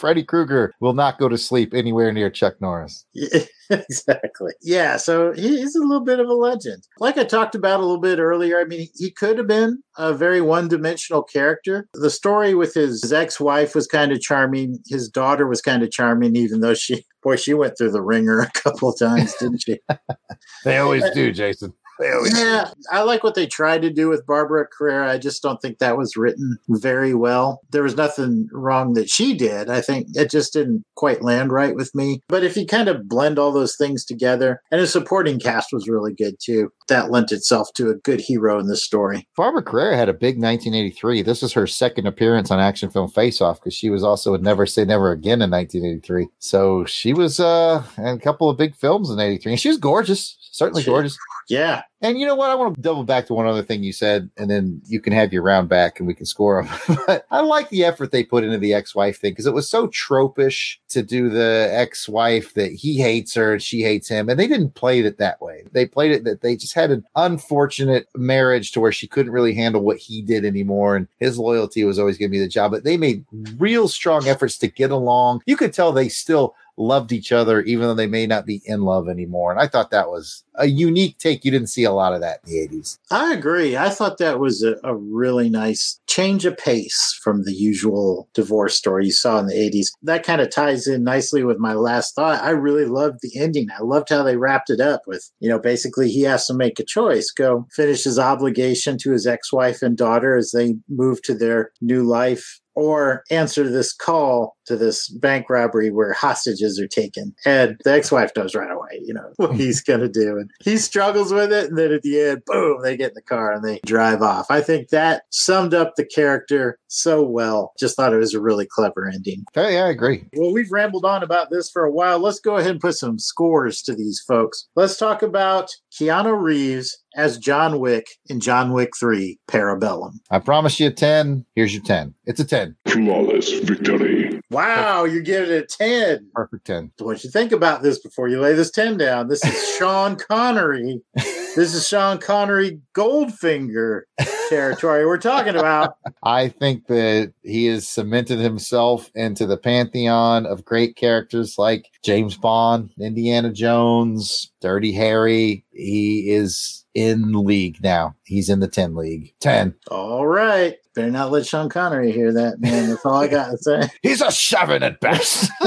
Freddy 0.02 0.24
Krueger 0.24 0.74
will 0.80 0.94
not 0.94 1.16
go 1.20 1.28
to 1.28 1.38
sleep 1.38 1.72
anywhere 1.72 2.10
near 2.10 2.28
Chuck 2.28 2.60
Norris. 2.60 3.06
Yeah, 3.12 3.44
exactly. 3.70 4.50
Yeah, 4.60 4.96
so 4.96 5.32
he's 5.32 5.76
a 5.76 5.80
little 5.80 6.04
bit 6.04 6.18
of 6.18 6.26
a 6.26 6.34
legend. 6.34 6.88
Like 6.98 7.18
I 7.18 7.22
talked 7.22 7.54
about 7.54 7.78
a 7.78 7.84
little 7.84 8.00
bit 8.00 8.18
earlier, 8.18 8.60
I 8.60 8.64
mean, 8.64 8.88
he 8.96 9.12
could 9.12 9.38
have 9.38 9.46
been 9.46 9.80
a 9.96 10.12
very 10.12 10.40
one 10.40 10.66
dimensional 10.66 11.22
character. 11.22 11.86
The 11.94 12.10
story 12.10 12.52
with 12.52 12.74
his 12.74 13.12
ex 13.12 13.38
wife 13.38 13.76
was 13.76 13.86
kind 13.86 14.10
of 14.10 14.20
charming. 14.20 14.80
His 14.88 15.08
daughter 15.08 15.46
was 15.46 15.62
kind 15.62 15.84
of 15.84 15.92
charming, 15.92 16.34
even 16.34 16.62
though 16.62 16.74
she, 16.74 17.04
boy, 17.22 17.36
she 17.36 17.54
went 17.54 17.78
through 17.78 17.92
the 17.92 18.02
wringer 18.02 18.40
a 18.40 18.50
couple 18.58 18.88
of 18.88 18.98
times, 18.98 19.32
didn't 19.36 19.62
she? 19.62 19.78
they 20.64 20.78
always 20.78 21.08
do, 21.14 21.30
Jason. 21.30 21.74
Yeah, 22.00 22.70
I 22.90 23.02
like 23.02 23.22
what 23.22 23.34
they 23.34 23.46
tried 23.46 23.82
to 23.82 23.90
do 23.90 24.08
with 24.08 24.26
Barbara 24.26 24.66
Carrera. 24.66 25.10
I 25.10 25.18
just 25.18 25.42
don't 25.42 25.60
think 25.60 25.78
that 25.78 25.96
was 25.96 26.16
written 26.16 26.58
very 26.68 27.14
well. 27.14 27.60
There 27.70 27.82
was 27.82 27.96
nothing 27.96 28.48
wrong 28.52 28.94
that 28.94 29.10
she 29.10 29.34
did. 29.34 29.70
I 29.70 29.80
think 29.80 30.08
it 30.14 30.30
just 30.30 30.52
didn't 30.52 30.84
quite 30.96 31.22
land 31.22 31.52
right 31.52 31.74
with 31.74 31.94
me. 31.94 32.22
But 32.28 32.44
if 32.44 32.56
you 32.56 32.66
kind 32.66 32.88
of 32.88 33.08
blend 33.08 33.38
all 33.38 33.52
those 33.52 33.76
things 33.76 34.04
together, 34.04 34.62
and 34.70 34.80
his 34.80 34.92
supporting 34.92 35.38
cast 35.38 35.68
was 35.72 35.88
really 35.88 36.14
good 36.14 36.36
too, 36.40 36.72
that 36.92 37.10
lent 37.10 37.32
itself 37.32 37.72
to 37.74 37.90
a 37.90 37.94
good 37.94 38.20
hero 38.20 38.58
in 38.60 38.66
this 38.68 38.84
story. 38.84 39.26
Barbara 39.36 39.62
Carrera 39.62 39.96
had 39.96 40.08
a 40.08 40.12
big 40.12 40.36
1983. 40.40 41.22
This 41.22 41.42
is 41.42 41.52
her 41.54 41.66
second 41.66 42.06
appearance 42.06 42.50
on 42.50 42.60
action 42.60 42.90
film 42.90 43.08
Face 43.10 43.40
Off 43.40 43.58
because 43.60 43.74
she 43.74 43.88
was 43.90 44.04
also 44.04 44.34
in 44.34 44.42
Never 44.42 44.66
Say 44.66 44.84
Never 44.84 45.10
Again 45.12 45.40
in 45.42 45.50
1983. 45.50 46.28
So 46.38 46.84
she 46.84 47.12
was 47.14 47.40
uh, 47.40 47.82
in 47.96 48.06
a 48.06 48.18
couple 48.18 48.50
of 48.50 48.56
big 48.58 48.74
films 48.76 49.10
in 49.10 49.18
83. 49.18 49.52
And 49.52 49.60
she 49.60 49.68
was 49.68 49.78
gorgeous, 49.78 50.36
certainly 50.52 50.82
She- 50.82 50.90
gorgeous. 50.90 51.16
Yeah. 51.48 51.82
And 52.02 52.18
you 52.18 52.26
know 52.26 52.34
what? 52.34 52.50
I 52.50 52.56
want 52.56 52.74
to 52.74 52.80
double 52.80 53.04
back 53.04 53.26
to 53.26 53.34
one 53.34 53.46
other 53.46 53.62
thing 53.62 53.84
you 53.84 53.92
said, 53.92 54.28
and 54.36 54.50
then 54.50 54.82
you 54.86 55.00
can 55.00 55.12
have 55.12 55.32
your 55.32 55.42
round 55.42 55.68
back 55.68 56.00
and 56.00 56.06
we 56.06 56.14
can 56.14 56.26
score 56.26 56.64
them. 56.64 56.98
but 57.06 57.26
I 57.30 57.40
like 57.40 57.68
the 57.68 57.84
effort 57.84 58.10
they 58.10 58.24
put 58.24 58.42
into 58.42 58.58
the 58.58 58.74
ex 58.74 58.92
wife 58.92 59.20
thing 59.20 59.30
because 59.30 59.46
it 59.46 59.54
was 59.54 59.70
so 59.70 59.86
tropish 59.86 60.78
to 60.88 61.02
do 61.02 61.30
the 61.30 61.68
ex 61.70 62.08
wife 62.08 62.54
that 62.54 62.72
he 62.72 63.00
hates 63.00 63.34
her 63.34 63.52
and 63.52 63.62
she 63.62 63.82
hates 63.82 64.08
him. 64.08 64.28
And 64.28 64.38
they 64.38 64.48
didn't 64.48 64.74
play 64.74 64.98
it 64.98 65.18
that 65.18 65.40
way. 65.40 65.62
They 65.70 65.86
played 65.86 66.10
it 66.10 66.24
that 66.24 66.40
they 66.40 66.56
just 66.56 66.74
had 66.74 66.90
an 66.90 67.04
unfortunate 67.14 68.08
marriage 68.16 68.72
to 68.72 68.80
where 68.80 68.92
she 68.92 69.06
couldn't 69.06 69.32
really 69.32 69.54
handle 69.54 69.82
what 69.82 69.98
he 69.98 70.22
did 70.22 70.44
anymore. 70.44 70.96
And 70.96 71.06
his 71.20 71.38
loyalty 71.38 71.84
was 71.84 72.00
always 72.00 72.18
going 72.18 72.30
to 72.30 72.36
be 72.36 72.40
the 72.40 72.48
job. 72.48 72.72
But 72.72 72.82
they 72.82 72.96
made 72.96 73.24
real 73.58 73.86
strong 73.86 74.26
efforts 74.26 74.58
to 74.58 74.66
get 74.66 74.90
along. 74.90 75.42
You 75.46 75.56
could 75.56 75.72
tell 75.72 75.92
they 75.92 76.08
still 76.08 76.56
loved 76.76 77.12
each 77.12 77.32
other, 77.32 77.60
even 77.62 77.86
though 77.86 77.94
they 77.94 78.06
may 78.06 78.26
not 78.26 78.46
be 78.46 78.62
in 78.64 78.82
love 78.82 79.08
anymore. 79.08 79.50
And 79.50 79.60
I 79.60 79.66
thought 79.66 79.90
that 79.90 80.08
was 80.08 80.44
a 80.54 80.66
unique 80.66 81.18
take. 81.18 81.44
You 81.44 81.50
didn't 81.50 81.68
see 81.68 81.84
a 81.84 81.92
lot 81.92 82.14
of 82.14 82.20
that 82.20 82.40
in 82.46 82.52
the 82.52 82.68
80s. 82.68 82.98
I 83.10 83.32
agree. 83.32 83.76
I 83.76 83.90
thought 83.90 84.18
that 84.18 84.38
was 84.38 84.62
a, 84.62 84.76
a 84.84 84.94
really 84.94 85.48
nice 85.48 86.00
change 86.06 86.44
of 86.44 86.56
pace 86.56 87.18
from 87.22 87.44
the 87.44 87.52
usual 87.52 88.28
divorce 88.34 88.74
story 88.74 89.06
you 89.06 89.12
saw 89.12 89.38
in 89.38 89.46
the 89.46 89.54
80s. 89.54 89.88
That 90.02 90.24
kind 90.24 90.40
of 90.40 90.50
ties 90.50 90.86
in 90.86 91.04
nicely 91.04 91.44
with 91.44 91.58
my 91.58 91.74
last 91.74 92.14
thought. 92.14 92.42
I 92.42 92.50
really 92.50 92.84
loved 92.84 93.18
the 93.22 93.38
ending. 93.38 93.68
I 93.70 93.82
loved 93.82 94.08
how 94.08 94.22
they 94.22 94.36
wrapped 94.36 94.70
it 94.70 94.80
up 94.80 95.02
with, 95.06 95.30
you 95.40 95.48
know, 95.48 95.58
basically 95.58 96.10
he 96.10 96.22
has 96.22 96.46
to 96.46 96.54
make 96.54 96.78
a 96.78 96.84
choice 96.84 97.30
go 97.30 97.66
finish 97.72 98.04
his 98.04 98.18
obligation 98.18 98.98
to 98.98 99.12
his 99.12 99.26
ex 99.26 99.52
wife 99.52 99.82
and 99.82 99.96
daughter 99.96 100.36
as 100.36 100.52
they 100.52 100.74
move 100.88 101.22
to 101.22 101.34
their 101.34 101.70
new 101.80 102.02
life 102.02 102.60
or 102.74 103.22
answer 103.30 103.68
this 103.68 103.92
call 103.92 104.56
to 104.66 104.76
this 104.76 105.08
bank 105.08 105.50
robbery 105.50 105.90
where 105.90 106.12
hostages 106.12 106.80
are 106.80 106.88
taken. 106.88 107.34
And 107.44 107.76
the 107.84 107.92
ex-wife 107.92 108.32
knows 108.36 108.54
right 108.54 108.70
away, 108.70 109.00
you 109.02 109.12
know, 109.12 109.32
what 109.36 109.54
he's 109.54 109.80
going 109.84 110.00
to 110.00 110.08
do. 110.08 110.36
And 110.38 110.50
he 110.62 110.76
struggles 110.78 111.32
with 111.32 111.52
it. 111.52 111.68
And 111.68 111.78
then 111.78 111.92
at 111.92 112.02
the 112.02 112.20
end, 112.20 112.42
boom, 112.46 112.82
they 112.82 112.96
get 112.96 113.10
in 113.10 113.14
the 113.14 113.22
car 113.22 113.52
and 113.52 113.64
they 113.64 113.80
drive 113.84 114.22
off. 114.22 114.46
I 114.50 114.60
think 114.60 114.88
that 114.88 115.24
summed 115.30 115.74
up 115.74 115.94
the 115.96 116.06
character 116.06 116.78
so 116.92 117.22
well. 117.22 117.72
Just 117.78 117.96
thought 117.96 118.12
it 118.12 118.18
was 118.18 118.34
a 118.34 118.40
really 118.40 118.66
clever 118.66 119.08
ending. 119.08 119.44
Hey, 119.54 119.80
I 119.80 119.88
agree. 119.88 120.24
Well, 120.34 120.52
we've 120.52 120.70
rambled 120.70 121.04
on 121.04 121.22
about 121.22 121.50
this 121.50 121.70
for 121.70 121.84
a 121.84 121.90
while. 121.90 122.18
Let's 122.18 122.40
go 122.40 122.56
ahead 122.56 122.72
and 122.72 122.80
put 122.80 122.94
some 122.94 123.18
scores 123.18 123.82
to 123.82 123.94
these 123.94 124.22
folks. 124.26 124.68
Let's 124.76 124.96
talk 124.96 125.22
about 125.22 125.70
Keanu 125.98 126.40
Reeves 126.40 126.96
as 127.16 127.38
John 127.38 127.78
Wick 127.78 128.06
in 128.26 128.40
John 128.40 128.72
Wick 128.72 128.90
3 128.98 129.38
Parabellum. 129.48 130.12
I 130.30 130.38
promise 130.38 130.78
you 130.78 130.88
a 130.88 130.90
10. 130.90 131.44
Here's 131.54 131.74
your 131.74 131.82
10. 131.82 132.14
It's 132.26 132.40
a 132.40 132.44
10. 132.44 132.76
Flawless 132.88 133.50
victory. 133.60 134.40
Wow, 134.50 135.04
you 135.04 135.22
give 135.22 135.48
it 135.48 135.64
a 135.64 135.66
10. 135.66 136.30
Perfect 136.34 136.66
10. 136.66 136.92
So 136.98 137.06
what 137.06 137.24
you 137.24 137.30
think 137.30 137.52
about 137.52 137.82
this 137.82 137.98
before 137.98 138.28
you 138.28 138.40
lay 138.40 138.54
this 138.54 138.70
10 138.70 138.98
down? 138.98 139.28
This 139.28 139.44
is 139.44 139.76
Sean 139.78 140.16
Connery. 140.16 141.00
This 141.54 141.74
is 141.74 141.86
Sean 141.86 142.16
Connery 142.16 142.80
Goldfinger 142.94 144.02
territory 144.48 145.04
we're 145.04 145.18
talking 145.18 145.54
about. 145.54 145.96
I 146.22 146.48
think 146.48 146.86
that 146.86 147.34
he 147.42 147.66
has 147.66 147.86
cemented 147.86 148.38
himself 148.38 149.10
into 149.14 149.44
the 149.44 149.58
pantheon 149.58 150.46
of 150.46 150.64
great 150.64 150.96
characters 150.96 151.56
like 151.58 151.90
James 152.02 152.38
Bond, 152.38 152.92
Indiana 152.98 153.52
Jones, 153.52 154.50
Dirty 154.62 154.92
Harry. 154.92 155.66
He 155.72 156.30
is 156.30 156.86
in 156.94 157.32
league 157.32 157.82
now. 157.82 158.14
He's 158.24 158.48
in 158.48 158.60
the 158.60 158.68
10 158.68 158.94
league. 158.94 159.34
10. 159.40 159.74
All 159.90 160.26
right. 160.26 160.76
Better 160.94 161.10
not 161.10 161.30
let 161.30 161.46
Sean 161.46 161.68
Connery 161.68 162.12
hear 162.12 162.32
that, 162.32 162.60
man. 162.60 162.88
That's 162.88 163.04
all 163.04 163.14
I 163.14 163.28
got 163.28 163.50
to 163.50 163.58
say. 163.58 163.88
He's 164.02 164.20
a 164.20 164.30
seven 164.30 164.82
at 164.82 165.00
best. 165.00 165.50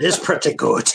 it's 0.00 0.18
pretty 0.18 0.54
good. 0.54 0.88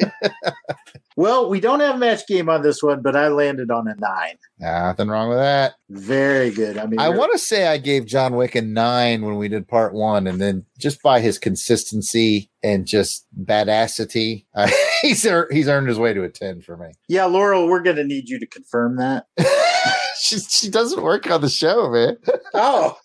well, 1.16 1.48
we 1.48 1.60
don't 1.60 1.80
have 1.80 1.96
a 1.96 1.98
match 1.98 2.26
game 2.26 2.48
on 2.48 2.62
this 2.62 2.82
one, 2.82 3.02
but 3.02 3.16
I 3.16 3.28
landed 3.28 3.70
on 3.70 3.86
a 3.88 3.94
nine. 3.96 4.36
Nothing 4.58 5.08
wrong 5.08 5.28
with 5.28 5.38
that. 5.38 5.74
Very 5.90 6.50
good. 6.50 6.78
I 6.78 6.86
mean, 6.86 6.98
I 6.98 7.10
want 7.10 7.32
to 7.32 7.38
say 7.38 7.66
I 7.66 7.78
gave 7.78 8.06
John 8.06 8.34
Wick 8.36 8.54
a 8.54 8.62
nine 8.62 9.22
when 9.22 9.36
we 9.36 9.48
did 9.48 9.68
part 9.68 9.94
one, 9.94 10.26
and 10.26 10.40
then 10.40 10.64
just 10.78 11.02
by 11.02 11.20
his 11.20 11.38
consistency 11.38 12.50
and 12.62 12.86
just 12.86 13.26
badassity, 13.40 14.46
uh, 14.54 14.70
he's 15.02 15.24
ear- 15.24 15.48
he's 15.50 15.68
earned 15.68 15.88
his 15.88 15.98
way 15.98 16.12
to 16.12 16.22
a 16.22 16.28
ten 16.28 16.60
for 16.60 16.76
me. 16.76 16.88
yeah, 17.08 17.24
Laurel, 17.26 17.68
we're 17.68 17.82
going 17.82 17.96
to 17.96 18.04
need 18.04 18.28
you 18.28 18.38
to 18.38 18.46
confirm 18.46 18.96
that. 18.96 19.26
she 20.18 20.38
she 20.38 20.70
doesn't 20.70 21.02
work 21.02 21.30
on 21.30 21.40
the 21.40 21.48
show, 21.48 21.90
man. 21.90 22.16
Oh. 22.54 22.96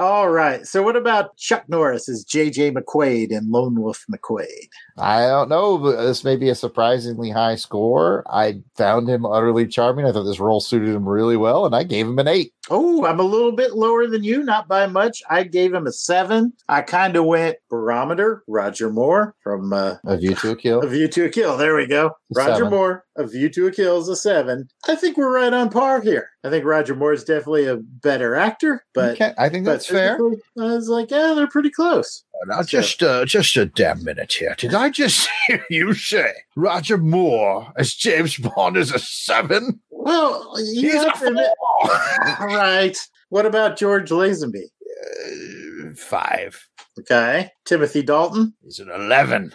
All 0.00 0.30
right. 0.30 0.66
So, 0.66 0.82
what 0.82 0.96
about 0.96 1.36
Chuck 1.36 1.68
Norris 1.68 2.08
as 2.08 2.24
JJ 2.24 2.72
McQuade 2.72 3.36
and 3.36 3.50
Lone 3.50 3.78
Wolf 3.78 4.02
McQuade? 4.10 4.70
I 4.96 5.26
don't 5.26 5.50
know, 5.50 5.76
but 5.76 5.96
this 6.02 6.24
may 6.24 6.36
be 6.36 6.48
a 6.48 6.54
surprisingly 6.54 7.28
high 7.28 7.56
score. 7.56 8.24
I 8.30 8.62
found 8.78 9.10
him 9.10 9.26
utterly 9.26 9.66
charming. 9.66 10.06
I 10.06 10.12
thought 10.12 10.24
this 10.24 10.40
role 10.40 10.60
suited 10.60 10.88
him 10.88 11.06
really 11.06 11.36
well, 11.36 11.66
and 11.66 11.74
I 11.76 11.82
gave 11.84 12.06
him 12.06 12.18
an 12.18 12.28
eight. 12.28 12.54
Oh, 12.70 13.04
I'm 13.04 13.20
a 13.20 13.24
little 13.24 13.52
bit 13.52 13.74
lower 13.74 14.06
than 14.06 14.24
you, 14.24 14.42
not 14.42 14.68
by 14.68 14.86
much. 14.86 15.22
I 15.28 15.42
gave 15.42 15.74
him 15.74 15.86
a 15.86 15.92
seven. 15.92 16.54
I 16.68 16.80
kind 16.80 17.16
of 17.16 17.26
went 17.26 17.58
barometer, 17.68 18.42
Roger 18.46 18.88
Moore 18.90 19.34
from 19.42 19.72
uh, 19.72 19.96
A 20.06 20.16
View 20.16 20.34
to 20.36 20.52
a 20.52 20.56
Kill. 20.56 20.80
A 20.80 20.86
View 20.86 21.08
to 21.08 21.24
a 21.26 21.28
Kill. 21.28 21.58
There 21.58 21.76
we 21.76 21.86
go. 21.86 22.12
Roger 22.34 22.54
Seven. 22.54 22.70
Moore, 22.70 23.04
A 23.16 23.26
View 23.26 23.50
to 23.50 23.66
a 23.66 23.72
Kill 23.72 23.98
is 23.98 24.08
a 24.08 24.16
seven. 24.16 24.68
I 24.88 24.94
think 24.94 25.16
we're 25.18 25.34
right 25.34 25.52
on 25.52 25.68
par 25.68 26.00
here. 26.00 26.30
I 26.44 26.48
think 26.48 26.64
Roger 26.64 26.94
Moore 26.94 27.12
is 27.12 27.24
definitely 27.24 27.66
a 27.66 27.76
better 27.76 28.34
actor, 28.34 28.84
but 28.94 29.10
Okay, 29.12 29.34
I 29.36 29.48
think 29.50 29.66
that's 29.66 29.89
fair. 29.90 30.14
I 30.58 30.74
was 30.74 30.88
like, 30.88 31.10
yeah, 31.10 31.32
they're 31.34 31.46
pretty 31.48 31.70
close. 31.70 32.24
Now, 32.46 32.62
just 32.62 33.02
uh, 33.02 33.24
just 33.26 33.56
a 33.56 33.66
damn 33.66 34.02
minute 34.04 34.32
here. 34.32 34.54
Did 34.56 34.74
I 34.74 34.88
just 34.90 35.28
hear 35.46 35.64
you 35.70 35.92
say 35.94 36.32
Roger 36.56 36.96
Moore 36.98 37.72
as 37.76 37.94
James 37.94 38.36
Bond 38.38 38.76
is 38.76 38.92
a 38.92 38.98
seven? 38.98 39.80
Well, 39.90 40.54
you 40.72 40.90
He's 40.92 41.02
a 41.02 41.10
admit- 41.26 41.48
All 41.82 41.88
right. 42.46 42.96
What 43.28 43.46
about 43.46 43.76
George 43.78 44.10
Lazenby? 44.10 44.64
Uh, 45.04 45.94
five. 45.96 46.66
Okay. 46.98 47.50
Timothy 47.64 48.02
Dalton? 48.02 48.54
He's 48.64 48.80
an 48.80 48.90
eleven. 48.90 49.54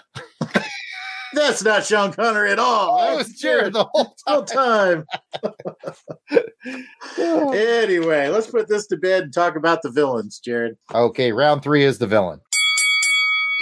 That's 1.35 1.63
not 1.63 1.85
Sean 1.85 2.13
Connery 2.13 2.51
at 2.51 2.59
all. 2.59 2.97
Oh, 2.99 3.17
That's 3.17 3.29
it's 3.29 3.41
Jared 3.41 3.73
the 3.73 3.83
whole 3.83 4.15
whole 4.25 4.43
time. 4.43 5.05
anyway, 7.53 8.29
let's 8.29 8.47
put 8.47 8.67
this 8.67 8.87
to 8.87 8.97
bed 8.97 9.23
and 9.23 9.33
talk 9.33 9.55
about 9.55 9.81
the 9.81 9.91
villains, 9.91 10.39
Jared. 10.39 10.77
Okay, 10.93 11.31
round 11.31 11.61
three 11.61 11.83
is 11.83 11.97
the 11.99 12.07
villain. 12.07 12.39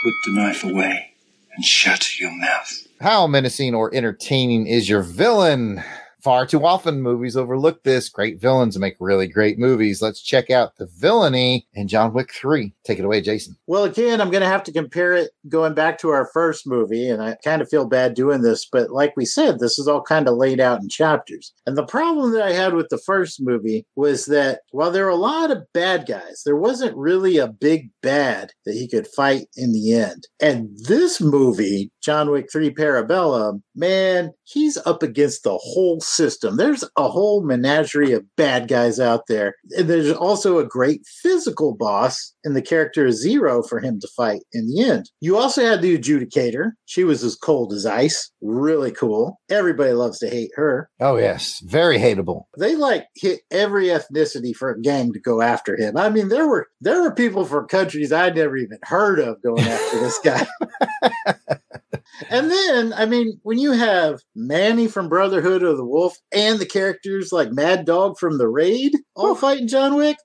Put 0.03 0.13
the 0.25 0.31
knife 0.33 0.63
away 0.63 1.13
and 1.55 1.65
shut 1.65 2.19
your 2.19 2.31
mouth. 2.31 2.87
How 3.01 3.27
menacing 3.27 3.75
or 3.75 3.93
entertaining 3.93 4.67
is 4.67 4.87
your 4.87 5.01
villain? 5.01 5.83
Far 6.23 6.45
too 6.45 6.65
often 6.65 7.01
movies 7.01 7.35
overlook 7.35 7.83
this. 7.83 8.09
Great 8.09 8.39
villains 8.39 8.79
make 8.79 8.95
really 8.99 9.27
great 9.27 9.59
movies. 9.59 10.01
Let's 10.01 10.21
check 10.21 10.49
out 10.49 10.77
the 10.77 10.87
villainy 10.97 11.67
in 11.73 11.87
John 11.87 12.13
Wick 12.13 12.33
3. 12.33 12.73
Take 12.85 12.99
it 12.99 13.05
away, 13.05 13.21
Jason. 13.21 13.57
Well, 13.67 13.83
again, 13.83 14.21
I'm 14.21 14.31
going 14.31 14.41
to 14.41 14.47
have 14.47 14.63
to 14.63 14.71
compare 14.71 15.13
it 15.13 15.31
going 15.49 15.73
back 15.73 15.97
to 15.99 16.09
our 16.09 16.29
first 16.33 16.65
movie, 16.65 17.09
and 17.09 17.21
I 17.21 17.35
kind 17.43 17.61
of 17.61 17.69
feel 17.69 17.85
bad 17.85 18.13
doing 18.13 18.41
this, 18.41 18.65
but 18.71 18.91
like 18.91 19.13
we 19.17 19.25
said, 19.25 19.59
this 19.59 19.77
is 19.77 19.87
all 19.87 20.01
kind 20.01 20.27
of 20.27 20.37
laid 20.37 20.59
out 20.59 20.81
in 20.81 20.89
chapters. 20.89 21.53
And 21.65 21.77
the 21.77 21.85
problem 21.85 22.31
that 22.33 22.43
I 22.43 22.53
had 22.53 22.73
with 22.73 22.87
the 22.89 22.97
first 22.97 23.41
movie 23.41 23.85
was 23.95 24.25
that 24.27 24.61
while 24.71 24.91
there 24.91 25.05
were 25.05 25.11
a 25.11 25.15
lot 25.15 25.51
of 25.51 25.63
bad 25.73 26.05
guys, 26.07 26.43
there 26.45 26.55
wasn't 26.55 26.95
really 26.95 27.37
a 27.37 27.47
big 27.47 27.89
bad 28.01 28.51
that 28.65 28.73
he 28.73 28.87
could 28.87 29.07
fight 29.07 29.47
in 29.55 29.73
the 29.73 29.93
end. 29.93 30.27
And 30.41 30.69
this 30.87 31.19
movie, 31.19 31.91
John 32.01 32.31
Wick 32.31 32.47
3 32.51 32.69
Parabellum, 32.71 33.61
man, 33.75 34.31
he's 34.43 34.77
up 34.85 35.03
against 35.03 35.43
the 35.43 35.57
whole 35.57 36.01
system. 36.01 36.57
There's 36.57 36.83
a 36.97 37.07
whole 37.07 37.43
menagerie 37.43 38.11
of 38.13 38.25
bad 38.35 38.67
guys 38.67 38.99
out 38.99 39.27
there. 39.27 39.55
And 39.71 39.89
there's 39.89 40.11
also 40.11 40.59
a 40.59 40.65
great 40.65 41.05
physical 41.21 41.75
boss 41.75 42.33
in 42.43 42.53
the 42.53 42.61
character 42.61 43.07
of 43.07 43.13
Zero 43.13 43.63
for 43.63 43.79
him 43.79 43.99
to 43.99 44.07
fight 44.15 44.41
in 44.51 44.67
the 44.67 44.83
end. 44.83 45.09
You 45.21 45.37
also 45.37 45.63
had 45.63 45.81
the 45.81 45.97
adjudicator. 45.97 46.71
She 46.85 47.03
was 47.03 47.23
as 47.23 47.35
cold 47.35 47.73
as 47.73 47.85
ice. 47.85 48.31
Really 48.41 48.91
cool. 48.91 49.39
Everybody 49.49 49.93
loves 49.93 50.19
to 50.19 50.29
hate 50.29 50.51
her. 50.55 50.89
Oh, 50.99 51.17
yes. 51.17 51.61
Very 51.65 51.97
hateable. 51.97 52.43
They 52.57 52.75
like 52.75 53.07
hit 53.15 53.41
every 53.51 53.87
ethnicity 53.87 54.55
for 54.55 54.69
a 54.69 54.81
gang 54.81 55.13
to 55.13 55.19
go 55.19 55.41
after 55.41 55.77
him. 55.77 55.97
I 55.97 56.09
mean, 56.09 56.29
there 56.29 56.47
were 56.47 56.67
there 56.81 57.01
were 57.01 57.13
people 57.13 57.45
from 57.45 57.67
countries 57.67 58.11
I'd 58.11 58.35
never 58.35 58.57
even 58.57 58.79
heard 58.83 59.19
of 59.19 59.41
going 59.41 59.63
after 59.63 59.99
this 59.99 60.19
guy. 60.19 60.45
And 62.29 62.49
then, 62.49 62.93
I 62.93 63.05
mean, 63.05 63.39
when 63.43 63.57
you 63.57 63.71
have 63.71 64.19
Manny 64.35 64.87
from 64.87 65.09
Brotherhood 65.09 65.63
of 65.63 65.77
the 65.77 65.85
Wolf 65.85 66.17
and 66.31 66.59
the 66.59 66.65
characters 66.65 67.31
like 67.31 67.51
Mad 67.51 67.85
Dog 67.85 68.17
from 68.19 68.37
The 68.37 68.47
Raid 68.47 68.93
all 69.15 69.35
fighting 69.35 69.67
John 69.67 69.95
Wick, 69.95 70.17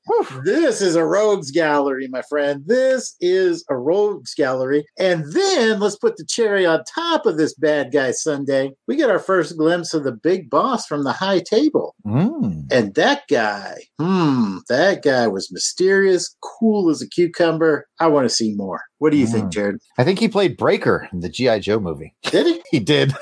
this 0.45 0.81
is 0.81 0.97
a 0.97 1.05
rogues 1.05 1.51
gallery, 1.51 2.09
my 2.09 2.23
friend. 2.29 2.63
This 2.67 3.17
is 3.21 3.65
a 3.69 3.77
rogues 3.77 4.35
gallery. 4.35 4.85
And 4.99 5.25
then 5.33 5.81
let's 5.81 5.97
put 5.97 6.17
the 6.17 6.27
cherry 6.27 6.67
on 6.67 6.85
top 6.85 7.27
of 7.27 7.37
this 7.37 7.55
bad 7.55 7.93
guy 7.93 8.13
sundae. 8.13 8.71
We 8.87 8.97
get 8.97 9.11
our 9.11 9.19
first 9.19 9.57
glimpse 9.57 9.95
of 9.95 10.05
the 10.05 10.13
big 10.13 10.51
boss 10.51 10.87
from 10.87 11.05
the 11.05 11.13
high 11.13 11.41
table. 11.41 11.95
Mm. 12.07 12.71
And 12.71 12.95
that 12.95 13.23
guy, 13.31 13.77
hmm, 13.99 14.59
that 14.69 15.03
guy 15.03 15.27
was 15.27 15.53
mysterious, 15.53 16.37
cool 16.43 16.91
as 16.91 17.03
a 17.03 17.09
cucumber. 17.09 17.87
I 18.01 18.09
want 18.09 18.29
to 18.29 18.35
see 18.35 18.55
more. 18.55 18.83
What 18.99 19.11
do 19.13 19.17
you 19.19 19.27
think, 19.27 19.47
Mm. 19.47 19.53
Jared? 19.53 19.81
I 19.97 20.05
think 20.05 20.19
he 20.19 20.29
played 20.29 20.57
Breaker 20.57 21.09
in 21.13 21.21
the 21.21 21.29
G.I. 21.29 21.61
Joe 21.61 21.79
movie. 21.81 22.15
Did 22.25 22.47
he? 22.47 22.63
He 22.71 22.79
did. 22.81 23.13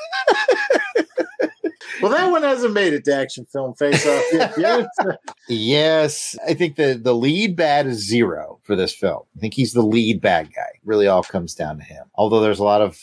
Well, 2.03 2.13
that 2.13 2.31
one 2.31 2.43
hasn't 2.43 2.75
made 2.75 2.93
it 2.93 3.05
to 3.07 3.15
action 3.15 3.47
film 3.47 3.75
face 3.75 4.07
off 4.07 4.23
yet. 4.59 5.19
Yes, 5.49 6.37
I 6.47 6.53
think 6.55 6.77
the 6.77 6.99
the 7.03 7.15
lead 7.15 7.57
bad 7.57 7.87
is 7.87 8.07
zero 8.07 8.59
for 8.65 8.77
this 8.77 8.93
film. 8.95 9.23
I 9.37 9.41
think 9.41 9.55
he's 9.55 9.73
the 9.73 9.83
lead 9.83 10.21
bad 10.21 10.53
guy. 10.55 10.69
Really, 10.85 11.07
all 11.07 11.23
comes 11.23 11.55
down 11.55 11.79
to 11.79 11.85
him. 11.85 12.05
Although 12.15 12.41
there's 12.41 12.59
a 12.59 12.65
lot 12.65 12.83
of 12.83 12.99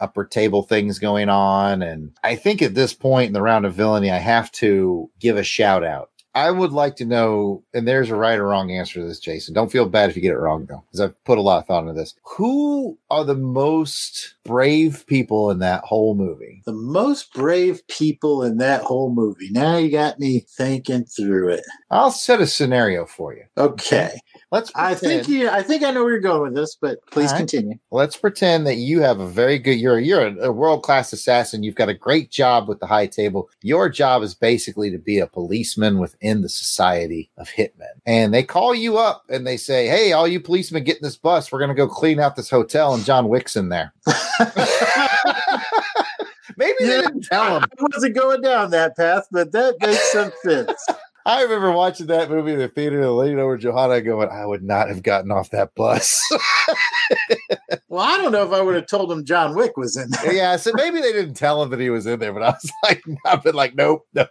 upper 0.00 0.24
table 0.24 0.62
things 0.62 0.98
going 0.98 1.28
on, 1.28 1.82
and 1.82 2.12
I 2.24 2.36
think 2.36 2.62
at 2.62 2.74
this 2.74 2.94
point 2.94 3.26
in 3.28 3.32
the 3.34 3.42
round 3.42 3.66
of 3.66 3.74
villainy, 3.74 4.10
I 4.10 4.16
have 4.18 4.50
to 4.52 5.10
give 5.20 5.36
a 5.36 5.42
shout 5.44 5.84
out. 5.84 6.10
I 6.38 6.52
would 6.52 6.70
like 6.70 6.94
to 6.96 7.04
know, 7.04 7.64
and 7.74 7.88
there's 7.88 8.10
a 8.10 8.14
right 8.14 8.38
or 8.38 8.46
wrong 8.46 8.70
answer 8.70 9.00
to 9.00 9.06
this, 9.08 9.18
Jason. 9.18 9.54
Don't 9.54 9.72
feel 9.72 9.88
bad 9.88 10.08
if 10.08 10.14
you 10.14 10.22
get 10.22 10.34
it 10.34 10.38
wrong, 10.38 10.66
though, 10.66 10.84
because 10.86 11.00
I've 11.00 11.24
put 11.24 11.36
a 11.36 11.40
lot 11.40 11.58
of 11.58 11.66
thought 11.66 11.80
into 11.80 11.94
this. 11.94 12.14
Who 12.36 12.96
are 13.10 13.24
the 13.24 13.34
most 13.34 14.36
brave 14.44 15.04
people 15.08 15.50
in 15.50 15.58
that 15.58 15.82
whole 15.82 16.14
movie? 16.14 16.62
The 16.64 16.72
most 16.72 17.34
brave 17.34 17.84
people 17.88 18.44
in 18.44 18.58
that 18.58 18.82
whole 18.82 19.12
movie. 19.12 19.50
Now 19.50 19.78
you 19.78 19.90
got 19.90 20.20
me 20.20 20.46
thinking 20.56 21.06
through 21.06 21.48
it. 21.48 21.64
I'll 21.90 22.12
set 22.12 22.40
a 22.40 22.46
scenario 22.46 23.04
for 23.04 23.34
you. 23.34 23.42
Okay. 23.56 24.20
Let's. 24.50 24.72
I 24.74 24.94
think 24.94 25.28
you 25.28 25.48
I 25.48 25.62
think 25.62 25.82
I 25.82 25.90
know 25.90 26.02
where 26.02 26.12
you're 26.12 26.20
going 26.20 26.40
with 26.40 26.54
this, 26.54 26.74
but 26.80 27.04
please 27.10 27.30
right. 27.32 27.38
continue. 27.38 27.78
Let's 27.90 28.16
pretend 28.16 28.66
that 28.66 28.76
you 28.76 29.02
have 29.02 29.20
a 29.20 29.26
very 29.26 29.58
good. 29.58 29.78
You're 29.78 29.98
you're 29.98 30.26
a, 30.26 30.48
a 30.48 30.52
world 30.52 30.82
class 30.82 31.12
assassin. 31.12 31.62
You've 31.62 31.74
got 31.74 31.90
a 31.90 31.94
great 31.94 32.30
job 32.30 32.66
with 32.66 32.80
the 32.80 32.86
high 32.86 33.08
table. 33.08 33.50
Your 33.60 33.90
job 33.90 34.22
is 34.22 34.34
basically 34.34 34.90
to 34.90 34.98
be 34.98 35.18
a 35.18 35.26
policeman 35.26 35.98
within 35.98 36.40
the 36.40 36.48
society 36.48 37.30
of 37.36 37.50
hitmen. 37.50 37.92
And 38.06 38.32
they 38.32 38.42
call 38.42 38.74
you 38.74 38.96
up 38.96 39.24
and 39.28 39.46
they 39.46 39.58
say, 39.58 39.86
"Hey, 39.86 40.12
all 40.12 40.26
you 40.26 40.40
policemen, 40.40 40.84
get 40.84 40.96
in 40.96 41.02
this 41.02 41.16
bus. 41.16 41.52
We're 41.52 41.60
gonna 41.60 41.74
go 41.74 41.86
clean 41.86 42.18
out 42.18 42.34
this 42.34 42.48
hotel." 42.48 42.94
And 42.94 43.04
John 43.04 43.28
Wick's 43.28 43.54
in 43.54 43.68
there. 43.68 43.92
Maybe 46.56 46.74
they 46.80 47.02
didn't 47.02 47.22
tell 47.22 47.56
him. 47.56 47.64
I 47.64 47.86
wasn't 47.92 48.16
going 48.16 48.40
down 48.40 48.70
that 48.70 48.96
path, 48.96 49.28
but 49.30 49.52
that 49.52 49.76
makes 49.80 50.12
some 50.12 50.32
sense. 50.42 50.86
I 51.28 51.42
remember 51.42 51.72
watching 51.72 52.06
that 52.06 52.30
movie 52.30 52.54
in 52.54 52.58
the 52.58 52.68
theater 52.68 53.02
and 53.02 53.14
leaning 53.14 53.38
over 53.38 53.58
Johanna 53.58 54.00
going, 54.00 54.30
I 54.30 54.46
would 54.46 54.62
not 54.62 54.88
have 54.88 55.02
gotten 55.02 55.30
off 55.30 55.50
that 55.50 55.74
bus. 55.74 56.18
Well, 57.90 58.04
I 58.06 58.18
don't 58.18 58.32
know 58.32 58.46
if 58.46 58.52
I 58.52 58.60
would 58.60 58.74
have 58.74 58.86
told 58.86 59.10
him 59.10 59.24
John 59.24 59.54
Wick 59.54 59.78
was 59.78 59.96
in 59.96 60.10
there. 60.10 60.34
yeah, 60.34 60.56
so 60.56 60.72
maybe 60.74 61.00
they 61.00 61.12
didn't 61.12 61.34
tell 61.34 61.62
him 61.62 61.70
that 61.70 61.80
he 61.80 61.88
was 61.88 62.06
in 62.06 62.18
there, 62.18 62.34
but 62.34 62.42
I 62.42 62.50
was 62.50 62.70
like, 62.82 63.02
I've 63.24 63.42
been 63.42 63.54
like, 63.54 63.74
nope, 63.74 64.06
no, 64.14 64.26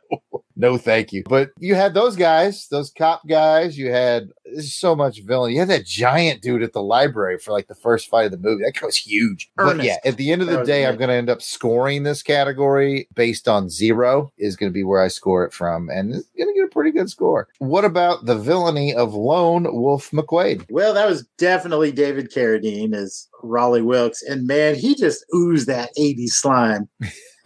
no, 0.56 0.78
thank 0.78 1.12
you. 1.12 1.24
But 1.28 1.50
you 1.60 1.74
had 1.74 1.95
those 1.95 2.16
guys, 2.16 2.68
those 2.70 2.91
cop 2.91 3.28
guys. 3.28 3.76
You 3.78 3.91
had 3.91 4.30
there's 4.58 4.74
so 4.74 4.95
much 4.95 5.22
villain. 5.22 5.51
You 5.51 5.60
had 5.60 5.70
that 5.70 5.86
giant 5.86 6.41
dude 6.41 6.64
at 6.64 6.74
the 6.74 6.82
library 6.82 7.38
for 7.38 7.51
like 7.51 7.68
the 7.68 7.76
first 7.76 8.10
fight 8.10 8.26
of 8.26 8.32
the 8.32 8.38
movie. 8.38 8.64
That 8.64 8.74
guy 8.80 8.88
was 8.88 8.97
huge. 8.97 9.51
But 9.55 9.84
yeah, 9.84 9.97
at 10.03 10.18
the 10.18 10.32
end 10.32 10.41
of 10.41 10.47
the 10.47 10.60
was 10.60 10.68
day, 10.68 10.88
I'm 10.88 10.97
going 10.97 11.10
to 11.10 11.16
end 11.16 11.30
up 11.30 11.43
scoring 11.43 12.03
this 12.03 12.24
category 12.24 13.08
based 13.14 13.47
on 13.47 13.70
zero 13.70 14.32
is 14.38 14.55
going 14.55 14.72
to 14.72 14.74
be 14.74 14.84
where 14.84 15.01
I 15.01 15.10
score 15.10 15.45
it 15.45 15.53
from, 15.53 15.89
and 15.89 16.16
it's 16.16 16.28
going 16.38 16.53
to 16.53 16.60
get 16.60 16.66
a 16.66 16.74
pretty 16.74 16.91
good 16.91 17.10
score. 17.10 17.47
What 17.60 17.86
about 17.86 18.26
the 18.26 18.38
villainy 18.38 18.95
of 18.95 19.14
Lone 19.14 19.68
Wolf 19.70 20.10
McQuade? 20.10 20.66
Well, 20.72 20.93
that 20.95 21.08
was 21.08 21.28
definitely 21.38 21.91
David 21.91 22.32
Carradine 22.32 22.95
as 22.95 23.28
Rawley 23.43 23.84
Wilkes. 23.84 24.24
And 24.24 24.47
man, 24.47 24.76
he 24.76 24.95
just 24.95 25.24
oozed 25.36 25.68
that 25.68 25.91
80s 25.99 26.30
slime. 26.30 26.89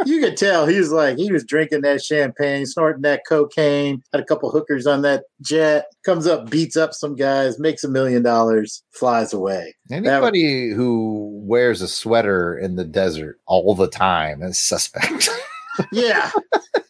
You 0.06 0.20
could 0.22 0.38
tell 0.38 0.66
he 0.66 0.78
was 0.80 0.92
like, 0.92 1.18
he 1.18 1.32
was 1.32 1.44
drinking 1.44 1.82
that 1.82 2.04
champagne, 2.04 2.66
snorting 2.66 3.02
that 3.04 3.22
cocaine, 3.28 4.02
had 4.12 4.22
a 4.22 4.26
couple 4.26 4.50
hookers 4.52 4.88
on 4.88 5.02
that 5.04 5.24
jet, 5.42 5.86
comes 6.04 6.28
up, 6.28 6.50
beats 6.50 6.78
up 6.78 6.94
some 6.94 7.16
guys, 7.16 7.60
makes 7.60 7.84
a 7.84 7.90
million 7.90 8.24
dollars, 8.24 8.84
flies 8.92 9.34
away. 9.34 9.76
That- 9.90 10.06
Anybody 10.06 10.70
who 10.72 11.30
wears 11.44 11.82
a 11.82 11.88
sweater 11.88 12.58
in 12.58 12.76
the 12.76 12.86
desert 12.86 13.40
all 13.46 13.76
the 13.76 13.88
time 13.90 14.42
is 14.42 14.58
suspect. 14.58 15.30
yeah. 15.92 16.32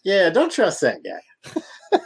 Yeah. 0.04 0.30
Don't 0.30 0.52
trust 0.52 0.82
that 0.82 1.00
guy. 1.04 2.00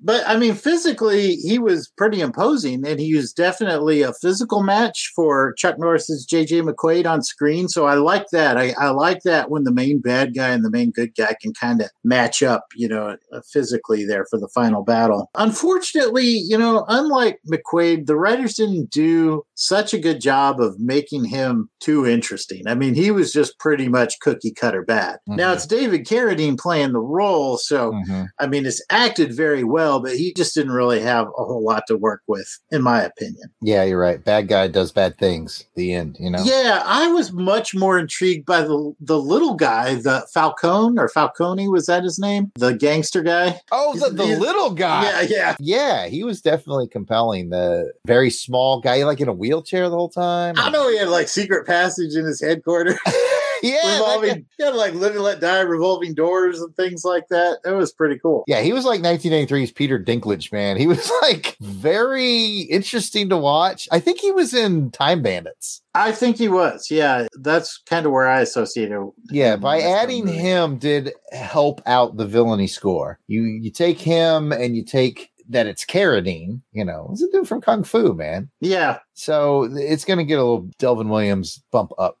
But 0.00 0.22
I 0.28 0.36
mean, 0.36 0.54
physically, 0.54 1.36
he 1.36 1.58
was 1.58 1.88
pretty 1.96 2.20
imposing, 2.20 2.86
and 2.86 3.00
he 3.00 3.16
was 3.16 3.32
definitely 3.32 4.02
a 4.02 4.12
physical 4.12 4.62
match 4.62 5.10
for 5.16 5.54
Chuck 5.54 5.78
Norris's 5.78 6.26
JJ 6.30 6.62
McQuade 6.68 7.06
on 7.06 7.22
screen. 7.22 7.68
So 7.68 7.86
I 7.86 7.94
like 7.94 8.26
that. 8.30 8.58
I, 8.58 8.74
I 8.78 8.90
like 8.90 9.22
that 9.24 9.50
when 9.50 9.64
the 9.64 9.72
main 9.72 10.00
bad 10.00 10.34
guy 10.34 10.48
and 10.50 10.64
the 10.64 10.70
main 10.70 10.90
good 10.90 11.14
guy 11.16 11.34
can 11.40 11.54
kind 11.54 11.80
of 11.80 11.88
match 12.04 12.42
up, 12.42 12.66
you 12.74 12.88
know, 12.88 13.16
uh, 13.32 13.40
physically 13.50 14.04
there 14.04 14.26
for 14.28 14.38
the 14.38 14.48
final 14.48 14.82
battle. 14.84 15.30
Unfortunately, 15.34 16.26
you 16.26 16.58
know, 16.58 16.84
unlike 16.88 17.40
McQuade, 17.50 18.06
the 18.06 18.16
writers 18.16 18.54
didn't 18.54 18.90
do 18.90 19.44
such 19.54 19.94
a 19.94 19.98
good 19.98 20.20
job 20.20 20.60
of 20.60 20.78
making 20.78 21.24
him 21.24 21.70
too 21.80 22.06
interesting. 22.06 22.66
I 22.66 22.74
mean, 22.74 22.94
he 22.94 23.10
was 23.10 23.32
just 23.32 23.58
pretty 23.58 23.88
much 23.88 24.20
cookie 24.20 24.52
cutter 24.52 24.82
bad. 24.82 25.18
Now 25.26 25.50
Mhm. 25.50 25.54
it's 25.54 25.66
David 25.66 26.04
Carradine 26.06 26.58
playing 26.58 26.92
the 26.92 27.00
role, 27.00 27.56
so 27.56 27.92
Mhm. 27.92 28.28
I 28.38 28.46
mean, 28.46 28.66
it's 28.66 28.82
acted 28.90 29.34
very 29.34 29.64
well, 29.64 29.85
but 30.00 30.16
he 30.16 30.32
just 30.34 30.54
didn't 30.54 30.72
really 30.72 31.00
have 31.00 31.26
a 31.26 31.44
whole 31.44 31.64
lot 31.64 31.84
to 31.88 31.96
work 31.96 32.22
with, 32.26 32.58
in 32.70 32.82
my 32.82 33.02
opinion. 33.02 33.50
Yeah, 33.60 33.84
you're 33.84 34.00
right. 34.00 34.22
Bad 34.22 34.48
guy 34.48 34.68
does 34.68 34.92
bad 34.92 35.18
things. 35.18 35.64
The 35.74 35.94
end, 35.94 36.16
you 36.20 36.30
know? 36.30 36.42
Yeah, 36.44 36.82
I 36.84 37.08
was 37.08 37.32
much 37.32 37.74
more 37.74 37.98
intrigued 37.98 38.46
by 38.46 38.62
the 38.62 38.94
the 39.00 39.18
little 39.18 39.54
guy, 39.54 39.94
the 39.94 40.26
Falcone 40.32 40.98
or 40.98 41.08
Falcone, 41.08 41.68
was 41.68 41.86
that 41.86 42.04
his 42.04 42.18
name? 42.18 42.52
The 42.56 42.74
gangster 42.74 43.22
guy. 43.22 43.60
Oh, 43.72 43.96
the, 43.98 44.10
the 44.10 44.36
little 44.38 44.70
guy. 44.70 45.04
Yeah, 45.04 45.20
yeah. 45.28 45.56
Yeah, 45.58 46.06
he 46.08 46.24
was 46.24 46.40
definitely 46.40 46.88
compelling. 46.88 47.50
The 47.50 47.92
very 48.06 48.30
small 48.30 48.80
guy, 48.80 49.04
like 49.04 49.20
in 49.20 49.28
a 49.28 49.32
wheelchair 49.32 49.88
the 49.88 49.96
whole 49.96 50.08
time. 50.08 50.54
I 50.58 50.70
know 50.70 50.88
he 50.88 50.98
had 50.98 51.08
like 51.08 51.28
secret 51.28 51.66
passage 51.66 52.14
in 52.14 52.24
his 52.24 52.40
headquarters. 52.40 52.98
yeah, 53.62 53.94
revolving, 53.94 54.46
he 54.58 54.64
like 54.64 54.94
live 54.94 55.14
and 55.14 55.24
let 55.24 55.40
die, 55.40 55.60
revolving 55.60 56.14
doors 56.14 56.60
and 56.60 56.74
things 56.76 57.04
like 57.04 57.28
that. 57.28 57.58
It 57.64 57.70
was 57.70 57.92
pretty 57.92 58.18
cool. 58.18 58.44
Yeah, 58.46 58.60
he 58.60 58.72
was 58.72 58.84
like 58.84 59.00
1983's 59.00 59.72
Peter 59.72 59.98
Dinklage, 59.98 60.52
man. 60.52 60.76
He 60.76 60.86
was 60.86 61.10
like 61.22 61.56
very 61.60 62.60
interesting 62.62 63.28
to 63.30 63.36
watch. 63.36 63.88
I 63.90 64.00
think 64.00 64.20
he 64.20 64.30
was 64.32 64.54
in 64.54 64.90
Time 64.90 65.22
Bandits. 65.22 65.82
I 65.94 66.12
think 66.12 66.36
he 66.36 66.48
was. 66.48 66.90
Yeah, 66.90 67.26
that's 67.40 67.78
kind 67.86 68.06
of 68.06 68.12
where 68.12 68.28
I 68.28 68.40
associated. 68.40 68.92
him 68.94 69.12
Yeah, 69.30 69.56
by 69.56 69.80
adding 69.80 70.26
movie. 70.26 70.38
him 70.38 70.78
did 70.78 71.12
help 71.32 71.80
out 71.86 72.16
the 72.16 72.26
villainy 72.26 72.66
score. 72.66 73.18
You 73.26 73.42
you 73.42 73.70
take 73.70 73.98
him 73.98 74.52
and 74.52 74.76
you 74.76 74.84
take 74.84 75.30
that 75.48 75.66
it's 75.66 75.84
Carradine, 75.84 76.60
you 76.72 76.84
know, 76.84 77.08
it's 77.12 77.22
a 77.22 77.30
dude 77.30 77.48
from 77.48 77.60
Kung 77.60 77.84
Fu, 77.84 78.14
man. 78.14 78.50
Yeah, 78.60 78.98
So 79.14 79.68
it's 79.72 80.04
going 80.04 80.18
to 80.18 80.24
get 80.24 80.38
a 80.38 80.42
little 80.44 80.70
Delvin 80.78 81.08
Williams 81.08 81.62
bump 81.70 81.92
up. 81.98 82.18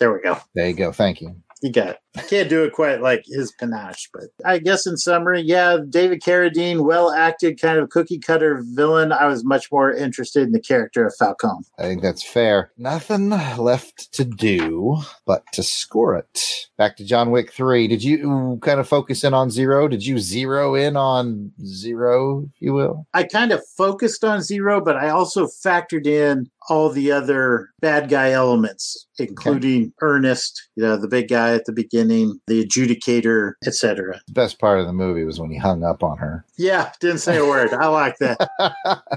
There 0.00 0.12
we 0.12 0.20
go. 0.20 0.36
There 0.54 0.66
you 0.66 0.74
go. 0.74 0.92
Thank 0.92 1.20
you. 1.20 1.36
You 1.62 1.70
got 1.70 1.88
it. 1.90 1.98
I 2.16 2.22
can't 2.22 2.48
do 2.48 2.64
it 2.64 2.72
quite 2.72 3.00
like 3.00 3.24
his 3.26 3.52
panache, 3.52 4.08
but 4.12 4.24
I 4.44 4.58
guess 4.58 4.86
in 4.86 4.96
summary, 4.96 5.42
yeah, 5.42 5.78
David 5.88 6.20
Carradine, 6.22 6.84
well 6.84 7.12
acted, 7.12 7.60
kind 7.60 7.78
of 7.78 7.90
cookie 7.90 8.18
cutter 8.18 8.62
villain. 8.74 9.12
I 9.12 9.26
was 9.26 9.44
much 9.44 9.70
more 9.70 9.92
interested 9.92 10.42
in 10.42 10.52
the 10.52 10.60
character 10.60 11.06
of 11.06 11.14
Falcone. 11.16 11.64
I 11.78 11.82
think 11.82 12.02
that's 12.02 12.24
fair. 12.24 12.72
Nothing 12.76 13.30
left 13.30 14.12
to 14.14 14.24
do 14.24 14.98
but 15.24 15.44
to 15.52 15.62
score 15.62 16.16
it. 16.16 16.68
Back 16.76 16.96
to 16.96 17.04
John 17.04 17.30
Wick 17.30 17.52
3. 17.52 17.86
Did 17.86 18.02
you 18.02 18.58
kind 18.62 18.80
of 18.80 18.88
focus 18.88 19.22
in 19.22 19.34
on 19.34 19.50
zero? 19.50 19.86
Did 19.86 20.04
you 20.04 20.18
zero 20.18 20.74
in 20.74 20.96
on 20.96 21.52
zero, 21.64 22.46
if 22.48 22.60
you 22.60 22.72
will? 22.72 23.06
I 23.14 23.22
kind 23.24 23.52
of 23.52 23.62
focused 23.76 24.24
on 24.24 24.40
zero, 24.40 24.80
but 24.80 24.96
I 24.96 25.10
also 25.10 25.46
factored 25.46 26.06
in 26.06 26.50
all 26.68 26.90
the 26.90 27.12
other 27.12 27.68
bad 27.80 28.08
guy 28.08 28.30
elements, 28.30 29.06
including 29.18 29.92
Ernest, 30.00 30.68
you 30.76 30.82
know, 30.82 30.96
the 30.96 31.08
big 31.08 31.28
guy 31.28 31.52
at 31.54 31.64
the 31.66 31.72
beginning, 31.72 31.99
the 32.08 32.64
adjudicator, 32.64 33.52
etc. 33.66 34.20
The 34.26 34.32
best 34.32 34.58
part 34.58 34.80
of 34.80 34.86
the 34.86 34.92
movie 34.92 35.24
was 35.24 35.40
when 35.40 35.50
he 35.50 35.58
hung 35.58 35.84
up 35.84 36.02
on 36.02 36.18
her. 36.18 36.44
Yeah, 36.56 36.92
didn't 37.00 37.18
say 37.18 37.36
a 37.38 37.44
word. 37.44 37.72
I 37.72 37.86
like 37.88 38.16
that. 38.18 38.38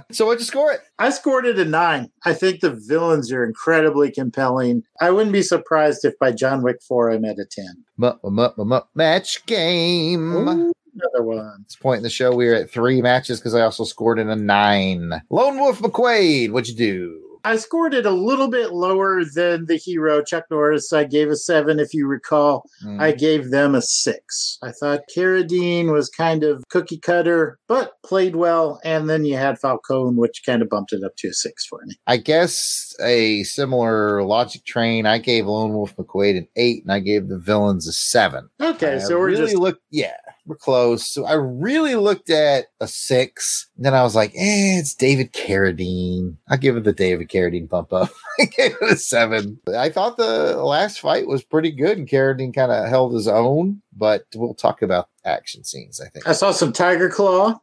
so 0.11 0.25
what'd 0.25 0.39
you 0.41 0.45
score 0.45 0.71
it? 0.71 0.81
I 0.99 1.09
scored 1.09 1.45
it 1.45 1.59
a 1.59 1.65
nine. 1.65 2.09
I 2.25 2.33
think 2.33 2.61
the 2.61 2.71
villains 2.71 3.31
are 3.31 3.43
incredibly 3.43 4.11
compelling. 4.11 4.83
I 5.01 5.11
wouldn't 5.11 5.33
be 5.33 5.41
surprised 5.41 6.05
if 6.05 6.17
by 6.19 6.31
John 6.31 6.61
Wick 6.63 6.81
4 6.87 7.11
I'm 7.11 7.25
at 7.25 7.39
a 7.39 7.45
10. 7.45 7.65
M- 8.01 8.19
m- 8.25 8.39
m- 8.39 8.71
m- 8.73 8.81
match 8.95 9.45
game. 9.45 10.33
Ooh, 10.33 10.73
another 10.95 11.23
one. 11.23 11.63
this 11.67 11.75
point 11.75 11.97
in 11.97 12.03
the 12.03 12.09
show, 12.09 12.33
we 12.35 12.47
are 12.47 12.55
at 12.55 12.69
three 12.71 13.01
matches 13.01 13.39
because 13.39 13.55
I 13.55 13.61
also 13.61 13.83
scored 13.83 14.19
in 14.19 14.29
a 14.29 14.35
nine. 14.35 15.21
Lone 15.29 15.59
Wolf 15.59 15.79
McQuade, 15.79 16.51
what'd 16.51 16.69
you 16.69 16.75
do? 16.75 17.19
I 17.43 17.57
scored 17.57 17.93
it 17.93 18.05
a 18.05 18.11
little 18.11 18.47
bit 18.47 18.71
lower 18.71 19.23
than 19.25 19.65
the 19.65 19.75
hero, 19.75 20.23
Chuck 20.23 20.45
Norris. 20.49 20.93
I 20.93 21.03
gave 21.03 21.29
a 21.29 21.35
seven, 21.35 21.79
if 21.79 21.93
you 21.93 22.07
recall. 22.07 22.69
Mm. 22.85 23.01
I 23.01 23.11
gave 23.11 23.51
them 23.51 23.75
a 23.75 23.81
six. 23.81 24.57
I 24.61 24.71
thought 24.71 25.01
Carradine 25.13 25.91
was 25.91 26.09
kind 26.09 26.43
of 26.43 26.63
cookie 26.69 26.99
cutter, 26.99 27.59
but 27.67 27.93
played 28.03 28.35
well. 28.35 28.79
And 28.83 29.09
then 29.09 29.25
you 29.25 29.35
had 29.35 29.59
Falcone, 29.59 30.17
which 30.17 30.43
kind 30.45 30.61
of 30.61 30.69
bumped 30.69 30.93
it 30.93 31.03
up 31.03 31.15
to 31.17 31.29
a 31.29 31.33
six 31.33 31.65
for 31.65 31.81
me. 31.85 31.95
I 32.07 32.17
guess 32.17 32.95
a 33.01 33.43
similar 33.43 34.23
logic 34.23 34.65
train. 34.65 35.05
I 35.05 35.17
gave 35.17 35.45
Lone 35.45 35.73
Wolf 35.73 35.95
McQuade 35.97 36.37
an 36.37 36.47
eight, 36.55 36.83
and 36.83 36.91
I 36.91 36.99
gave 36.99 37.27
the 37.27 37.39
villains 37.39 37.87
a 37.87 37.93
seven. 37.93 38.49
Okay, 38.61 38.95
I 38.95 38.99
so 38.99 39.17
we're 39.19 39.27
really 39.27 39.41
just 39.41 39.57
look. 39.57 39.79
Yeah, 39.91 40.15
we're 40.45 40.55
close. 40.55 41.05
So 41.11 41.25
I 41.25 41.33
really 41.33 41.95
looked 41.95 42.29
at 42.29 42.65
a 42.79 42.87
six. 42.87 43.69
Then 43.77 43.93
I 43.93 44.03
was 44.03 44.15
like, 44.15 44.31
eh, 44.31 44.79
it's 44.79 44.93
David 44.93 45.33
Carradine. 45.33 46.35
I'll 46.49 46.57
give 46.57 46.77
it 46.77 46.83
the 46.83 46.93
David 46.93 47.29
Carradine 47.29 47.69
bump 47.69 47.93
up. 47.93 48.09
I 48.39 48.45
gave 48.45 48.75
it 48.81 48.91
a 48.91 48.97
seven. 48.97 49.59
I 49.75 49.89
thought 49.89 50.17
the 50.17 50.57
last 50.57 50.99
fight 50.99 51.27
was 51.27 51.43
pretty 51.43 51.71
good, 51.71 51.97
and 51.97 52.07
Carradine 52.07 52.53
kind 52.53 52.71
of 52.71 52.87
held 52.89 53.13
his 53.13 53.27
own. 53.27 53.81
But 53.95 54.25
we'll 54.35 54.55
talk 54.55 54.81
about 54.81 55.09
action 55.23 55.63
scenes. 55.63 56.01
I 56.01 56.09
think 56.09 56.27
I 56.27 56.33
saw 56.33 56.51
some 56.51 56.73
Tiger 56.73 57.09
Claw. 57.09 57.59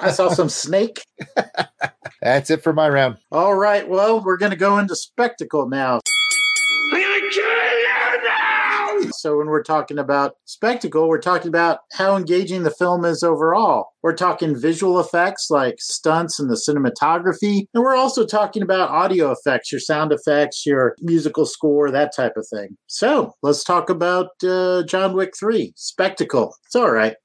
I 0.00 0.10
saw 0.10 0.30
some 0.30 0.48
Snake. 0.56 1.04
that's 2.22 2.50
it 2.50 2.62
for 2.62 2.72
my 2.72 2.88
round. 2.88 3.18
All 3.32 3.54
right, 3.54 3.88
well, 3.88 4.22
we're 4.22 4.36
going 4.36 4.52
to 4.52 4.56
go 4.56 4.78
into 4.78 4.94
spectacle 4.96 5.68
now. 5.68 6.00
So 9.16 9.38
when 9.38 9.48
we're 9.48 9.62
talking 9.62 9.98
about 9.98 10.36
spectacle, 10.44 11.08
we're 11.08 11.18
talking 11.20 11.48
about 11.48 11.80
how 11.92 12.16
engaging 12.16 12.62
the 12.62 12.70
film 12.70 13.04
is 13.04 13.22
overall. 13.22 13.88
We're 14.02 14.14
talking 14.14 14.58
visual 14.58 15.00
effects 15.00 15.48
like 15.50 15.76
stunts 15.80 16.38
and 16.38 16.50
the 16.50 16.54
cinematography, 16.54 17.66
and 17.74 17.82
we're 17.82 17.96
also 17.96 18.24
talking 18.24 18.62
about 18.62 18.90
audio 18.90 19.32
effects, 19.32 19.72
your 19.72 19.80
sound 19.80 20.12
effects, 20.12 20.64
your 20.64 20.94
musical 21.00 21.44
score, 21.46 21.90
that 21.90 22.14
type 22.14 22.36
of 22.36 22.46
thing. 22.52 22.76
So 22.86 23.32
let's 23.42 23.64
talk 23.64 23.90
about 23.90 24.28
uh, 24.44 24.84
John 24.84 25.14
Wick 25.14 25.32
3, 25.38 25.72
Spectacle. 25.76 26.54
It's 26.66 26.76
all 26.76 26.90
right. 26.90 27.16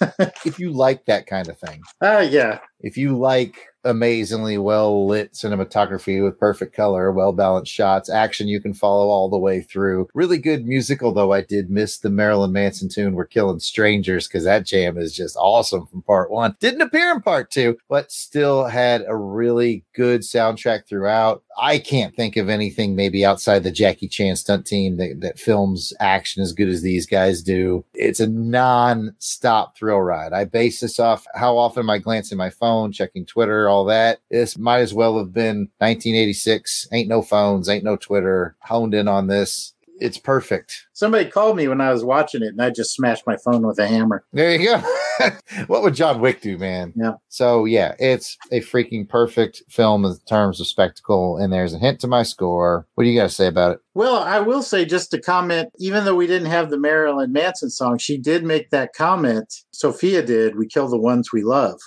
if 0.44 0.58
you 0.58 0.70
like 0.72 1.06
that 1.06 1.26
kind 1.26 1.48
of 1.48 1.58
thing, 1.58 1.80
Ah, 2.02 2.20
yeah. 2.20 2.58
If 2.80 2.96
you 2.96 3.16
like 3.16 3.68
amazingly 3.84 4.58
well 4.58 5.06
lit 5.06 5.32
cinematography 5.32 6.22
with 6.22 6.38
perfect 6.38 6.74
color, 6.74 7.12
well 7.12 7.32
balanced 7.32 7.72
shots, 7.72 8.10
action 8.10 8.48
you 8.48 8.60
can 8.60 8.74
follow 8.74 9.08
all 9.08 9.28
the 9.28 9.38
way 9.38 9.60
through. 9.60 10.08
Really 10.14 10.38
good 10.38 10.66
musical, 10.66 11.12
though. 11.12 11.32
I 11.32 11.42
did 11.42 11.70
miss 11.70 11.98
the 11.98 12.10
Marilyn 12.10 12.52
Manson 12.52 12.88
tune, 12.88 13.14
We're 13.14 13.26
Killing 13.26 13.60
Strangers, 13.60 14.28
because 14.28 14.44
that 14.44 14.66
jam 14.66 14.98
is 14.98 15.14
just 15.14 15.36
awesome 15.36 15.86
from 15.86 16.02
part 16.02 16.30
one. 16.30 16.56
Didn't 16.60 16.82
appear 16.82 17.12
in 17.12 17.22
part 17.22 17.50
two, 17.50 17.78
but 17.88 18.12
still 18.12 18.66
had 18.66 19.04
a 19.06 19.16
really 19.16 19.84
good 19.94 20.22
soundtrack 20.22 20.86
throughout. 20.86 21.42
I 21.60 21.78
can't 21.78 22.14
think 22.14 22.36
of 22.36 22.48
anything 22.48 22.94
maybe 22.94 23.24
outside 23.24 23.64
the 23.64 23.72
Jackie 23.72 24.08
Chan 24.08 24.36
stunt 24.36 24.66
team 24.66 24.96
that, 24.98 25.20
that 25.20 25.38
films 25.38 25.92
action 25.98 26.42
as 26.42 26.52
good 26.52 26.68
as 26.68 26.82
these 26.82 27.06
guys 27.06 27.42
do. 27.42 27.84
It's 27.94 28.20
a 28.20 28.28
non 28.28 29.16
stop 29.18 29.76
thrill 29.76 30.00
ride. 30.00 30.32
I 30.32 30.44
base 30.44 30.80
this 30.80 31.00
off 31.00 31.26
how 31.34 31.56
often 31.56 31.80
am 31.80 31.90
I 31.90 31.98
glancing 31.98 32.38
my 32.38 32.50
phone, 32.50 32.67
checking 32.92 33.26
Twitter, 33.26 33.68
all 33.68 33.84
that. 33.86 34.20
This 34.30 34.58
might 34.58 34.80
as 34.80 34.94
well 34.94 35.18
have 35.18 35.32
been 35.32 35.70
1986. 35.78 36.88
Ain't 36.92 37.08
no 37.08 37.22
phones, 37.22 37.68
ain't 37.68 37.84
no 37.84 37.96
Twitter. 37.96 38.56
Honed 38.60 38.94
in 38.94 39.08
on 39.08 39.26
this. 39.26 39.74
It's 40.00 40.18
perfect. 40.18 40.86
Somebody 40.98 41.30
called 41.30 41.56
me 41.56 41.68
when 41.68 41.80
I 41.80 41.92
was 41.92 42.02
watching 42.02 42.42
it, 42.42 42.48
and 42.48 42.60
I 42.60 42.70
just 42.70 42.92
smashed 42.92 43.24
my 43.24 43.36
phone 43.36 43.64
with 43.64 43.78
a 43.78 43.86
hammer. 43.86 44.24
There 44.32 44.60
you 44.60 44.66
go. 44.66 45.30
what 45.68 45.82
would 45.82 45.94
John 45.94 46.20
Wick 46.20 46.40
do, 46.40 46.58
man? 46.58 46.92
Yeah. 46.96 47.12
So 47.28 47.66
yeah, 47.66 47.94
it's 48.00 48.36
a 48.50 48.62
freaking 48.62 49.08
perfect 49.08 49.62
film 49.68 50.04
in 50.04 50.16
terms 50.28 50.60
of 50.60 50.66
spectacle. 50.66 51.36
And 51.36 51.52
there's 51.52 51.72
a 51.72 51.78
hint 51.78 52.00
to 52.00 52.08
my 52.08 52.24
score. 52.24 52.88
What 52.96 53.04
do 53.04 53.10
you 53.10 53.16
got 53.16 53.28
to 53.28 53.34
say 53.34 53.46
about 53.46 53.76
it? 53.76 53.78
Well, 53.94 54.16
I 54.16 54.40
will 54.40 54.62
say 54.62 54.84
just 54.84 55.12
to 55.12 55.20
comment, 55.20 55.70
even 55.78 56.04
though 56.04 56.16
we 56.16 56.26
didn't 56.26 56.50
have 56.50 56.70
the 56.70 56.78
Marilyn 56.78 57.32
Manson 57.32 57.70
song, 57.70 57.98
she 57.98 58.18
did 58.18 58.44
make 58.44 58.70
that 58.70 58.92
comment. 58.92 59.54
Sofia 59.72 60.22
did. 60.22 60.56
We 60.56 60.66
kill 60.66 60.88
the 60.88 60.98
ones 60.98 61.32
we 61.32 61.42
love. 61.42 61.80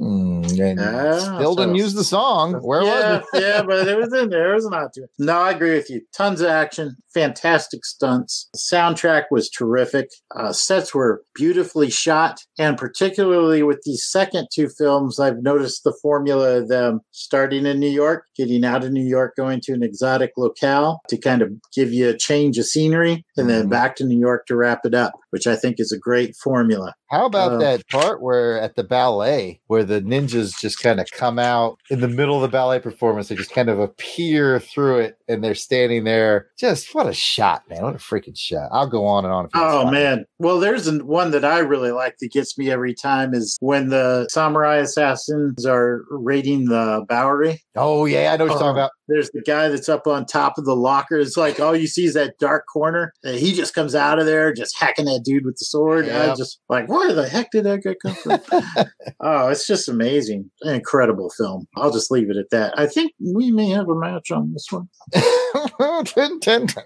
Mm, 0.00 0.60
and 0.60 1.20
still 1.20 1.54
didn't 1.54 1.76
so- 1.76 1.82
use 1.82 1.94
the 1.94 2.04
song. 2.04 2.54
Where 2.54 2.82
yeah, 2.82 3.18
was 3.18 3.26
it? 3.32 3.40
yeah, 3.42 3.62
but 3.62 3.88
it 3.88 3.98
was 3.98 4.12
in 4.12 4.30
there. 4.30 4.52
It 4.52 4.54
was 4.54 4.68
not. 4.68 4.94
No, 5.18 5.38
I 5.38 5.52
agree 5.52 5.74
with 5.74 5.90
you. 5.90 6.02
Tons 6.12 6.40
of 6.40 6.48
action, 6.48 6.96
fantastic 7.12 7.84
stunts. 7.84 8.37
Soundtrack 8.56 9.24
was 9.30 9.48
terrific. 9.50 10.10
Uh, 10.34 10.52
sets 10.52 10.94
were 10.94 11.22
beautifully 11.34 11.90
shot, 11.90 12.40
and 12.58 12.76
particularly 12.76 13.62
with 13.62 13.80
these 13.84 14.04
second 14.08 14.48
two 14.52 14.68
films, 14.68 15.18
I've 15.18 15.42
noticed 15.42 15.84
the 15.84 15.96
formula 16.02 16.58
of 16.58 16.68
them 16.68 17.00
starting 17.12 17.66
in 17.66 17.78
New 17.78 17.90
York, 17.90 18.24
getting 18.36 18.64
out 18.64 18.84
of 18.84 18.92
New 18.92 19.04
York, 19.04 19.34
going 19.36 19.60
to 19.62 19.72
an 19.72 19.82
exotic 19.82 20.32
locale 20.36 21.00
to 21.08 21.16
kind 21.16 21.42
of 21.42 21.50
give 21.74 21.92
you 21.92 22.08
a 22.08 22.16
change 22.16 22.58
of 22.58 22.66
scenery, 22.66 23.24
and 23.36 23.48
then 23.48 23.66
Mhm. 23.66 23.70
back 23.70 23.96
to 23.96 24.04
New 24.04 24.18
York 24.18 24.46
to 24.46 24.56
wrap 24.56 24.80
it 24.84 24.94
up, 24.94 25.12
which 25.30 25.46
I 25.46 25.56
think 25.56 25.76
is 25.78 25.92
a 25.92 25.98
great 25.98 26.34
formula. 26.36 26.94
How 27.10 27.26
about 27.26 27.52
Uh, 27.52 27.58
that 27.58 27.88
part 27.88 28.22
where 28.22 28.60
at 28.60 28.76
the 28.76 28.84
ballet, 28.84 29.60
where 29.66 29.84
the 29.84 30.00
ninjas 30.00 30.58
just 30.60 30.82
kind 30.82 31.00
of 31.00 31.06
come 31.10 31.38
out 31.38 31.78
in 31.90 32.00
the 32.00 32.08
middle 32.08 32.36
of 32.36 32.42
the 32.42 32.48
ballet 32.48 32.78
performance, 32.80 33.28
they 33.28 33.34
just 33.36 33.50
kind 33.50 33.68
of 33.70 33.78
appear 33.78 34.58
through 34.60 34.98
it 34.98 35.17
and 35.28 35.42
they're 35.44 35.54
standing 35.54 36.04
there. 36.04 36.48
Just 36.58 36.94
what 36.94 37.06
a 37.06 37.12
shot, 37.12 37.62
man. 37.68 37.82
What 37.82 37.94
a 37.94 37.98
freaking 37.98 38.36
shot. 38.36 38.68
I'll 38.72 38.88
go 38.88 39.04
on 39.06 39.24
and 39.24 39.32
on. 39.34 39.44
If 39.46 39.50
Oh 39.54 39.90
man. 39.90 40.24
Well, 40.38 40.58
there's 40.60 40.86
an, 40.86 41.06
one 41.06 41.30
that 41.32 41.44
I 41.44 41.58
really 41.58 41.90
like 41.92 42.16
that 42.20 42.32
gets 42.32 42.56
me 42.58 42.70
every 42.70 42.94
time 42.94 43.34
is 43.34 43.56
when 43.60 43.88
the 43.90 44.26
samurai 44.30 44.76
assassins 44.76 45.66
are 45.66 46.04
raiding 46.10 46.66
the 46.66 47.04
Bowery. 47.08 47.60
Oh, 47.76 48.06
yeah. 48.06 48.32
I 48.32 48.36
know 48.36 48.44
what 48.44 48.50
you're 48.50 48.56
Oh, 48.56 48.60
talking 48.60 48.68
uh, 48.68 48.72
about. 48.72 48.90
There's 49.08 49.30
the 49.30 49.42
guy 49.42 49.68
that's 49.68 49.88
up 49.88 50.06
on 50.06 50.26
top 50.26 50.58
of 50.58 50.64
the 50.64 50.76
locker. 50.76 51.18
It's 51.18 51.36
like 51.36 51.60
all 51.60 51.74
you 51.74 51.86
see 51.86 52.04
is 52.04 52.14
that 52.14 52.34
dark 52.38 52.64
corner. 52.72 53.12
And 53.24 53.36
he 53.38 53.52
just 53.54 53.74
comes 53.74 53.94
out 53.94 54.18
of 54.18 54.26
there, 54.26 54.52
just 54.52 54.78
hacking 54.78 55.06
that 55.06 55.22
dude 55.24 55.44
with 55.44 55.56
the 55.58 55.64
sword. 55.64 56.06
I 56.06 56.08
Yep. 56.08 56.28
was 56.30 56.38
just 56.38 56.60
like, 56.68 56.88
where 56.88 57.12
the 57.14 57.28
heck 57.28 57.50
did 57.50 57.64
that 57.64 57.82
guy 57.82 57.94
come 58.02 58.14
from? 58.16 58.86
oh, 59.20 59.48
it's 59.48 59.66
just 59.66 59.88
amazing. 59.88 60.50
An 60.62 60.74
incredible 60.74 61.30
film. 61.30 61.66
I'll 61.76 61.90
just 61.92 62.10
leave 62.10 62.30
it 62.30 62.36
at 62.36 62.50
that. 62.50 62.78
I 62.78 62.86
think 62.86 63.12
we 63.34 63.50
may 63.50 63.68
have 63.70 63.88
a 63.88 63.94
match 63.98 64.30
on 64.30 64.52
this 64.52 64.66
one. 64.70 64.88
10, 66.04 66.40
10, 66.40 66.66
10. 66.66 66.84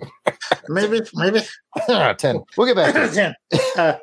Maybe, 0.68 1.01
maybe. 1.14 1.41
10. 1.87 2.43
We'll 2.57 2.66
get 2.66 2.76
back 2.76 2.95
to 2.95 3.05
it. 3.05 3.14
Ten. 3.14 3.35
Uh, 3.76 3.97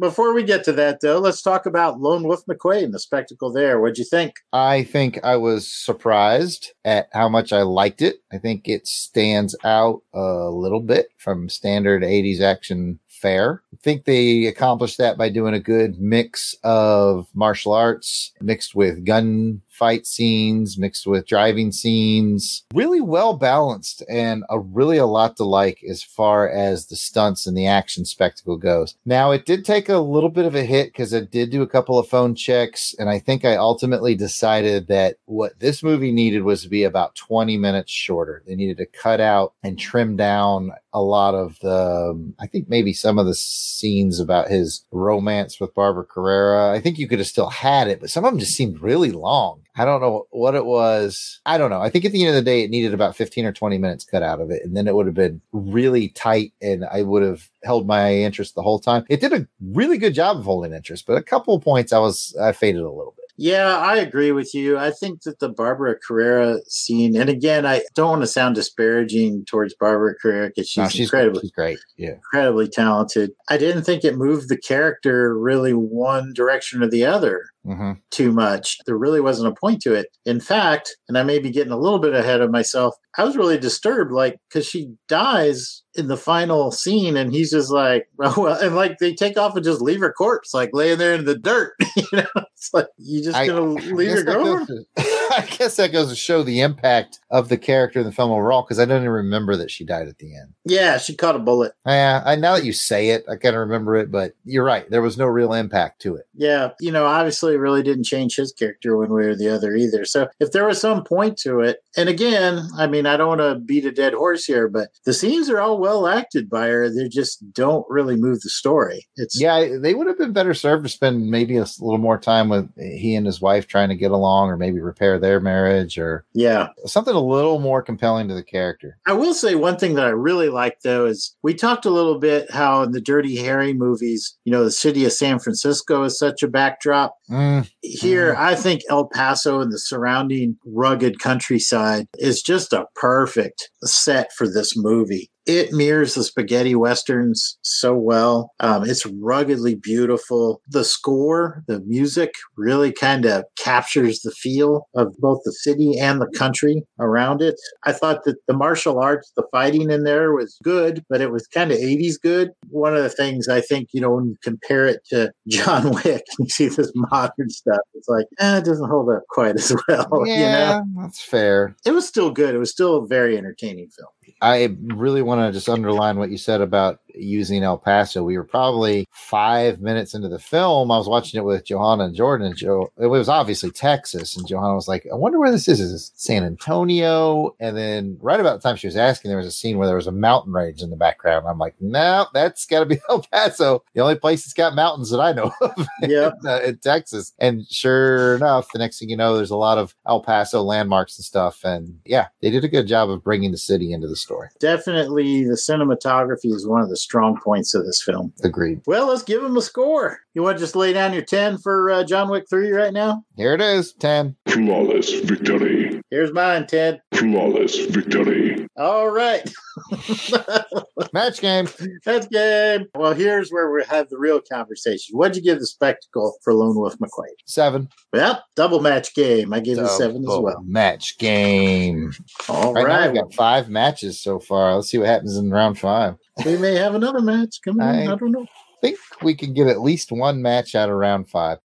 before 0.00 0.32
we 0.32 0.44
get 0.44 0.64
to 0.64 0.72
that, 0.72 1.00
though, 1.00 1.18
let's 1.18 1.42
talk 1.42 1.66
about 1.66 2.00
Lone 2.00 2.22
Wolf 2.22 2.44
McQuade 2.46 2.84
and 2.84 2.94
the 2.94 3.00
spectacle 3.00 3.52
there. 3.52 3.80
What'd 3.80 3.98
you 3.98 4.04
think? 4.04 4.34
I 4.52 4.84
think 4.84 5.18
I 5.24 5.36
was 5.36 5.66
surprised 5.66 6.72
at 6.84 7.08
how 7.12 7.28
much 7.28 7.52
I 7.52 7.62
liked 7.62 8.00
it. 8.00 8.16
I 8.32 8.38
think 8.38 8.68
it 8.68 8.86
stands 8.86 9.56
out 9.64 10.02
a 10.14 10.50
little 10.50 10.80
bit 10.80 11.08
from 11.16 11.48
standard 11.48 12.02
80s 12.02 12.40
action 12.40 13.00
fare. 13.08 13.62
I 13.72 13.76
think 13.82 14.04
they 14.04 14.46
accomplished 14.46 14.98
that 14.98 15.18
by 15.18 15.28
doing 15.28 15.54
a 15.54 15.60
good 15.60 15.98
mix 16.00 16.54
of 16.62 17.26
martial 17.34 17.72
arts 17.72 18.32
mixed 18.40 18.76
with 18.76 19.04
gun 19.04 19.62
fight 19.78 20.06
scenes, 20.06 20.76
mixed 20.76 21.06
with 21.06 21.26
driving 21.26 21.70
scenes. 21.70 22.64
Really 22.74 23.00
well 23.00 23.34
balanced 23.34 24.02
and 24.08 24.44
a 24.50 24.58
really 24.58 24.98
a 24.98 25.06
lot 25.06 25.36
to 25.36 25.44
like 25.44 25.80
as 25.88 26.02
far 26.02 26.48
as 26.48 26.86
the 26.86 26.96
stunts 26.96 27.46
and 27.46 27.56
the 27.56 27.66
action 27.66 28.04
spectacle 28.04 28.56
goes. 28.56 28.96
Now 29.06 29.30
it 29.30 29.46
did 29.46 29.64
take 29.64 29.88
a 29.88 29.98
little 29.98 30.30
bit 30.30 30.44
of 30.44 30.54
a 30.54 30.64
hit 30.64 30.88
because 30.88 31.14
I 31.14 31.20
did 31.20 31.50
do 31.50 31.62
a 31.62 31.68
couple 31.68 31.98
of 31.98 32.08
phone 32.08 32.34
checks 32.34 32.94
and 32.98 33.08
I 33.08 33.18
think 33.18 33.44
I 33.44 33.56
ultimately 33.56 34.14
decided 34.14 34.88
that 34.88 35.16
what 35.26 35.60
this 35.60 35.82
movie 35.82 36.12
needed 36.12 36.42
was 36.42 36.62
to 36.62 36.68
be 36.68 36.82
about 36.82 37.14
20 37.14 37.56
minutes 37.56 37.92
shorter. 37.92 38.42
They 38.46 38.56
needed 38.56 38.78
to 38.78 38.86
cut 38.86 39.20
out 39.20 39.54
and 39.62 39.78
trim 39.78 40.16
down 40.16 40.72
a 40.92 41.02
lot 41.02 41.34
of 41.34 41.58
the, 41.60 42.10
um, 42.10 42.34
I 42.40 42.46
think 42.46 42.68
maybe 42.68 42.92
some 42.92 43.18
of 43.18 43.26
the 43.26 43.34
scenes 43.34 44.20
about 44.20 44.48
his 44.48 44.84
romance 44.90 45.60
with 45.60 45.74
Barbara 45.74 46.04
Carrera. 46.04 46.72
I 46.72 46.80
think 46.80 46.98
you 46.98 47.08
could 47.08 47.18
have 47.18 47.28
still 47.28 47.50
had 47.50 47.88
it, 47.88 48.00
but 48.00 48.10
some 48.10 48.24
of 48.24 48.32
them 48.32 48.40
just 48.40 48.56
seemed 48.56 48.80
really 48.80 49.12
long. 49.12 49.62
I 49.78 49.84
don't 49.84 50.00
know 50.00 50.26
what 50.30 50.54
it 50.54 50.64
was. 50.64 51.40
I 51.46 51.58
don't 51.58 51.70
know. 51.70 51.80
I 51.80 51.90
think 51.90 52.04
at 52.04 52.12
the 52.12 52.24
end 52.24 52.36
of 52.36 52.44
the 52.44 52.50
day, 52.50 52.62
it 52.62 52.70
needed 52.70 52.94
about 52.94 53.16
15 53.16 53.44
or 53.44 53.52
20 53.52 53.78
minutes 53.78 54.04
cut 54.04 54.22
out 54.22 54.40
of 54.40 54.50
it. 54.50 54.62
And 54.64 54.76
then 54.76 54.88
it 54.88 54.94
would 54.94 55.06
have 55.06 55.14
been 55.14 55.40
really 55.52 56.08
tight 56.10 56.52
and 56.60 56.84
I 56.84 57.02
would 57.02 57.22
have 57.22 57.48
held 57.64 57.86
my 57.86 58.14
interest 58.14 58.54
the 58.54 58.62
whole 58.62 58.78
time. 58.78 59.04
It 59.08 59.20
did 59.20 59.32
a 59.32 59.46
really 59.72 59.98
good 59.98 60.14
job 60.14 60.38
of 60.38 60.44
holding 60.44 60.72
interest, 60.72 61.06
but 61.06 61.16
a 61.16 61.22
couple 61.22 61.54
of 61.54 61.62
points 61.62 61.92
I 61.92 61.98
was, 61.98 62.36
I 62.40 62.52
faded 62.52 62.82
a 62.82 62.90
little 62.90 63.14
bit. 63.16 63.24
Yeah, 63.40 63.76
I 63.78 63.98
agree 63.98 64.32
with 64.32 64.52
you. 64.52 64.76
I 64.76 64.90
think 64.90 65.22
that 65.22 65.38
the 65.38 65.48
Barbara 65.48 65.94
Carrera 65.96 66.58
scene, 66.66 67.16
and 67.16 67.30
again, 67.30 67.64
I 67.64 67.82
don't 67.94 68.10
want 68.10 68.22
to 68.22 68.26
sound 68.26 68.56
disparaging 68.56 69.44
towards 69.44 69.74
Barbara 69.74 70.16
Carrera 70.20 70.48
because 70.48 70.68
she's, 70.68 70.82
No, 70.82 70.88
she's, 70.88 71.06
incredibly, 71.06 71.42
she's 71.42 71.52
great. 71.52 71.78
Yeah. 71.96 72.14
incredibly 72.14 72.66
talented. 72.66 73.30
I 73.48 73.56
didn't 73.56 73.84
think 73.84 74.02
it 74.02 74.16
moved 74.16 74.48
the 74.48 74.56
character 74.56 75.38
really 75.38 75.72
one 75.72 76.32
direction 76.34 76.82
or 76.82 76.88
the 76.88 77.04
other 77.04 77.44
hmm 77.64 77.92
too 78.10 78.32
much. 78.32 78.78
There 78.86 78.96
really 78.96 79.20
wasn't 79.20 79.52
a 79.52 79.60
point 79.60 79.80
to 79.82 79.94
it. 79.94 80.08
In 80.24 80.40
fact, 80.40 80.96
and 81.08 81.16
I 81.18 81.22
may 81.22 81.38
be 81.38 81.50
getting 81.50 81.72
a 81.72 81.78
little 81.78 81.98
bit 82.00 82.14
ahead 82.14 82.40
of 82.40 82.50
myself, 82.50 82.94
I 83.16 83.24
was 83.24 83.36
really 83.36 83.58
disturbed, 83.58 84.12
like, 84.12 84.38
because 84.48 84.66
she 84.66 84.92
dies 85.08 85.82
in 85.94 86.08
the 86.08 86.16
final 86.16 86.70
scene, 86.70 87.16
and 87.16 87.32
he's 87.32 87.50
just 87.50 87.70
like, 87.70 88.08
oh, 88.20 88.42
well, 88.42 88.60
and 88.60 88.74
like 88.76 88.98
they 88.98 89.14
take 89.14 89.36
off 89.36 89.54
and 89.54 89.64
just 89.64 89.80
leave 89.80 90.00
her 90.00 90.12
corpse, 90.12 90.54
like 90.54 90.70
laying 90.72 90.98
there 90.98 91.14
in 91.14 91.24
the 91.26 91.36
dirt. 91.38 91.74
you 91.96 92.04
know, 92.12 92.26
it's 92.54 92.70
like, 92.72 92.86
you 92.96 93.22
just 93.22 93.36
I- 93.36 93.46
gonna 93.46 93.62
leave 93.62 94.08
guess 94.08 94.16
your 94.16 94.24
that 94.24 94.34
goes 94.44 94.66
to- 94.66 94.84
I 95.30 95.42
guess 95.58 95.76
that 95.76 95.92
goes 95.92 96.08
to 96.08 96.16
show 96.16 96.42
the 96.42 96.60
impact 96.62 97.20
of 97.30 97.48
the 97.50 97.58
character 97.58 98.00
in 98.00 98.06
the 98.06 98.12
film 98.12 98.30
overall 98.30 98.62
because 98.62 98.78
I 98.78 98.86
don't 98.86 99.02
even 99.02 99.10
remember 99.10 99.56
that 99.56 99.70
she 99.70 99.84
died 99.84 100.08
at 100.08 100.18
the 100.18 100.34
end. 100.34 100.54
Yeah, 100.64 100.96
she 100.98 101.14
caught 101.14 101.36
a 101.36 101.38
bullet. 101.38 101.72
Yeah, 101.86 102.22
I 102.24 102.34
now 102.36 102.54
that 102.56 102.64
you 102.64 102.72
say 102.72 103.10
it, 103.10 103.24
I 103.28 103.36
kind 103.36 103.54
of 103.54 103.60
remember 103.60 103.94
it, 103.96 104.10
but 104.10 104.32
you're 104.44 104.64
right. 104.64 104.88
There 104.90 105.02
was 105.02 105.18
no 105.18 105.26
real 105.26 105.52
impact 105.52 106.00
to 106.02 106.16
it. 106.16 106.26
Yeah, 106.34 106.70
you 106.80 106.90
know, 106.90 107.04
obviously 107.04 107.57
it 107.58 107.62
really 107.62 107.82
didn't 107.82 108.04
change 108.04 108.36
his 108.36 108.52
character 108.52 108.96
one 108.96 109.12
way 109.12 109.24
or 109.24 109.34
the 109.34 109.48
other 109.48 109.74
either. 109.74 110.04
So 110.04 110.28
if 110.40 110.52
there 110.52 110.66
was 110.66 110.80
some 110.80 111.04
point 111.04 111.36
to 111.38 111.60
it, 111.60 111.78
and 111.96 112.08
again, 112.08 112.68
I 112.76 112.86
mean, 112.86 113.06
I 113.06 113.16
don't 113.16 113.38
want 113.38 113.40
to 113.40 113.56
beat 113.56 113.84
a 113.84 113.92
dead 113.92 114.14
horse 114.14 114.44
here, 114.44 114.68
but 114.68 114.90
the 115.04 115.12
scenes 115.12 115.50
are 115.50 115.60
all 115.60 115.78
well 115.78 116.06
acted 116.06 116.48
by 116.48 116.68
her. 116.68 116.88
They 116.88 117.08
just 117.08 117.52
don't 117.52 117.84
really 117.88 118.16
move 118.16 118.40
the 118.40 118.50
story. 118.50 119.06
It's 119.16 119.40
Yeah, 119.40 119.76
they 119.80 119.94
would 119.94 120.06
have 120.06 120.18
been 120.18 120.32
better 120.32 120.54
served 120.54 120.84
to 120.84 120.88
spend 120.88 121.30
maybe 121.30 121.56
a 121.56 121.66
little 121.80 121.98
more 121.98 122.18
time 122.18 122.48
with 122.48 122.68
he 122.78 123.14
and 123.14 123.26
his 123.26 123.40
wife 123.40 123.66
trying 123.66 123.88
to 123.88 123.96
get 123.96 124.10
along, 124.10 124.48
or 124.48 124.56
maybe 124.56 124.80
repair 124.80 125.18
their 125.18 125.40
marriage, 125.40 125.98
or 125.98 126.24
yeah. 126.34 126.68
something 126.86 127.14
a 127.14 127.20
little 127.20 127.58
more 127.58 127.82
compelling 127.82 128.28
to 128.28 128.34
the 128.34 128.42
character. 128.42 128.98
I 129.06 129.12
will 129.12 129.34
say 129.34 129.54
one 129.54 129.76
thing 129.76 129.94
that 129.94 130.06
I 130.06 130.10
really 130.10 130.48
like 130.48 130.80
though 130.82 131.06
is 131.06 131.36
we 131.42 131.54
talked 131.54 131.84
a 131.84 131.90
little 131.90 132.18
bit 132.18 132.50
how 132.50 132.82
in 132.82 132.92
the 132.92 133.00
Dirty 133.00 133.36
Harry 133.36 133.72
movies, 133.72 134.36
you 134.44 134.52
know, 134.52 134.64
the 134.64 134.70
city 134.70 135.04
of 135.04 135.12
San 135.12 135.38
Francisco 135.38 136.04
is 136.04 136.18
such 136.18 136.42
a 136.42 136.48
backdrop. 136.48 137.16
Mm. 137.30 137.37
Mm, 137.38 137.70
Here, 137.82 138.34
I 138.36 138.56
think 138.56 138.82
El 138.90 139.08
Paso 139.08 139.60
and 139.60 139.70
the 139.70 139.78
surrounding 139.78 140.56
rugged 140.66 141.20
countryside 141.20 142.06
is 142.14 142.42
just 142.42 142.72
a 142.72 142.86
perfect 142.96 143.70
set 143.84 144.32
for 144.32 144.48
this 144.48 144.76
movie. 144.76 145.30
It 145.48 145.72
mirrors 145.72 146.12
the 146.14 146.24
spaghetti 146.24 146.74
westerns 146.74 147.56
so 147.62 147.96
well. 147.96 148.52
Um, 148.60 148.84
it's 148.84 149.06
ruggedly 149.06 149.74
beautiful. 149.76 150.60
The 150.68 150.84
score, 150.84 151.64
the 151.66 151.80
music 151.80 152.32
really 152.58 152.92
kind 152.92 153.24
of 153.24 153.44
captures 153.58 154.20
the 154.20 154.30
feel 154.30 154.86
of 154.94 155.16
both 155.18 155.40
the 155.46 155.52
city 155.52 155.98
and 155.98 156.20
the 156.20 156.30
country 156.36 156.82
around 157.00 157.40
it. 157.40 157.54
I 157.84 157.92
thought 157.92 158.24
that 158.24 158.36
the 158.46 158.52
martial 158.54 158.98
arts, 159.00 159.32
the 159.36 159.44
fighting 159.50 159.90
in 159.90 160.04
there 160.04 160.34
was 160.34 160.58
good, 160.62 161.02
but 161.08 161.22
it 161.22 161.32
was 161.32 161.46
kind 161.46 161.72
of 161.72 161.78
80s 161.78 162.20
good. 162.22 162.50
One 162.68 162.94
of 162.94 163.02
the 163.02 163.08
things 163.08 163.48
I 163.48 163.62
think, 163.62 163.88
you 163.94 164.02
know, 164.02 164.10
when 164.10 164.26
you 164.26 164.36
compare 164.44 164.84
it 164.86 165.00
to 165.08 165.32
John 165.48 165.92
Wick, 166.04 166.24
you 166.38 166.46
see 166.50 166.68
this 166.68 166.92
modern 166.94 167.48
stuff. 167.48 167.80
It's 167.94 168.08
like, 168.08 168.26
eh, 168.38 168.58
it 168.58 168.64
doesn't 168.66 168.90
hold 168.90 169.08
up 169.08 169.22
quite 169.30 169.56
as 169.56 169.74
well. 169.88 170.24
yeah, 170.26 170.80
You 170.84 170.84
know, 170.94 171.02
that's 171.02 171.22
fair. 171.22 171.74
it 171.86 171.92
was 171.92 172.06
still 172.06 172.30
good. 172.30 172.54
It 172.54 172.58
was 172.58 172.70
still 172.70 172.96
a 172.96 173.06
very 173.06 173.38
entertaining 173.38 173.88
film. 173.88 174.08
I 174.40 174.76
really 174.80 175.22
want 175.22 175.40
to 175.40 175.52
just 175.52 175.68
underline 175.68 176.18
what 176.18 176.30
you 176.30 176.38
said 176.38 176.60
about 176.60 177.00
using 177.18 177.62
El 177.62 177.78
Paso. 177.78 178.22
We 178.22 178.36
were 178.36 178.44
probably 178.44 179.06
five 179.10 179.80
minutes 179.80 180.14
into 180.14 180.28
the 180.28 180.38
film. 180.38 180.90
I 180.90 180.98
was 180.98 181.08
watching 181.08 181.38
it 181.38 181.44
with 181.44 181.64
Johanna 181.66 182.04
and 182.04 182.14
Jordan, 182.14 182.46
and 182.46 182.56
Joe. 182.56 182.90
It 182.98 183.06
was 183.06 183.28
obviously 183.28 183.70
Texas, 183.70 184.36
and 184.36 184.46
Johanna 184.46 184.74
was 184.74 184.88
like, 184.88 185.06
"I 185.12 185.14
wonder 185.16 185.38
where 185.38 185.50
this 185.50 185.68
is. 185.68 185.80
Is 185.80 185.92
this 185.92 186.12
San 186.14 186.44
Antonio?" 186.44 187.54
And 187.60 187.76
then 187.76 188.18
right 188.20 188.40
about 188.40 188.60
the 188.60 188.68
time 188.68 188.76
she 188.76 188.86
was 188.86 188.96
asking, 188.96 189.28
there 189.28 189.38
was 189.38 189.46
a 189.46 189.50
scene 189.52 189.78
where 189.78 189.86
there 189.86 189.96
was 189.96 190.06
a 190.06 190.12
mountain 190.12 190.52
range 190.52 190.82
in 190.82 190.90
the 190.90 190.96
background. 190.96 191.46
I'm 191.48 191.58
like, 191.58 191.74
"No, 191.80 192.26
that's 192.32 192.66
got 192.66 192.80
to 192.80 192.86
be 192.86 192.98
El 193.08 193.22
Paso, 193.22 193.82
the 193.94 194.00
only 194.00 194.14
place 194.16 194.44
that's 194.44 194.54
got 194.54 194.74
mountains 194.74 195.10
that 195.10 195.20
I 195.20 195.32
know 195.32 195.52
of." 195.60 195.86
Yeah. 196.00 196.30
uh, 196.46 196.60
in 196.64 196.78
Texas. 196.78 197.32
And 197.38 197.66
sure 197.68 198.36
enough, 198.36 198.68
the 198.72 198.78
next 198.78 198.98
thing 199.00 199.10
you 199.10 199.16
know, 199.16 199.36
there's 199.36 199.50
a 199.50 199.56
lot 199.56 199.78
of 199.78 199.94
El 200.06 200.20
Paso 200.22 200.62
landmarks 200.62 201.18
and 201.18 201.24
stuff. 201.24 201.64
And 201.64 201.98
yeah, 202.04 202.28
they 202.40 202.50
did 202.50 202.64
a 202.64 202.68
good 202.68 202.86
job 202.86 203.10
of 203.10 203.22
bringing 203.24 203.50
the 203.50 203.58
city 203.58 203.92
into 203.92 204.06
the 204.06 204.16
story. 204.16 204.48
Definitely, 204.60 205.44
the 205.44 205.54
cinematography 205.54 206.52
is 206.54 206.66
one 206.66 206.80
of 206.82 206.88
the 206.88 206.96
strong 207.08 207.40
points 207.42 207.74
of 207.74 207.86
this 207.86 208.02
film. 208.02 208.34
Agreed. 208.44 208.82
Well, 208.86 209.08
let's 209.08 209.22
give 209.22 209.42
him 209.42 209.56
a 209.56 209.62
score. 209.62 210.20
You 210.34 210.42
want 210.42 210.58
to 210.58 210.62
just 210.62 210.76
lay 210.76 210.92
down 210.92 211.14
your 211.14 211.22
10 211.22 211.56
for 211.56 211.90
uh, 211.90 212.04
John 212.04 212.28
Wick 212.28 212.44
3 212.50 212.70
right 212.70 212.92
now? 212.92 213.24
Here 213.36 213.54
it 213.54 213.62
is 213.62 213.94
10. 213.94 214.36
Flawless 214.46 215.10
victory. 215.20 216.02
Here's 216.10 216.32
mine, 216.32 216.66
Ted. 216.66 217.00
Flawless 217.14 217.86
victory. 217.86 218.66
All 218.76 219.08
right. 219.08 219.50
Match 221.12 221.40
game. 221.40 221.68
Match 222.06 222.28
game. 222.30 222.86
Well, 222.94 223.14
here's 223.14 223.50
where 223.50 223.70
we 223.72 223.82
have 223.84 224.08
the 224.10 224.18
real 224.18 224.40
conversation. 224.40 225.16
What'd 225.16 225.36
you 225.36 225.42
give 225.42 225.60
the 225.60 225.66
spectacle 225.66 226.36
for 226.42 226.52
Lone 226.52 226.76
Wolf 226.76 226.96
McQuade? 226.98 227.34
Seven. 227.46 227.88
Well, 228.12 228.44
double 228.54 228.80
match 228.80 229.14
game. 229.14 229.52
I 229.52 229.60
gave 229.60 229.78
it 229.78 229.84
a 229.84 229.88
seven 229.88 230.22
as 230.22 230.28
well. 230.28 230.62
Match 230.64 231.18
game. 231.18 232.12
All 232.48 232.74
right. 232.74 232.84
right. 232.84 233.00
now, 233.00 233.12
we've 233.12 233.22
got 233.22 233.34
five 233.34 233.68
matches 233.68 234.20
so 234.20 234.38
far. 234.38 234.74
Let's 234.74 234.90
see 234.90 234.98
what 234.98 235.08
happens 235.08 235.36
in 235.36 235.50
round 235.50 235.78
five. 235.78 236.16
We 236.44 236.56
may 236.56 236.74
have 236.76 236.94
another 236.94 237.20
match. 237.20 237.58
Come 237.64 237.80
on. 237.80 237.88
I, 237.88 238.02
I- 238.04 238.16
don't 238.16 238.30
know. 238.30 238.42
I 238.44 238.80
think 238.80 238.98
we 239.22 239.34
can 239.34 239.54
get 239.54 239.66
at 239.66 239.80
least 239.80 240.12
one 240.12 240.40
match 240.40 240.76
out 240.76 240.88
of 240.88 240.94
round 240.94 241.28
five. 241.28 241.58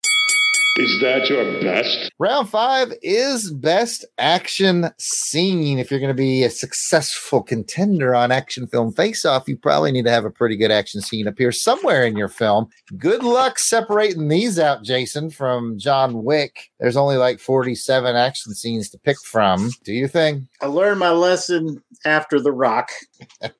Is 0.77 1.01
that 1.01 1.27
your 1.29 1.43
best? 1.61 2.09
Round 2.17 2.47
five 2.49 2.93
is 3.01 3.51
best 3.51 4.05
action 4.17 4.89
scene. 4.97 5.77
If 5.77 5.91
you're 5.91 5.99
going 5.99 6.07
to 6.07 6.13
be 6.13 6.45
a 6.45 6.49
successful 6.49 7.43
contender 7.43 8.15
on 8.15 8.31
action 8.31 8.67
film 8.67 8.93
face 8.93 9.25
off, 9.25 9.49
you 9.49 9.57
probably 9.57 9.91
need 9.91 10.05
to 10.05 10.11
have 10.11 10.23
a 10.23 10.29
pretty 10.31 10.55
good 10.55 10.71
action 10.71 11.01
scene 11.01 11.27
appear 11.27 11.51
somewhere 11.51 12.05
in 12.05 12.15
your 12.15 12.29
film. 12.29 12.69
Good 12.97 13.21
luck 13.23 13.59
separating 13.59 14.29
these 14.29 14.57
out, 14.57 14.81
Jason, 14.81 15.29
from 15.29 15.77
John 15.77 16.23
Wick. 16.23 16.71
There's 16.79 16.95
only 16.95 17.17
like 17.17 17.41
47 17.41 18.15
action 18.15 18.53
scenes 18.53 18.89
to 18.91 18.97
pick 18.99 19.17
from. 19.25 19.71
Do 19.83 19.91
you 19.91 20.07
think? 20.07 20.45
I 20.61 20.67
learned 20.67 20.99
my 21.01 21.11
lesson 21.11 21.83
after 22.05 22.39
The 22.39 22.53
Rock. 22.53 22.87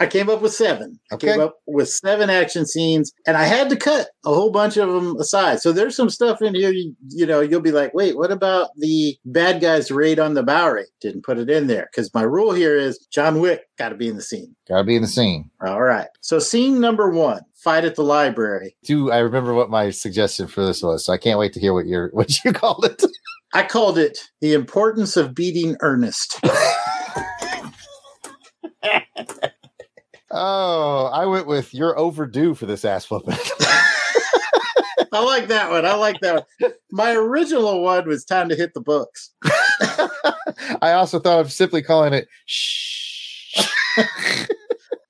I 0.00 0.06
came 0.06 0.30
up 0.30 0.40
with 0.40 0.54
seven. 0.54 0.98
I 1.12 1.16
came 1.16 1.30
Okay. 1.34 1.40
up 1.42 1.56
with 1.66 1.90
seven 1.90 2.30
action 2.30 2.64
scenes, 2.66 3.12
and 3.26 3.36
I 3.36 3.44
had 3.44 3.68
to 3.68 3.76
cut 3.76 4.08
a 4.24 4.32
whole 4.32 4.50
bunch 4.50 4.78
of 4.78 4.88
them 4.90 5.16
aside. 5.16 5.60
So 5.60 5.72
there's 5.72 5.94
some 5.94 6.08
stuff 6.08 6.40
in 6.40 6.54
here. 6.54 6.70
You, 6.72 6.94
you 7.10 7.26
know, 7.26 7.40
you'll 7.40 7.60
be 7.60 7.70
like, 7.70 7.92
"Wait, 7.92 8.16
what 8.16 8.32
about 8.32 8.70
the 8.78 9.16
bad 9.26 9.60
guys 9.60 9.90
raid 9.90 10.18
on 10.18 10.32
the 10.34 10.42
Bowery?" 10.42 10.86
Didn't 11.02 11.22
put 11.24 11.38
it 11.38 11.50
in 11.50 11.66
there 11.66 11.88
because 11.92 12.12
my 12.14 12.22
rule 12.22 12.52
here 12.52 12.76
is 12.76 12.98
John 13.12 13.40
Wick 13.40 13.60
got 13.78 13.90
to 13.90 13.94
be 13.94 14.08
in 14.08 14.16
the 14.16 14.22
scene. 14.22 14.56
Gotta 14.66 14.84
be 14.84 14.96
in 14.96 15.02
the 15.02 15.08
scene. 15.08 15.50
All 15.64 15.82
right. 15.82 16.08
So 16.22 16.38
scene 16.38 16.80
number 16.80 17.10
one: 17.10 17.42
fight 17.62 17.84
at 17.84 17.94
the 17.96 18.02
library. 18.04 18.76
Do 18.84 19.10
I 19.10 19.18
remember 19.18 19.52
what 19.52 19.68
my 19.68 19.90
suggestion 19.90 20.46
for 20.46 20.64
this 20.64 20.82
was? 20.82 21.04
So 21.04 21.12
I 21.12 21.18
can't 21.18 21.38
wait 21.38 21.52
to 21.52 21.60
hear 21.60 21.74
what 21.74 21.86
your 21.86 22.08
what 22.12 22.42
you 22.42 22.52
called 22.54 22.86
it. 22.86 23.04
I 23.52 23.64
called 23.64 23.98
it 23.98 24.16
the 24.40 24.54
importance 24.54 25.16
of 25.18 25.34
beating 25.34 25.76
Ernest. 25.82 26.40
Oh, 30.30 31.06
I 31.12 31.26
went 31.26 31.46
with 31.46 31.74
you're 31.74 31.98
overdue 31.98 32.54
for 32.54 32.66
this 32.66 32.84
ass 32.84 33.10
whooping. 33.10 33.34
I 35.12 35.24
like 35.24 35.48
that 35.48 35.70
one. 35.70 35.84
I 35.84 35.94
like 35.94 36.20
that 36.20 36.46
one. 36.60 36.72
My 36.92 37.12
original 37.12 37.82
one 37.82 38.06
was 38.06 38.24
time 38.24 38.48
to 38.48 38.54
hit 38.54 38.74
the 38.74 38.80
books. 38.80 39.30
I 40.82 40.92
also 40.92 41.18
thought 41.18 41.40
of 41.40 41.52
simply 41.52 41.82
calling 41.82 42.12
it 42.12 42.28
shh. 42.46 43.66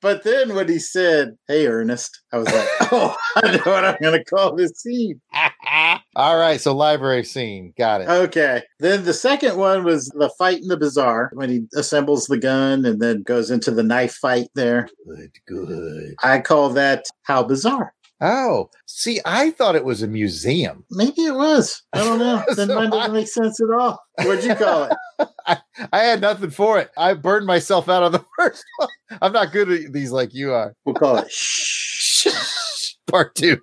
But 0.01 0.24
then 0.24 0.55
when 0.55 0.68
he 0.68 0.78
said, 0.78 1.36
Hey, 1.46 1.66
Ernest, 1.66 2.22
I 2.32 2.38
was 2.38 2.46
like, 2.53 2.68
Oh, 2.92 3.14
I 3.36 3.57
know 3.57 3.62
what 3.72 3.84
I'm 3.84 3.96
going 4.01 4.18
to 4.18 4.24
call 4.24 4.55
this 4.57 4.72
scene. 4.76 5.20
All 6.16 6.38
right, 6.38 6.61
so 6.61 6.74
library 6.74 7.24
scene. 7.24 7.72
Got 7.78 8.03
it. 8.03 8.09
Okay. 8.09 8.62
Then 8.78 9.05
the 9.05 9.12
second 9.12 9.57
one 9.57 9.84
was 9.84 10.07
the 10.09 10.30
fight 10.38 10.61
in 10.62 10.68
the 10.68 10.76
bazaar 10.76 11.30
when 11.34 11.51
he 11.51 11.61
assembles 11.76 12.26
the 12.26 12.38
gun 12.38 12.84
and 12.84 13.01
then 13.01 13.22
goes 13.22 13.51
into 13.51 13.70
the 13.70 13.82
knife 13.82 14.14
fight 14.14 14.48
there. 14.55 14.88
Good, 15.07 15.30
good. 15.46 16.14
I 16.22 16.40
call 16.40 16.70
that 16.70 17.05
How 17.22 17.42
Bizarre. 17.42 17.94
Oh, 18.20 18.68
see, 18.86 19.20
I 19.24 19.50
thought 19.50 19.76
it 19.76 19.84
was 19.84 20.02
a 20.02 20.06
museum. 20.06 20.84
Maybe 20.90 21.22
it 21.22 21.34
was. 21.34 21.82
I 21.92 21.98
don't 22.04 22.18
know. 22.18 22.44
Then 22.54 22.68
So 22.68 22.74
mine 22.74 22.90
doesn't 22.90 23.10
I- 23.10 23.14
make 23.14 23.28
sense 23.28 23.60
at 23.60 23.70
all. 23.70 23.98
What'd 24.18 24.44
you 24.44 24.54
call 24.54 24.84
it? 24.84 24.96
I, 25.46 25.58
I 25.92 25.98
had 26.00 26.20
nothing 26.20 26.50
for 26.50 26.78
it. 26.78 26.90
I 26.98 27.14
burned 27.14 27.46
myself 27.46 27.88
out 27.88 28.02
on 28.02 28.12
the 28.12 28.24
first 28.38 28.62
one. 28.78 28.88
I'm 29.22 29.32
not 29.32 29.52
good 29.52 29.70
at 29.70 29.92
these 29.92 30.12
like 30.12 30.34
you 30.34 30.52
are. 30.52 30.74
We'll 30.84 30.94
call 30.94 31.16
it 31.16 31.30
shh. 31.32 32.26
Part 33.06 33.34
two. 33.34 33.58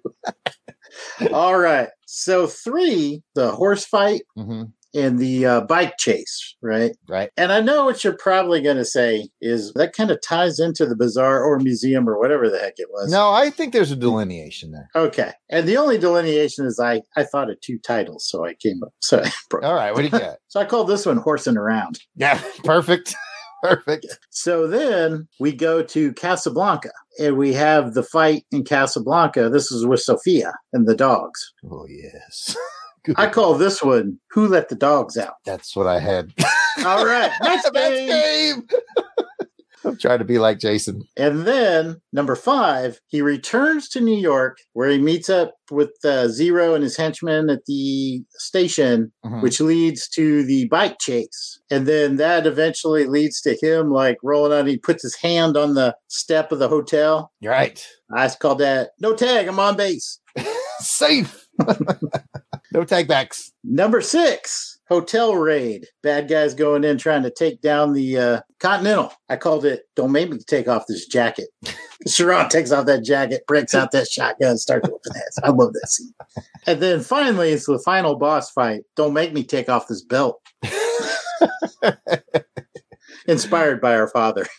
All 1.32 1.58
right. 1.58 1.89
So 2.08 2.47
three, 2.47 3.22
the 3.36 3.51
horse 3.51 3.86
fight 3.86 4.22
hmm 4.36 4.64
and 4.94 5.20
the 5.20 5.46
uh, 5.46 5.62
bike 5.62 5.98
chase, 5.98 6.56
right? 6.62 6.92
Right. 7.08 7.30
And 7.38 7.52
I 7.52 7.62
know 7.62 7.86
what 7.86 8.04
you're 8.04 8.18
probably 8.18 8.62
going 8.62 8.78
to 8.78 8.86
say 8.86 9.30
is 9.42 9.74
that 9.74 9.94
kind 9.94 10.12
of 10.12 10.22
ties 10.22 10.60
into 10.60 10.86
the 10.86 10.96
bazaar 10.96 11.44
or 11.44 11.60
museum 11.60 12.08
or 12.10 12.20
whatever 12.20 12.50
the 12.50 12.60
heck 12.60 12.76
it 12.78 12.88
was. 12.92 13.12
No, 13.12 13.32
I 13.32 13.50
think 13.50 13.74
there's 13.74 13.92
a 13.92 13.96
delineation 13.96 14.72
there. 14.72 14.90
Okay. 14.96 15.32
And 15.50 15.68
the 15.68 15.78
only 15.78 15.98
delineation 15.98 16.66
is 16.66 16.80
I 16.80 17.02
I 17.16 17.24
thought 17.24 17.50
of 17.50 17.60
two 17.62 17.80
titles, 17.80 18.28
so 18.30 18.46
I 18.46 18.54
came 18.54 18.82
up. 18.84 18.94
So. 19.02 19.24
All 19.62 19.74
right, 19.76 19.92
what 19.94 20.00
do 20.00 20.06
you 20.06 20.10
got? 20.12 20.38
So 20.48 20.60
I 20.60 20.66
called 20.66 20.88
this 20.88 21.06
one 21.06 21.18
Horsing 21.18 21.58
Around. 21.58 22.00
yeah, 22.16 22.42
perfect. 22.64 23.16
Perfect. 23.64 24.06
So 24.30 24.68
then 24.68 25.28
we 25.40 25.52
go 25.52 25.82
to 25.82 26.14
Casablanca 26.14 26.92
and 27.20 27.38
we 27.38 27.54
have 27.54 27.96
the 27.96 28.04
fight 28.04 28.44
in 28.52 28.64
Casablanca. 28.64 29.50
This 29.50 29.72
is 29.72 29.84
with 29.84 30.00
Sofia 30.00 30.54
and 30.74 30.88
the 30.88 30.96
dogs. 30.96 31.54
Oh, 31.70 31.88
yes. 31.90 32.56
I 33.16 33.28
call 33.30 33.53
this 33.55 33.82
one 33.82 34.20
Who 34.32 34.47
Let 34.47 34.70
the 34.70 34.76
Dogs 34.76 35.18
Out? 35.18 35.36
That's 35.45 35.76
what 35.76 35.88
I 35.88 35.99
had. 35.99 36.34
All 36.86 37.05
right. 37.05 37.32
Next 37.41 37.72
game. 37.72 38.08
game. 38.08 38.64
I'm 39.86 39.97
trying 39.97 40.20
to 40.20 40.26
be 40.26 40.38
like 40.38 40.60
Jason. 40.60 41.03
And 41.16 41.43
then 41.47 42.01
number 42.12 42.36
five, 42.36 42.99
he 43.08 43.22
returns 43.22 43.88
to 43.89 44.01
New 44.01 44.18
York 44.18 44.58
where 44.74 44.89
he 44.89 44.97
meets 44.97 45.30
up 45.30 45.53
with 45.72 45.91
uh, 46.03 46.28
Zero 46.28 46.74
and 46.74 46.84
his 46.84 46.97
henchmen 46.97 47.49
at 47.49 47.64
the 47.68 48.22
station, 48.32 49.14
Mhm. 49.26 49.41
which 49.41 49.62
leads 49.62 50.10
to 50.10 50.43
the 50.43 50.68
bike 50.68 50.97
chase. 50.99 51.62
And 51.72 51.88
then 51.88 52.18
that 52.18 52.45
eventually 52.45 53.05
leads 53.05 53.39
to 53.41 53.55
him 53.62 53.89
like 53.91 54.18
rolling 54.24 54.51
out. 54.58 54.68
He 54.68 54.78
puts 54.78 55.03
his 55.03 55.16
hand 55.16 55.55
on 55.55 55.76
the 55.76 55.95
step 56.10 56.51
of 56.51 56.60
the 56.60 56.68
hotel. 56.68 57.32
You're 57.39 57.53
right. 57.53 57.82
I 58.14 58.28
called 58.30 58.60
that 58.60 58.89
no 58.99 59.16
tag. 59.16 59.47
I'm 59.47 59.60
on 59.60 59.78
base. 59.78 60.20
Safe. 60.80 61.47
no 62.74 62.84
tag 62.84 63.07
backs. 63.07 63.51
Number 63.63 64.01
six, 64.01 64.80
hotel 64.88 65.36
raid. 65.36 65.88
Bad 66.03 66.28
guys 66.28 66.53
going 66.53 66.84
in 66.84 66.97
trying 66.97 67.24
to 67.24 67.32
take 67.32 67.61
down 67.61 67.93
the 67.93 68.18
uh, 68.18 68.41
Continental. 68.59 69.13
I 69.30 69.38
called 69.38 69.65
it. 69.65 69.84
Don't 69.95 70.11
make 70.11 70.30
me 70.30 70.39
take 70.39 70.68
off 70.68 70.88
this 70.88 71.05
jacket. 71.05 71.47
Charon 72.07 72.49
takes 72.49 72.72
off 72.72 72.86
that 72.86 73.03
jacket, 73.03 73.43
breaks 73.47 73.76
out 73.76 73.91
that 73.91 74.07
shotgun, 74.07 74.57
starts 74.57 74.89
whooping 74.89 75.13
ass. 75.15 75.39
I 75.43 75.49
love 75.49 75.74
that 75.74 75.89
scene. 75.89 76.13
And 76.65 76.82
then 76.82 77.01
finally, 77.01 77.51
it's 77.51 77.65
the 77.65 77.80
final 77.80 78.15
boss 78.15 78.51
fight. 78.51 78.82
Don't 78.95 79.13
make 79.13 79.34
me 79.34 79.43
take 79.43 79.70
off 79.70 79.88
this 79.88 80.03
belt. 80.03 80.41
Inspired 83.28 83.82
by 83.82 83.95
our 83.95 84.07
father. 84.07 84.47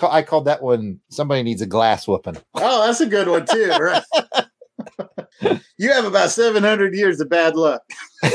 I 0.00 0.22
called 0.22 0.44
that 0.46 0.62
one 0.62 1.00
somebody 1.08 1.42
needs 1.42 1.62
a 1.62 1.66
glass 1.66 2.06
whooping. 2.06 2.36
Oh, 2.54 2.86
that's 2.86 3.00
a 3.00 3.06
good 3.06 3.28
one 3.28 3.46
too, 3.46 3.68
right? 3.78 4.02
you 5.78 5.92
have 5.92 6.04
about 6.04 6.30
700 6.30 6.94
years 6.94 7.20
of 7.20 7.28
bad 7.28 7.56
luck. 7.56 7.82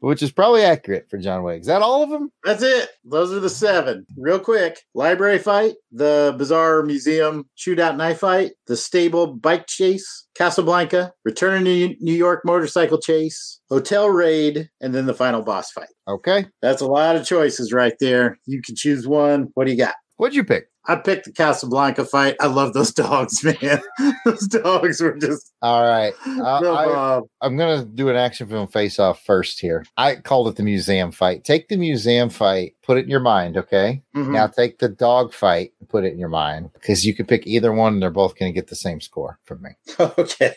Which 0.00 0.22
is 0.22 0.32
probably 0.32 0.62
accurate 0.62 1.08
for 1.08 1.18
John 1.18 1.42
Wick. 1.42 1.62
Is 1.62 1.66
that 1.66 1.82
all 1.82 2.02
of 2.02 2.10
them? 2.10 2.30
That's 2.44 2.62
it. 2.62 2.90
Those 3.04 3.32
are 3.32 3.40
the 3.40 3.48
seven. 3.48 4.06
Real 4.18 4.38
quick 4.38 4.80
library 4.94 5.38
fight, 5.38 5.74
the 5.92 6.34
bizarre 6.36 6.82
museum 6.82 7.48
shootout 7.56 7.96
knife 7.96 8.20
fight, 8.20 8.52
the 8.66 8.76
stable 8.76 9.26
bike 9.26 9.66
chase, 9.66 10.26
Casablanca, 10.36 11.12
return 11.24 11.64
to 11.64 11.96
New 12.00 12.12
York 12.12 12.42
motorcycle 12.44 12.98
chase, 12.98 13.60
hotel 13.70 14.10
raid, 14.10 14.68
and 14.80 14.94
then 14.94 15.06
the 15.06 15.14
final 15.14 15.42
boss 15.42 15.70
fight. 15.70 15.88
Okay. 16.06 16.46
That's 16.60 16.82
a 16.82 16.86
lot 16.86 17.16
of 17.16 17.26
choices 17.26 17.72
right 17.72 17.94
there. 17.98 18.38
You 18.46 18.60
can 18.60 18.76
choose 18.76 19.08
one. 19.08 19.48
What 19.54 19.64
do 19.64 19.72
you 19.72 19.78
got? 19.78 19.94
What'd 20.16 20.36
you 20.36 20.44
pick? 20.44 20.68
I 20.86 20.96
picked 20.96 21.24
the 21.24 21.32
Casablanca 21.32 22.04
fight. 22.04 22.36
I 22.40 22.46
love 22.46 22.72
those 22.72 22.92
dogs, 22.94 23.42
man. 23.42 23.80
those 24.24 24.46
dogs 24.46 25.00
were 25.00 25.16
just 25.16 25.52
All 25.62 25.82
right. 25.82 26.12
Uh, 26.26 26.42
I, 26.42 27.20
I'm 27.40 27.56
going 27.56 27.80
to 27.80 27.86
do 27.86 28.10
an 28.10 28.16
action 28.16 28.48
film 28.48 28.68
face 28.68 28.98
off 28.98 29.24
first 29.24 29.60
here. 29.60 29.84
I 29.96 30.16
called 30.16 30.48
it 30.48 30.56
the 30.56 30.62
museum 30.62 31.10
fight. 31.10 31.44
Take 31.44 31.68
the 31.68 31.76
museum 31.76 32.28
fight, 32.28 32.74
put 32.82 32.98
it 32.98 33.04
in 33.04 33.10
your 33.10 33.20
mind, 33.20 33.56
okay? 33.56 34.02
Mhm. 34.14 34.32
Now 34.32 34.46
take 34.46 34.78
the 34.78 34.88
dog 34.88 35.32
fight 35.32 35.72
and 35.80 35.88
put 35.88 36.04
it 36.04 36.12
in 36.12 36.18
your 36.18 36.28
mind 36.28 36.70
because 36.74 37.04
you 37.04 37.14
can 37.14 37.26
pick 37.26 37.46
either 37.46 37.72
one 37.72 37.94
and 37.94 38.02
they're 38.02 38.10
both 38.10 38.38
going 38.38 38.52
to 38.52 38.54
get 38.54 38.68
the 38.68 38.76
same 38.76 39.00
score 39.00 39.38
from 39.44 39.62
me. 39.62 39.70
okay. 40.00 40.54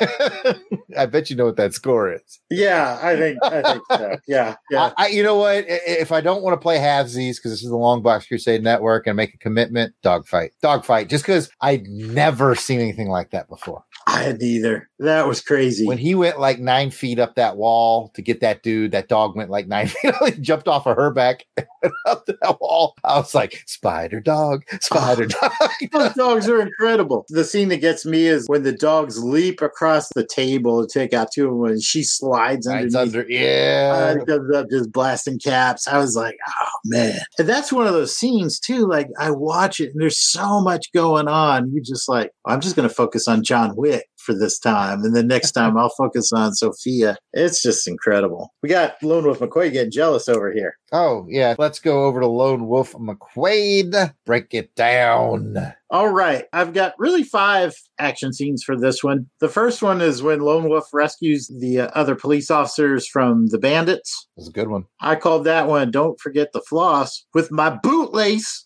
I 0.98 1.06
bet 1.06 1.30
you 1.30 1.36
know 1.36 1.46
what 1.46 1.56
that 1.56 1.74
score 1.74 2.12
is. 2.12 2.40
Yeah, 2.50 2.98
I 3.02 3.16
think 3.16 3.38
I 3.42 3.62
think 3.62 3.84
so. 3.90 4.16
Yeah, 4.26 4.54
yeah. 4.70 4.92
I, 4.96 5.04
I, 5.04 5.06
you 5.08 5.22
know 5.22 5.36
what? 5.36 5.64
If 5.68 6.12
I 6.12 6.20
don't 6.20 6.42
want 6.42 6.54
to 6.54 6.62
play 6.62 6.78
halvesies 6.78 7.36
because 7.36 7.52
this 7.52 7.62
is 7.62 7.70
the 7.70 7.76
Long 7.76 8.02
Box 8.02 8.26
Crusade 8.26 8.62
Network 8.62 9.06
and 9.06 9.16
make 9.16 9.34
a 9.34 9.38
commitment, 9.38 9.94
dogfight, 10.02 10.52
dogfight. 10.62 11.08
Just 11.08 11.24
because 11.24 11.50
I'd 11.60 11.86
never 11.86 12.54
seen 12.54 12.80
anything 12.80 13.08
like 13.08 13.30
that 13.30 13.48
before. 13.48 13.84
I 14.06 14.22
hadn't 14.22 14.42
either. 14.42 14.88
That 15.00 15.26
was 15.26 15.40
crazy. 15.40 15.86
When 15.86 15.98
he 15.98 16.14
went 16.14 16.38
like 16.38 16.60
nine 16.60 16.90
feet 16.90 17.18
up 17.18 17.34
that 17.34 17.56
wall 17.56 18.10
to 18.14 18.22
get 18.22 18.40
that 18.40 18.62
dude, 18.62 18.92
that 18.92 19.08
dog 19.08 19.34
went 19.36 19.50
like 19.50 19.66
nine 19.66 19.86
feet. 19.88 20.14
he 20.24 20.30
jumped 20.40 20.68
off 20.68 20.86
of 20.86 20.96
her 20.96 21.10
back 21.10 21.46
up 22.06 22.24
to 22.26 22.36
that 22.40 22.60
wall. 22.60 22.94
I 23.02 23.18
was 23.18 23.34
like, 23.34 23.62
spider 23.66 24.20
dog, 24.20 24.62
spider 24.80 25.26
dog. 25.40 25.50
Those 25.92 26.14
dogs 26.14 26.48
are 26.48 26.60
incredible. 26.60 27.26
The 27.28 27.44
scene 27.44 27.68
that 27.70 27.78
gets 27.78 28.06
me 28.06 28.26
is 28.26 28.46
when 28.46 28.62
the 28.62 28.72
dogs 28.72 29.22
leap 29.22 29.60
across 29.62 30.08
the 30.14 30.26
table 30.26 30.86
to 30.86 30.92
take 30.92 31.12
out 31.12 31.28
two 31.34 31.48
of 31.48 31.50
them, 31.58 31.64
and 31.72 31.82
she 31.82 32.02
slides 32.02 32.66
Slides 32.66 32.94
underneath. 32.94 33.16
under, 33.16 33.32
yeah. 33.32 34.14
Uh, 34.20 34.24
comes 34.24 34.54
up 34.54 34.66
just 34.70 34.92
blasting 34.92 35.38
caps. 35.38 35.88
I 35.88 35.98
was 35.98 36.14
like, 36.14 36.36
oh 36.48 36.66
man. 36.84 37.18
And 37.38 37.48
that's 37.48 37.72
one 37.72 37.86
of 37.86 37.92
those 37.92 38.16
scenes 38.16 38.60
too. 38.60 38.86
Like 38.86 39.08
I 39.18 39.30
watch 39.30 39.80
it 39.80 39.90
and 39.92 40.00
there's 40.00 40.18
so 40.18 40.60
much 40.60 40.92
going 40.92 41.26
on. 41.28 41.72
You 41.72 41.82
just 41.82 42.08
like, 42.08 42.30
I'm 42.46 42.60
just 42.60 42.76
gonna 42.76 42.88
focus 42.88 43.26
on 43.26 43.42
John 43.42 43.74
Wick 43.76 44.04
for 44.24 44.34
this 44.34 44.58
time. 44.58 45.04
And 45.04 45.14
then 45.14 45.26
next 45.26 45.50
time 45.52 45.76
I'll 45.76 45.90
focus 45.90 46.32
on 46.32 46.54
Sofia. 46.54 47.16
It's 47.32 47.62
just 47.62 47.86
incredible. 47.86 48.52
We 48.62 48.68
got 48.68 49.02
Lone 49.02 49.24
Wolf 49.24 49.38
McCoy 49.38 49.72
getting 49.72 49.90
jealous 49.92 50.28
over 50.28 50.52
here. 50.52 50.76
Oh, 50.92 51.26
yeah. 51.28 51.54
Let's 51.58 51.78
go 51.78 52.04
over 52.04 52.20
to 52.20 52.26
Lone 52.26 52.66
Wolf 52.66 52.92
McQuade. 52.92 54.14
Break 54.24 54.54
it 54.54 54.74
down. 54.74 55.56
All 55.90 56.08
right. 56.08 56.46
I've 56.52 56.72
got 56.72 56.94
really 56.98 57.22
five 57.22 57.74
action 57.98 58.32
scenes 58.32 58.64
for 58.64 58.76
this 58.76 59.04
one. 59.04 59.26
The 59.40 59.48
first 59.48 59.82
one 59.82 60.00
is 60.00 60.22
when 60.22 60.40
Lone 60.40 60.68
Wolf 60.68 60.88
rescues 60.92 61.48
the 61.48 61.80
uh, 61.80 61.86
other 61.94 62.14
police 62.14 62.50
officers 62.50 63.06
from 63.06 63.48
the 63.48 63.58
bandits. 63.58 64.26
That's 64.36 64.48
a 64.48 64.52
good 64.52 64.68
one. 64.68 64.86
I 65.00 65.16
called 65.16 65.44
that 65.44 65.68
one 65.68 65.90
Don't 65.90 66.18
Forget 66.20 66.52
the 66.52 66.62
Floss 66.62 67.24
with 67.34 67.52
my 67.52 67.78
bootlace. 67.84 68.64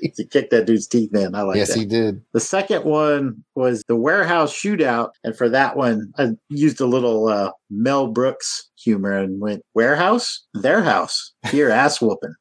he 0.00 0.24
kicked 0.24 0.50
that 0.52 0.66
dude's 0.66 0.86
teeth 0.86 1.14
in. 1.14 1.34
I 1.34 1.42
like 1.42 1.54
that. 1.54 1.58
yes, 1.58 1.74
that. 1.74 1.80
he 1.80 1.84
did. 1.84 2.22
The 2.32 2.40
second 2.40 2.84
one 2.84 3.44
was 3.54 3.82
the 3.88 3.96
warehouse 3.96 4.54
shootout. 4.54 5.10
And 5.24 5.36
for 5.36 5.48
that 5.48 5.76
one, 5.76 6.12
I 6.18 6.30
used 6.48 6.80
a 6.80 6.86
little 6.86 7.28
uh, 7.28 7.50
Mel 7.68 8.06
Brooks 8.06 8.70
humor 8.78 9.12
and 9.12 9.40
went, 9.40 9.62
Warehouse? 9.74 10.44
Their 10.54 10.82
house. 10.82 11.32
Here, 11.50 11.68
ass 11.68 12.00
whooping. 12.00 12.34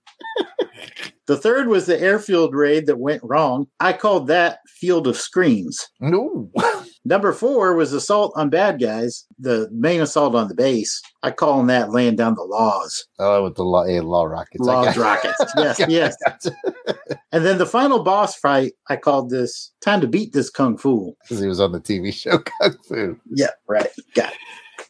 The 1.28 1.38
third 1.38 1.68
was 1.68 1.86
the 1.86 2.00
airfield 2.00 2.54
raid 2.54 2.86
that 2.86 3.00
went 3.00 3.22
wrong. 3.24 3.68
I 3.80 3.94
called 3.94 4.28
that 4.28 4.60
Field 4.68 5.08
of 5.08 5.18
Screens. 5.18 5.88
No. 6.00 6.52
Number 7.06 7.34
four 7.34 7.76
was 7.76 7.94
assault 7.94 8.34
on 8.36 8.50
bad 8.50 8.82
guys, 8.82 9.26
the 9.38 9.70
main 9.72 10.02
assault 10.02 10.34
on 10.34 10.48
the 10.48 10.56
base. 10.56 11.02
I 11.22 11.32
calling 11.32 11.68
that 11.68 11.92
laying 11.92 12.16
down 12.16 12.34
the 12.34 12.44
laws. 12.44 13.06
Oh, 13.20 13.44
with 13.44 13.56
the 13.56 13.64
law, 13.64 13.86
yeah, 13.86 14.02
law 14.02 14.24
rockets. 14.24 14.68
I 14.68 14.74
Laws 14.74 14.98
rockets. 14.98 15.44
Yes, 15.58 15.80
yes. 15.88 16.16
And 17.32 17.46
then 17.46 17.58
the 17.60 17.66
final 17.66 18.04
boss 18.04 18.36
fight, 18.36 18.74
I 18.90 18.96
called 18.96 19.30
this 19.30 19.72
time 19.82 20.02
to 20.02 20.08
beat 20.08 20.34
this 20.34 20.50
kung 20.50 20.78
fu. 20.78 21.16
Because 21.24 21.40
he 21.42 21.48
was 21.48 21.60
on 21.60 21.72
the 21.72 21.80
TV 21.80 22.14
show 22.14 22.40
Kung 22.40 22.76
Fu. 22.88 23.20
Yeah, 23.32 23.52
right. 23.68 23.90
Got 24.16 24.34
it. 24.34 24.40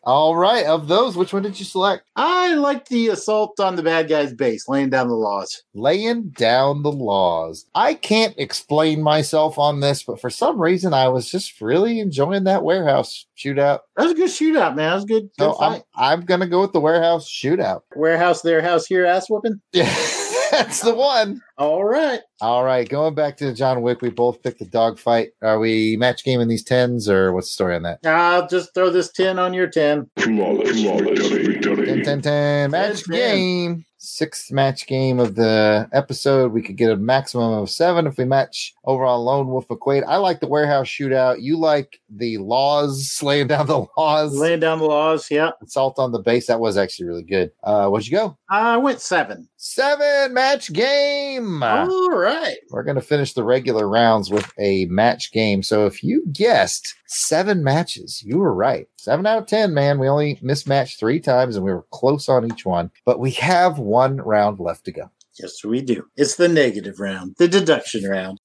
All 0.06 0.36
right. 0.36 0.66
Of 0.66 0.88
those, 0.88 1.18
which 1.18 1.34
one 1.34 1.44
did 1.44 1.58
you 1.60 1.66
select? 1.66 2.04
I 2.16 2.54
like 2.56 2.88
the 2.88 3.08
assault 3.10 3.60
on 3.60 3.76
the 3.76 3.84
bad 3.84 4.08
guy's 4.08 4.34
base, 4.34 4.68
laying 4.70 4.90
down 4.90 5.08
the 5.08 5.16
laws. 5.16 5.64
Laying 5.74 6.30
down 6.30 6.84
the 6.84 6.92
laws. 6.92 7.66
I 7.74 7.96
can't 7.96 8.36
explain 8.38 9.02
myself 9.02 9.58
on 9.58 9.80
this, 9.80 10.04
but 10.04 10.22
for 10.22 10.30
some 10.30 10.62
reason, 10.62 10.94
I 10.94 11.08
was 11.08 11.32
just 11.32 11.60
really 11.60 12.00
enjoying 12.00 12.44
that 12.44 12.64
warehouse 12.64 13.26
shootout. 13.38 13.80
That 13.98 14.04
was 14.04 14.12
a 14.12 14.16
good 14.16 14.30
shootout, 14.30 14.76
man. 14.76 14.90
That 14.90 14.96
was 14.96 15.04
a 15.06 15.08
good, 15.08 15.30
good 15.38 15.54
So 15.54 15.58
I'm. 15.60 15.82
I'm 15.96 16.22
going 16.22 16.42
to 16.42 16.48
go 16.48 16.62
with 16.62 16.74
the 16.74 16.80
warehouse 16.80 17.28
shootout. 17.30 17.82
Warehouse, 17.96 18.42
their 18.42 18.62
house 18.62 18.86
here, 18.86 19.06
ass 19.06 19.30
whooping. 19.30 19.60
Yeah, 19.74 19.86
that's 20.58 20.82
the 20.82 20.94
one. 20.96 21.42
All 21.58 21.84
right. 21.84 22.20
All 22.42 22.64
right. 22.64 22.88
Going 22.88 23.16
back 23.16 23.38
to 23.38 23.54
John 23.54 23.82
Wick, 23.82 24.02
we 24.02 24.10
both 24.10 24.42
picked 24.44 24.60
the 24.60 24.66
dog 24.66 25.00
fight. 25.00 25.30
Are 25.42 25.60
we 25.60 25.96
match 25.98 26.24
game 26.24 26.42
in 26.42 26.48
these 26.48 26.64
tens, 26.64 27.08
or 27.10 27.32
what's 27.34 27.48
the 27.48 27.54
story 27.54 27.76
on 27.76 27.84
that? 27.84 28.00
I'll 28.06 28.48
just 28.48 28.74
throw 28.74 28.90
this 28.90 29.12
10 29.12 29.40
on 29.40 29.54
your 29.54 29.68
10. 29.68 30.10
Flawless, 30.20 30.82
flawless 30.82 31.28
victory. 31.28 31.86
10 31.86 32.04
10 32.04 32.22
10 32.22 32.72
match 32.72 33.04
Ten, 33.04 33.18
ten. 33.18 33.36
game. 33.36 33.86
Sixth 34.06 34.52
match 34.52 34.86
game 34.86 35.20
of 35.20 35.34
the 35.34 35.90
episode. 35.92 36.54
We 36.54 36.62
could 36.62 36.78
get 36.78 36.92
a 36.92 36.96
maximum 36.96 37.54
of 37.54 37.72
seven 37.72 38.06
if 38.06 38.18
we 38.18 38.26
match 38.26 38.74
overall 38.86 39.24
Lone 39.24 39.48
Wolf 39.48 39.68
McQuade. 39.68 40.04
I 40.08 40.18
like 40.18 40.40
the 40.40 40.48
warehouse 40.48 40.88
shootout. 40.88 41.42
You 41.42 41.58
like 41.58 42.00
the 42.10 42.38
laws, 42.38 43.10
slaying 43.12 43.48
down 43.48 43.66
the 43.66 43.88
laws, 43.98 44.38
laying 44.38 44.60
down 44.60 44.78
the 44.78 44.86
laws. 44.86 45.30
Yeah. 45.32 45.52
Assault 45.64 45.98
on 45.98 46.12
the 46.12 46.20
base. 46.20 46.46
That 46.48 46.60
was 46.60 46.78
actually 46.78 47.08
really 47.08 47.24
good. 47.24 47.52
Uh, 47.64 47.88
what'd 47.88 48.08
you 48.08 48.16
go? 48.16 48.38
I 48.50 48.78
went 48.78 49.02
seven. 49.02 49.50
Seven 49.58 50.34
match 50.34 50.72
game. 50.72 51.64
All 51.64 52.10
right. 52.12 52.58
We're 52.70 52.84
going 52.84 52.96
to 52.96 53.02
finish 53.02 53.34
the 53.34 53.44
regular 53.44 53.90
rounds 53.90 54.30
with 54.30 54.52
a 54.60 54.86
match 54.86 55.32
game. 55.32 55.64
So 55.64 55.88
if 55.88 56.04
you 56.04 56.24
guessed 56.32 56.94
seven 57.08 57.64
matches, 57.64 58.24
you 58.24 58.38
were 58.38 58.54
right. 58.54 58.88
Seven 58.98 59.26
out 59.26 59.40
of 59.40 59.48
10, 59.48 59.74
man. 59.74 60.00
We 60.00 60.08
only 60.08 60.40
mismatched 60.42 61.00
three 61.00 61.20
times 61.20 61.56
and 61.56 61.66
we 61.66 61.72
were 61.72 61.86
close 61.92 62.30
on 62.30 62.46
each 62.46 62.66
one, 62.66 62.92
but 63.06 63.20
we 63.20 63.32
have 63.32 63.80
one 63.80 64.18
round 64.18 64.60
left 64.60 64.86
to 64.86 64.92
go. 64.92 65.12
Yes, 65.40 65.64
we 65.64 65.82
do. 65.82 66.06
It's 66.16 66.36
the 66.36 66.48
negative 66.48 67.00
round, 67.00 67.36
the 67.38 67.48
deduction 67.48 68.06
round. 68.06 68.40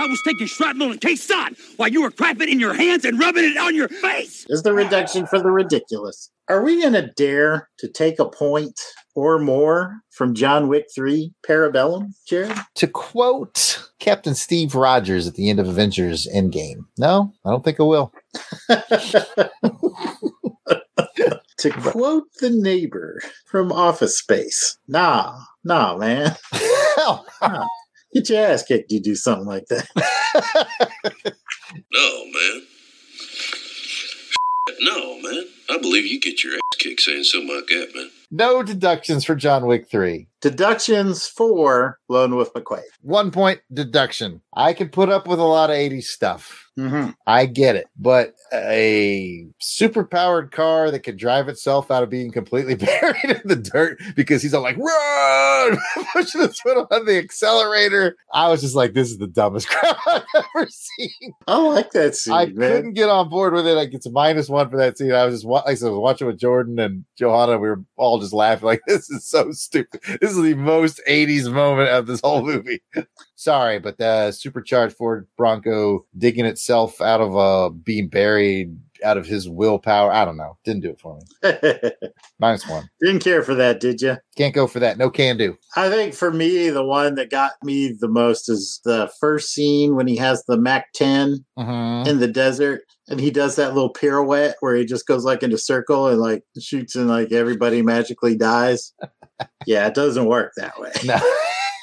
I 0.00 0.06
was 0.06 0.22
taking 0.24 0.46
shrapnel 0.46 0.92
and 0.92 1.00
Khe 1.00 1.14
Sanh 1.14 1.58
while 1.76 1.88
you 1.88 2.02
were 2.02 2.10
crapping 2.10 2.48
in 2.48 2.60
your 2.60 2.72
hands 2.72 3.04
and 3.04 3.18
rubbing 3.18 3.44
it 3.44 3.56
on 3.56 3.74
your 3.74 3.88
face. 3.88 4.46
Is 4.48 4.62
the 4.62 4.72
reduction 4.72 5.26
for 5.26 5.40
the 5.40 5.50
ridiculous. 5.50 6.30
Are 6.48 6.62
we 6.62 6.80
going 6.80 6.92
to 6.94 7.10
dare 7.16 7.68
to 7.80 7.88
take 7.88 8.20
a 8.20 8.28
point 8.28 8.80
or 9.18 9.40
more 9.40 10.00
from 10.10 10.32
John 10.32 10.68
Wick 10.68 10.86
3 10.94 11.32
Parabellum, 11.44 12.12
Jared? 12.28 12.56
To 12.76 12.86
quote 12.86 13.90
Captain 13.98 14.36
Steve 14.36 14.76
Rogers 14.76 15.26
at 15.26 15.34
the 15.34 15.50
end 15.50 15.58
of 15.58 15.66
Avengers 15.66 16.28
Endgame, 16.32 16.86
no, 16.96 17.32
I 17.44 17.50
don't 17.50 17.64
think 17.64 17.80
I 17.80 17.82
will. 17.82 18.12
to 21.58 21.70
quote 21.70 22.32
the 22.40 22.50
neighbor 22.50 23.20
from 23.46 23.72
Office 23.72 24.16
Space, 24.16 24.78
nah, 24.86 25.36
nah, 25.64 25.96
man. 25.96 26.36
nah. 26.96 27.66
Get 28.14 28.30
your 28.30 28.46
ass 28.46 28.62
kicked, 28.62 28.92
you 28.92 29.00
do 29.00 29.16
something 29.16 29.46
like 29.46 29.66
that. 29.66 29.88
no, 31.92 32.24
man. 32.24 32.62
No, 34.80 35.20
man. 35.20 35.44
I 35.70 35.78
believe 35.78 36.06
you 36.06 36.20
get 36.20 36.44
your 36.44 36.54
ass 36.54 36.78
kicked 36.78 37.00
saying 37.00 37.24
something 37.24 37.52
like 37.54 37.66
that, 37.66 37.90
man. 37.96 38.10
No 38.30 38.62
deductions 38.62 39.24
for 39.24 39.34
John 39.34 39.66
Wick 39.66 39.88
3. 39.90 40.28
Deductions 40.40 41.26
for 41.26 41.98
Lone 42.08 42.34
Wolf 42.34 42.52
McQuade. 42.52 42.82
One 43.02 43.30
point 43.30 43.60
deduction. 43.72 44.40
I 44.54 44.72
can 44.72 44.88
put 44.88 45.08
up 45.08 45.26
with 45.26 45.40
a 45.40 45.44
lot 45.44 45.70
of 45.70 45.76
80s 45.76 46.04
stuff. 46.04 46.68
Mm-hmm. 46.78 47.10
I 47.26 47.46
get 47.46 47.74
it. 47.74 47.88
But 47.98 48.34
a 48.52 49.46
super 49.58 50.04
powered 50.04 50.52
car 50.52 50.90
that 50.90 51.00
could 51.00 51.16
drive 51.16 51.48
itself 51.48 51.90
out 51.90 52.04
of 52.04 52.10
being 52.10 52.30
completely 52.30 52.74
buried 52.76 53.24
in 53.24 53.40
the 53.44 53.56
dirt 53.56 54.00
because 54.14 54.42
he's 54.42 54.54
all 54.54 54.62
like, 54.62 54.76
run, 54.76 55.78
pushing 56.12 56.40
his 56.40 56.60
foot 56.60 56.86
on 56.90 57.04
the 57.04 57.18
accelerator. 57.18 58.16
I 58.32 58.48
was 58.48 58.60
just 58.60 58.76
like, 58.76 58.92
this 58.92 59.10
is 59.10 59.18
the 59.18 59.26
dumbest 59.26 59.68
crap 59.70 59.96
I've 60.06 60.22
ever 60.36 60.68
seen. 60.70 61.32
I 61.48 61.58
like 61.58 61.90
that 61.92 62.14
scene. 62.14 62.34
I 62.34 62.46
man. 62.46 62.54
couldn't 62.54 62.92
get 62.92 63.08
on 63.08 63.28
board 63.28 63.54
with 63.54 63.66
it. 63.66 63.74
Like, 63.74 63.92
it's 63.92 64.06
a 64.06 64.12
minus 64.12 64.48
one 64.48 64.70
for 64.70 64.76
that 64.76 64.98
scene. 64.98 65.12
I 65.12 65.24
was 65.24 65.34
just, 65.34 65.44
like 65.44 65.64
I 65.66 65.74
said, 65.74 65.88
I 65.88 65.90
was 65.90 65.98
watching 65.98 66.28
with 66.28 66.38
Jordan 66.38 66.78
and 66.78 67.04
Johanna. 67.16 67.58
We 67.58 67.68
were 67.68 67.82
all 67.96 68.20
just 68.20 68.32
laughing, 68.32 68.66
like, 68.66 68.82
this 68.86 69.10
is 69.10 69.26
so 69.26 69.50
stupid. 69.50 70.00
This 70.20 70.27
is 70.36 70.42
the 70.42 70.54
most 70.54 71.00
80s 71.08 71.52
moment 71.52 71.88
of 71.90 72.06
this 72.06 72.20
whole 72.22 72.42
movie. 72.44 72.80
Sorry, 73.36 73.78
but 73.78 73.98
the 73.98 74.32
supercharged 74.32 74.96
Ford 74.96 75.26
Bronco 75.36 76.06
digging 76.16 76.44
itself 76.44 77.00
out 77.00 77.20
of 77.20 77.36
uh, 77.36 77.70
being 77.70 78.08
buried 78.08 78.76
out 79.04 79.16
of 79.16 79.26
his 79.26 79.48
willpower. 79.48 80.10
I 80.12 80.24
don't 80.24 80.36
know. 80.36 80.58
Didn't 80.64 80.82
do 80.82 80.90
it 80.90 81.00
for 81.00 81.16
me. 81.18 81.90
Minus 82.40 82.68
one. 82.68 82.88
Didn't 83.00 83.22
care 83.22 83.42
for 83.44 83.54
that, 83.54 83.78
did 83.80 84.00
you? 84.02 84.16
Can't 84.36 84.54
go 84.54 84.66
for 84.66 84.80
that. 84.80 84.98
No 84.98 85.08
can 85.10 85.36
do. 85.36 85.56
I 85.76 85.88
think 85.88 86.14
for 86.14 86.32
me, 86.32 86.68
the 86.70 86.84
one 86.84 87.14
that 87.14 87.30
got 87.30 87.52
me 87.62 87.94
the 87.98 88.08
most 88.08 88.48
is 88.48 88.80
the 88.84 89.08
first 89.20 89.52
scene 89.52 89.94
when 89.94 90.08
he 90.08 90.16
has 90.16 90.42
the 90.48 90.56
Mac 90.58 90.92
10 90.94 91.44
Mhm. 91.58 92.06
in 92.08 92.18
the 92.18 92.26
desert 92.28 92.82
and 93.08 93.20
he 93.20 93.30
does 93.30 93.56
that 93.56 93.74
little 93.74 93.92
pirouette 93.92 94.56
where 94.60 94.76
he 94.76 94.84
just 94.84 95.06
goes 95.06 95.24
like 95.24 95.42
in 95.42 95.52
a 95.52 95.58
circle 95.58 96.08
and 96.08 96.20
like 96.20 96.44
shoots 96.60 96.94
and 96.94 97.08
like 97.08 97.32
everybody 97.32 97.82
magically 97.82 98.36
dies. 98.36 98.92
yeah, 99.66 99.86
it 99.86 99.94
doesn't 99.94 100.26
work 100.26 100.52
that 100.56 100.78
way. 100.78 100.92
No. 101.04 101.18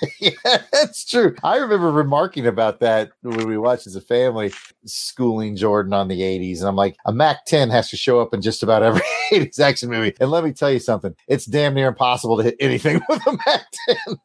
yeah, 0.20 0.32
that's 0.72 1.06
true. 1.06 1.36
I 1.44 1.58
remember 1.58 1.92
remarking 1.92 2.46
about 2.48 2.80
that 2.80 3.12
when 3.22 3.48
we 3.48 3.58
watched 3.58 3.88
as 3.88 3.96
a 3.96 4.02
family, 4.02 4.54
schooling 4.86 5.56
Jordan 5.56 5.94
on 5.94 6.08
the 6.08 6.22
80s. 6.22 6.60
And 6.60 6.68
I'm 6.68 6.76
like, 6.76 6.96
a 7.06 7.14
Mac 7.14 7.46
10 7.46 7.70
has 7.70 7.90
to 7.90 7.98
show 7.98 8.20
up 8.20 8.34
in 8.34 8.42
just 8.42 8.64
about 8.64 8.84
every 8.84 9.02
80s 9.32 9.60
action 9.60 9.90
movie. 9.90 10.16
And 10.20 10.32
let 10.32 10.44
me 10.44 10.52
tell 10.52 10.72
you 10.72 10.80
something, 10.80 11.16
it's 11.28 11.46
damn 11.46 11.74
near 11.74 11.88
impossible 11.88 12.38
to 12.38 12.44
hit 12.44 12.56
anything 12.60 13.02
with 13.10 13.26
a 13.28 13.38
Mac 13.46 13.66
10. 13.88 14.18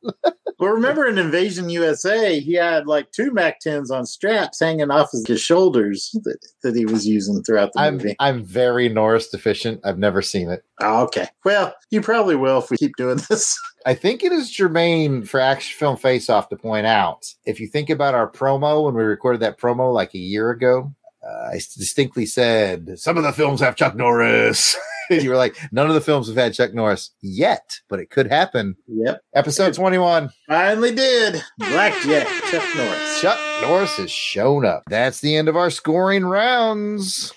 Well, 0.61 0.73
remember 0.73 1.07
in 1.07 1.17
Invasion 1.17 1.71
USA, 1.71 2.39
he 2.39 2.53
had 2.53 2.87
like 2.87 3.13
two 3.13 3.33
Mac 3.33 3.61
10s 3.65 3.91
on 3.91 4.05
straps 4.05 4.61
hanging 4.61 4.91
off 4.91 5.15
of 5.15 5.25
his 5.27 5.41
shoulders 5.41 6.11
that, 6.25 6.37
that 6.63 6.77
he 6.77 6.85
was 6.85 7.07
using 7.07 7.43
throughout 7.43 7.73
the 7.73 7.81
I'm, 7.81 7.97
movie. 7.97 8.17
I'm 8.21 8.45
very 8.45 8.91
Norris 8.91 9.29
deficient. 9.29 9.81
I've 9.85 9.99
never 9.99 10.21
seen 10.21 10.51
it. 10.51 10.63
Oh, 10.83 11.05
okay. 11.05 11.29
Well, 11.47 11.75
you 11.91 12.03
probably 12.03 12.37
will 12.37 12.59
if 12.59 12.71
we 12.71 12.77
keep 12.77 12.97
doing 12.97 13.21
this. 13.31 13.59
I 13.87 13.95
think 13.95 14.23
it 14.23 14.33
is 14.33 14.51
germane 14.51 15.25
for 15.25 15.41
Action 15.41 15.79
Film 15.79 15.97
Face 15.97 16.29
Off 16.29 16.49
to 16.51 16.57
point 16.57 16.87
out 16.87 17.35
if 17.47 17.61
you 17.61 17.67
think 17.67 17.89
about 17.89 18.15
our 18.15 18.31
promo 18.31 18.85
when 18.85 18.95
we 18.95 19.03
recorded 19.03 19.41
that 19.41 19.59
promo 19.59 19.93
like 19.93 20.15
a 20.15 20.19
year 20.19 20.51
ago, 20.51 20.95
uh, 21.27 21.49
I 21.49 21.55
distinctly 21.55 22.27
said 22.27 22.99
some 22.99 23.17
of 23.17 23.23
the 23.23 23.33
films 23.33 23.61
have 23.61 23.77
Chuck 23.77 23.95
Norris. 23.95 24.77
you 25.11 25.31
were 25.31 25.37
like, 25.37 25.57
none 25.73 25.89
of 25.89 25.95
the 25.95 26.01
films 26.01 26.29
have 26.29 26.37
had 26.37 26.55
Chuck 26.55 26.73
Norris 26.73 27.11
yet, 27.21 27.81
but 27.89 28.01
it 28.01 28.11
could 28.11 28.29
happen. 28.29 28.77
Yep. 28.87 29.23
Episode 29.35 29.75
21. 29.75 30.31
Finally 30.47 30.95
did. 30.95 31.43
Blackjack, 31.59 32.27
Chuck 32.51 32.65
Norris. 32.77 33.21
Chuck 33.21 33.39
Norris 33.63 33.97
has 33.97 34.11
shown 34.11 34.65
up. 34.65 34.83
That's 34.89 35.21
the 35.21 35.37
end 35.37 35.49
of 35.49 35.57
our 35.57 35.71
scoring 35.71 36.25
rounds. 36.25 37.33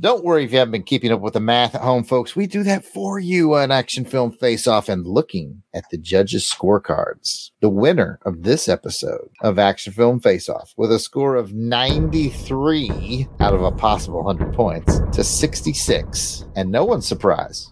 Don't 0.00 0.24
worry 0.24 0.44
if 0.44 0.52
you 0.52 0.58
haven't 0.58 0.72
been 0.72 0.82
keeping 0.82 1.12
up 1.12 1.20
with 1.20 1.34
the 1.34 1.40
math 1.40 1.74
at 1.74 1.82
home, 1.82 2.04
folks. 2.04 2.34
We 2.34 2.46
do 2.46 2.62
that 2.62 2.86
for 2.86 3.18
you 3.18 3.54
on 3.54 3.70
Action 3.70 4.06
Film 4.06 4.32
Face 4.32 4.66
Off 4.66 4.88
and 4.88 5.06
looking 5.06 5.62
at 5.74 5.84
the 5.90 5.98
judges' 5.98 6.50
scorecards. 6.50 7.50
The 7.60 7.68
winner 7.68 8.18
of 8.24 8.42
this 8.42 8.66
episode 8.66 9.28
of 9.42 9.58
Action 9.58 9.92
Film 9.92 10.18
Face 10.18 10.48
Off 10.48 10.72
with 10.78 10.90
a 10.90 10.98
score 10.98 11.36
of 11.36 11.52
93 11.52 13.28
out 13.40 13.52
of 13.52 13.62
a 13.62 13.72
possible 13.72 14.24
100 14.24 14.54
points 14.54 15.00
to 15.12 15.22
66. 15.22 16.46
And 16.56 16.70
no 16.70 16.86
one's 16.86 17.06
surprised. 17.06 17.70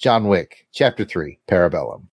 John 0.00 0.26
Wick, 0.26 0.66
Chapter 0.72 1.04
3, 1.04 1.38
Parabellum. 1.48 2.08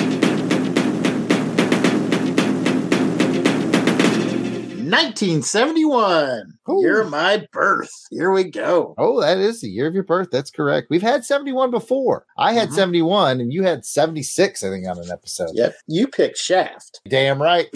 1971. 4.92 6.58
Year 6.68 7.00
of 7.00 7.10
my 7.10 7.46
birth. 7.52 7.90
Here 8.10 8.30
we 8.30 8.44
go. 8.44 8.94
Oh, 8.98 9.22
that 9.22 9.38
is 9.38 9.62
the 9.62 9.68
year 9.68 9.86
of 9.86 9.94
your 9.94 10.02
birth. 10.02 10.28
That's 10.30 10.50
correct. 10.50 10.88
We've 10.90 11.00
had 11.00 11.24
71 11.24 11.70
before. 11.70 12.26
I 12.36 12.52
had 12.52 12.68
mm-hmm. 12.68 12.76
71 12.76 13.40
and 13.40 13.50
you 13.50 13.62
had 13.62 13.86
76, 13.86 14.62
I 14.62 14.68
think, 14.68 14.86
on 14.86 14.98
an 14.98 15.10
episode. 15.10 15.52
Yep. 15.54 15.74
You 15.86 16.06
picked 16.08 16.36
Shaft. 16.36 17.00
Damn 17.08 17.40
right. 17.40 17.68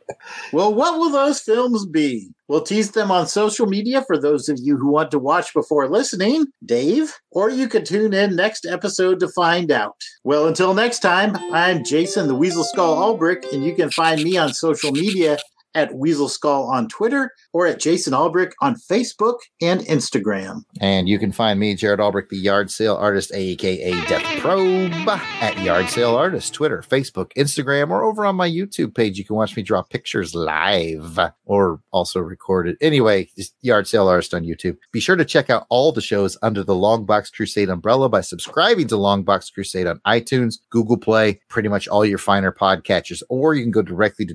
Well, 0.52 0.72
what 0.74 0.98
will 0.98 1.10
those 1.10 1.40
films 1.40 1.86
be? 1.86 2.30
We'll 2.48 2.62
tease 2.62 2.92
them 2.92 3.10
on 3.10 3.26
social 3.26 3.66
media 3.66 4.02
for 4.06 4.16
those 4.16 4.48
of 4.48 4.58
you 4.60 4.78
who 4.78 4.88
want 4.88 5.10
to 5.10 5.18
watch 5.18 5.52
before 5.52 5.88
listening, 5.88 6.46
Dave, 6.64 7.14
or 7.30 7.50
you 7.50 7.68
could 7.68 7.84
tune 7.84 8.14
in 8.14 8.36
next 8.36 8.64
episode 8.64 9.20
to 9.20 9.28
find 9.28 9.70
out. 9.70 9.96
Well, 10.24 10.46
until 10.46 10.72
next 10.72 11.00
time, 11.00 11.36
I'm 11.52 11.84
Jason 11.84 12.26
the 12.26 12.34
Weasel 12.34 12.64
Skull 12.64 12.96
Ulbrich, 12.96 13.52
and 13.52 13.64
you 13.64 13.74
can 13.74 13.90
find 13.90 14.22
me 14.22 14.38
on 14.38 14.54
social 14.54 14.92
media 14.92 15.36
at 15.74 15.94
Weasel 15.94 16.28
Skull 16.28 16.64
on 16.64 16.88
Twitter 16.88 17.32
or 17.52 17.66
at 17.66 17.80
Jason 17.80 18.12
Albrick 18.12 18.52
on 18.60 18.74
Facebook 18.74 19.38
and 19.60 19.80
Instagram. 19.82 20.62
And 20.80 21.08
you 21.08 21.18
can 21.18 21.32
find 21.32 21.60
me, 21.60 21.74
Jared 21.74 22.00
Albrick, 22.00 22.28
the 22.28 22.36
yard 22.36 22.70
sale 22.70 22.96
artist, 22.96 23.32
aka 23.34 23.90
Death 24.06 24.40
Probe, 24.40 24.92
at 25.40 25.58
Yard 25.62 25.88
Sale 25.88 26.14
Artist, 26.14 26.54
Twitter, 26.54 26.82
Facebook, 26.82 27.32
Instagram, 27.36 27.90
or 27.90 28.04
over 28.04 28.24
on 28.24 28.36
my 28.36 28.48
YouTube 28.48 28.94
page. 28.94 29.18
You 29.18 29.24
can 29.24 29.36
watch 29.36 29.56
me 29.56 29.62
draw 29.62 29.82
pictures 29.82 30.34
live 30.34 31.18
or 31.44 31.80
also 31.92 32.20
recorded. 32.20 32.76
Anyway, 32.80 33.28
Yard 33.60 33.86
Sale 33.86 34.08
Artist 34.08 34.34
on 34.34 34.44
YouTube. 34.44 34.76
Be 34.92 35.00
sure 35.00 35.16
to 35.16 35.24
check 35.24 35.50
out 35.50 35.66
all 35.68 35.92
the 35.92 36.00
shows 36.00 36.36
under 36.42 36.62
the 36.64 36.74
Longbox 36.74 37.32
Crusade 37.32 37.68
umbrella 37.68 38.08
by 38.08 38.20
subscribing 38.20 38.88
to 38.88 38.96
Longbox 38.96 39.52
Crusade 39.52 39.86
on 39.86 40.00
iTunes, 40.06 40.56
Google 40.70 40.96
Play, 40.96 41.40
pretty 41.48 41.68
much 41.68 41.88
all 41.88 42.04
your 42.04 42.18
finer 42.18 42.52
podcatchers, 42.52 43.22
or 43.28 43.54
you 43.54 43.62
can 43.62 43.70
go 43.70 43.82
directly 43.82 44.26
to 44.26 44.34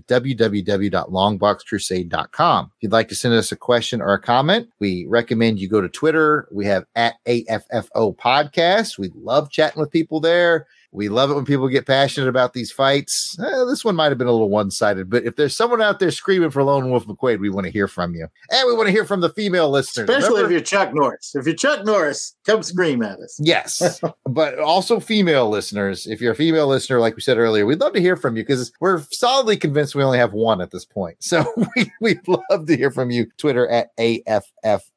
www.longboxcrusade.com. 1.39 2.65
If 2.65 2.83
you'd 2.83 2.91
like 2.91 3.09
to 3.09 3.15
send 3.15 3.33
us 3.33 3.51
a 3.51 3.55
question 3.55 4.01
or 4.01 4.13
a 4.13 4.21
comment, 4.21 4.69
we 4.79 5.05
recommend 5.09 5.59
you 5.59 5.69
go 5.69 5.81
to 5.81 5.89
Twitter. 5.89 6.47
We 6.51 6.65
have 6.65 6.85
at 6.95 7.15
AFFO 7.27 8.15
Podcast. 8.17 8.97
We 8.97 9.11
love 9.15 9.49
chatting 9.49 9.79
with 9.79 9.91
people 9.91 10.19
there. 10.19 10.67
We 10.93 11.09
love 11.09 11.31
it 11.31 11.33
when 11.33 11.45
people 11.45 11.67
get 11.67 11.87
passionate 11.87 12.27
about 12.29 12.53
these 12.53 12.71
fights. 12.71 13.35
Eh, 13.39 13.65
this 13.65 13.83
one 13.83 13.95
might 13.95 14.09
have 14.09 14.17
been 14.17 14.27
a 14.27 14.31
little 14.31 14.49
one 14.49 14.69
sided, 14.69 15.09
but 15.09 15.25
if 15.25 15.35
there's 15.35 15.55
someone 15.55 15.81
out 15.81 15.99
there 15.99 16.11
screaming 16.11 16.51
for 16.51 16.63
Lone 16.63 16.89
Wolf 16.91 17.07
McQuade, 17.07 17.39
we 17.39 17.49
want 17.49 17.65
to 17.65 17.71
hear 17.71 17.87
from 17.87 18.13
you. 18.13 18.27
And 18.51 18.67
we 18.67 18.75
want 18.75 18.87
to 18.87 18.91
hear 18.91 19.03
from 19.03 19.21
the 19.21 19.29
female 19.29 19.69
listeners. 19.69 20.07
Especially 20.07 20.29
Remember- 20.29 20.45
if 20.45 20.51
you're 20.51 20.61
Chuck 20.61 20.93
Norris. 20.93 21.35
If 21.35 21.45
you're 21.47 21.55
Chuck 21.55 21.83
Norris, 21.83 22.35
come 22.45 22.61
scream 22.61 23.01
at 23.01 23.19
us. 23.19 23.39
Yes, 23.41 23.99
but 24.25 24.59
also 24.59 24.99
female 24.99 25.49
listeners. 25.49 26.05
If 26.05 26.21
you're 26.21 26.33
a 26.33 26.35
female 26.35 26.67
listener, 26.67 26.99
like 26.99 27.15
we 27.15 27.21
said 27.21 27.37
earlier, 27.37 27.65
we'd 27.65 27.79
love 27.81 27.93
to 27.93 28.01
hear 28.01 28.15
from 28.15 28.37
you 28.37 28.43
because 28.43 28.71
we're 28.79 29.01
solidly 29.11 29.57
convinced 29.57 29.95
we 29.95 30.03
only 30.03 30.19
have 30.19 30.33
one 30.33 30.61
at 30.61 30.71
this 30.71 30.85
point. 30.85 31.17
So 31.23 31.43
we, 31.75 31.91
we'd 32.01 32.27
love 32.27 32.67
to 32.67 32.77
hear 32.77 32.91
from 32.91 33.09
you. 33.09 33.27
Twitter 33.37 33.67
at 33.67 33.89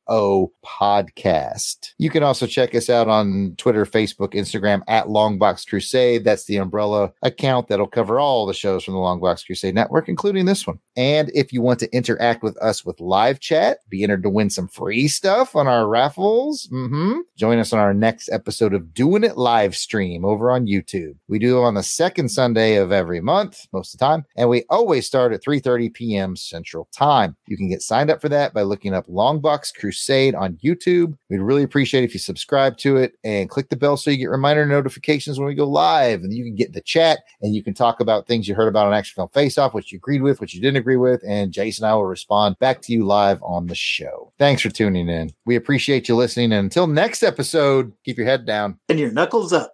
AFFO 0.09 0.49
podcast. 0.65 1.93
You 1.99 2.11
can 2.11 2.23
also 2.23 2.47
check 2.47 2.75
us 2.75 2.91
out 2.91 3.09
on 3.09 3.55
Twitter, 3.57 3.85
Facebook, 3.85 4.35
Instagram 4.35 4.83
at 4.89 5.07
Longbox 5.07 5.67
Crusade. 5.69 6.25
That's 6.25 6.45
the 6.45 6.57
umbrella 6.57 7.13
account 7.23 7.69
that'll 7.69 7.87
cover 7.87 8.19
all 8.19 8.47
the 8.47 8.55
shows 8.55 8.85
from 8.85 8.95
the 8.95 9.01
Longbox 9.01 9.47
Crusade 9.47 9.75
Network, 9.75 10.09
including 10.09 10.47
this 10.47 10.67
one. 10.67 10.79
And 10.97 11.31
if 11.35 11.53
you 11.53 11.63
want 11.63 11.79
to 11.81 11.95
interact 11.95 12.43
with 12.43 12.57
us 12.59 12.85
with 12.85 13.01
live 13.01 13.41
chat, 13.41 13.79
be 13.89 14.03
entered 14.03 14.23
to 14.23 14.31
win 14.31 14.51
some 14.51 14.69
free 14.69 15.09
stuff 15.09 15.55
on 15.55 15.67
our 15.67 15.87
raffles. 15.89 16.67
hmm 16.71 17.19
Join 17.37 17.59
us 17.59 17.73
on 17.73 17.79
our 17.79 17.93
next 17.93 18.31
episode 18.31 18.73
of 18.73 18.95
Doing 18.95 19.23
It 19.23 19.37
live 19.37 19.77
stream 19.77 20.25
over 20.25 20.51
on 20.51 20.67
YouTube. 20.67 21.17
We 21.29 21.39
do 21.39 21.61
on 21.61 21.75
the 21.75 21.83
second 21.83 22.31
Sunday 22.31 22.77
of 22.77 22.93
every 22.93 23.21
month, 23.21 23.67
most 23.73 23.95
of 23.95 24.01
the 24.01 24.07
time, 24.07 24.25
and 24.37 24.49
we 24.49 24.65
always 24.71 25.07
start 25.07 25.33
at 25.33 25.43
3:30 25.45 25.93
p.m. 25.93 26.37
Central 26.37 26.89
Time. 26.93 27.37
You 27.47 27.57
can 27.57 27.69
get 27.69 27.83
signed 27.83 28.11
up 28.11 28.21
for 28.21 28.29
that 28.31 28.55
by 28.55 28.63
looking 28.63 28.95
up 28.95 29.07
Longbox 29.07 29.75
Crusade 29.75 29.96
on 30.35 30.59
YouTube. 30.65 31.17
We'd 31.31 31.39
really 31.39 31.63
appreciate 31.63 32.05
if 32.05 32.15
you 32.15 32.21
subscribe 32.21 32.77
to 32.79 32.97
it 32.97 33.15
and 33.25 33.51
click 33.51 33.69
the 33.69 33.77
bell 33.77 33.97
so 33.97 34.11
you 34.11 34.17
get 34.17 34.31
reminder 34.31 34.67
notifications 34.67 35.39
when 35.39 35.47
we 35.47 35.55
go 35.55 35.69
live, 35.69 36.23
and 36.23 36.33
you 36.33 36.45
can 36.45 36.55
get 36.55 36.69
in 36.69 36.73
the 36.73 36.81
chat 36.81 37.21
and 37.43 37.55
you 37.55 37.63
can 37.63 37.75
talk 37.75 38.01
about 38.01 38.27
things 38.27 38.49
you 38.49 38.55
heard 38.55 38.69
about 38.69 38.87
on 38.87 38.95
Action 38.95 39.15
Film 39.15 39.29
Face 39.31 39.59
Off, 39.59 39.75
what 39.75 39.91
you 39.91 39.97
agreed 39.97 40.23
with, 40.23 40.41
what 40.41 40.53
you 40.53 40.61
didn't 40.61 40.77
agree 40.77 40.97
with, 40.97 41.23
and 41.27 41.53
Jason 41.53 41.85
and 41.85 41.93
I 41.93 41.95
will 41.95 42.07
respond 42.07 42.59
back 42.59 42.83
to 42.83 42.93
you 42.93 43.05
live 43.05 43.43
on 43.43 43.67
the 43.67 43.75
show. 43.75 44.33
Thanks 44.39 44.63
for 44.63 44.71
tuning 44.71 45.09
in. 45.09 45.31
We 45.45 45.57
appreciate 45.57 46.09
you 46.09 46.17
listening, 46.17 46.53
and 46.53 46.65
until 46.65 46.87
next 46.87 47.23
episode, 47.23 47.93
keep 48.05 48.17
your 48.17 48.27
head 48.27 48.47
down 48.47 48.79
and 48.89 48.99
your 48.99 49.11
knuckles 49.11 49.53
up. 49.53 49.73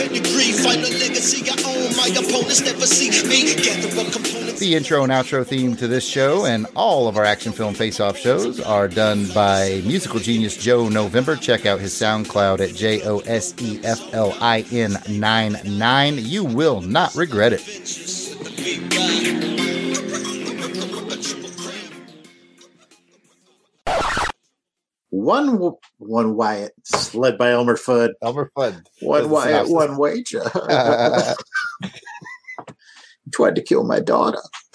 From 0.00 0.14
the 0.14 0.20
pedigree, 0.20 0.52
find 0.52 0.80
a 0.80 0.98
legacy 0.98 1.44
I 1.50 1.56
own. 1.68 1.94
My 1.94 2.08
opponents 2.18 2.62
never 2.62 2.86
see 2.86 3.10
me. 3.28 3.54
Gather 3.54 4.00
up 4.00 4.12
components. 4.12 4.58
The 4.58 4.74
intro 4.74 5.02
and 5.02 5.12
outro 5.12 5.46
theme 5.46 5.76
to 5.76 5.86
this 5.86 6.06
show 6.06 6.46
and 6.46 6.66
all 6.74 7.06
of 7.06 7.18
our 7.18 7.24
action 7.24 7.52
film 7.52 7.74
face 7.74 8.00
off 8.00 8.16
shows 8.16 8.60
are 8.60 8.88
done 8.88 9.28
by 9.34 9.82
musical 9.84 10.18
genius 10.18 10.56
Joe 10.56 10.88
November. 10.88 11.36
Check 11.36 11.66
out 11.66 11.80
his 11.80 11.92
SoundCloud 11.92 12.60
at 12.60 12.74
J 12.74 13.02
O 13.06 13.18
S 13.20 13.54
E 13.58 13.78
F 13.84 14.14
L 14.14 14.34
I 14.40 14.64
N 14.72 14.96
9 15.06 15.56
9. 15.66 16.18
You 16.18 16.44
will 16.44 16.80
not 16.80 17.14
regret 17.14 17.52
it. 17.52 17.60
One 25.10 25.72
one 25.98 26.36
Wyatt, 26.36 26.72
led 27.14 27.36
by 27.36 27.50
Elmer 27.50 27.76
Fudd. 27.76 28.10
Elmer 28.22 28.50
Fudd. 28.56 28.82
One 29.02 29.28
Wyatt, 29.28 29.68
one 29.68 29.96
wager. 29.96 30.42
Tried 33.32 33.56
to 33.56 33.62
kill 33.62 33.84
my 33.84 34.00
daughter. 34.00 34.38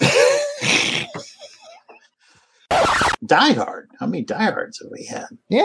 Die 3.24 3.52
Hard. 3.52 3.90
How 3.98 4.06
many 4.06 4.22
Die 4.22 4.50
Hards 4.50 4.78
have 4.80 4.90
we 4.90 5.04
had? 5.06 5.26
Yeah, 5.48 5.62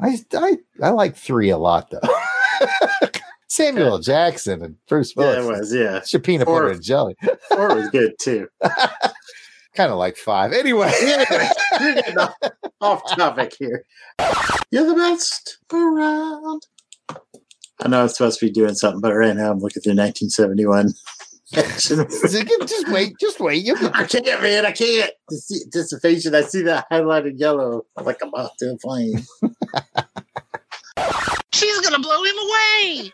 I, 0.00 0.18
I, 0.34 0.56
I 0.82 0.88
like 0.90 1.16
three 1.16 1.50
a 1.50 1.58
lot 1.58 1.90
though. 1.90 2.00
Samuel. 3.48 3.98
Jackson 4.00 4.62
and 4.62 4.76
Bruce 4.88 5.12
Yeah, 5.16 5.22
Willis. 5.40 5.44
it 5.46 5.48
was. 5.60 5.74
Yeah, 5.74 5.96
It's 5.98 6.12
your 6.12 6.20
peanut 6.20 6.46
Four- 6.46 6.60
butter 6.62 6.72
and 6.72 6.82
jelly. 6.82 7.16
Four 7.48 7.74
was 7.74 7.88
good 7.90 8.14
too. 8.20 8.48
kind 9.74 9.92
of 9.92 9.98
like 9.98 10.16
five. 10.16 10.52
Anyway. 10.52 10.90
Getting 11.00 11.48
off, 12.18 12.34
off 12.80 13.16
topic 13.16 13.54
here. 13.58 13.84
You're 14.70 14.86
the 14.86 14.94
best 14.94 15.58
around. 15.72 16.62
I 17.80 17.88
know 17.88 18.02
I'm 18.02 18.08
supposed 18.08 18.40
to 18.40 18.46
be 18.46 18.52
doing 18.52 18.74
something, 18.74 19.00
but 19.00 19.14
right 19.14 19.36
now 19.36 19.50
I'm 19.50 19.58
looking 19.58 19.82
through 19.82 19.96
1971 19.96 20.94
just 21.52 22.88
wait, 22.88 23.14
just 23.20 23.38
wait. 23.40 23.64
You 23.64 23.76
can... 23.76 23.92
I 23.92 24.04
can't, 24.04 24.42
man. 24.42 24.66
I 24.66 24.72
can't. 24.72 25.12
Dis- 25.28 25.66
Dissipation. 25.70 26.34
I 26.34 26.42
see 26.42 26.62
that 26.62 26.86
highlighted 26.90 27.38
yellow. 27.38 27.82
I'm 27.96 28.04
like 28.04 28.18
I'm 28.22 28.34
off 28.34 28.56
to 28.58 28.72
a 28.72 28.76
plane. 28.78 29.22
She's 31.52 31.80
gonna 31.80 32.00
blow 32.00 32.24
him 32.24 32.36
away. 32.38 33.04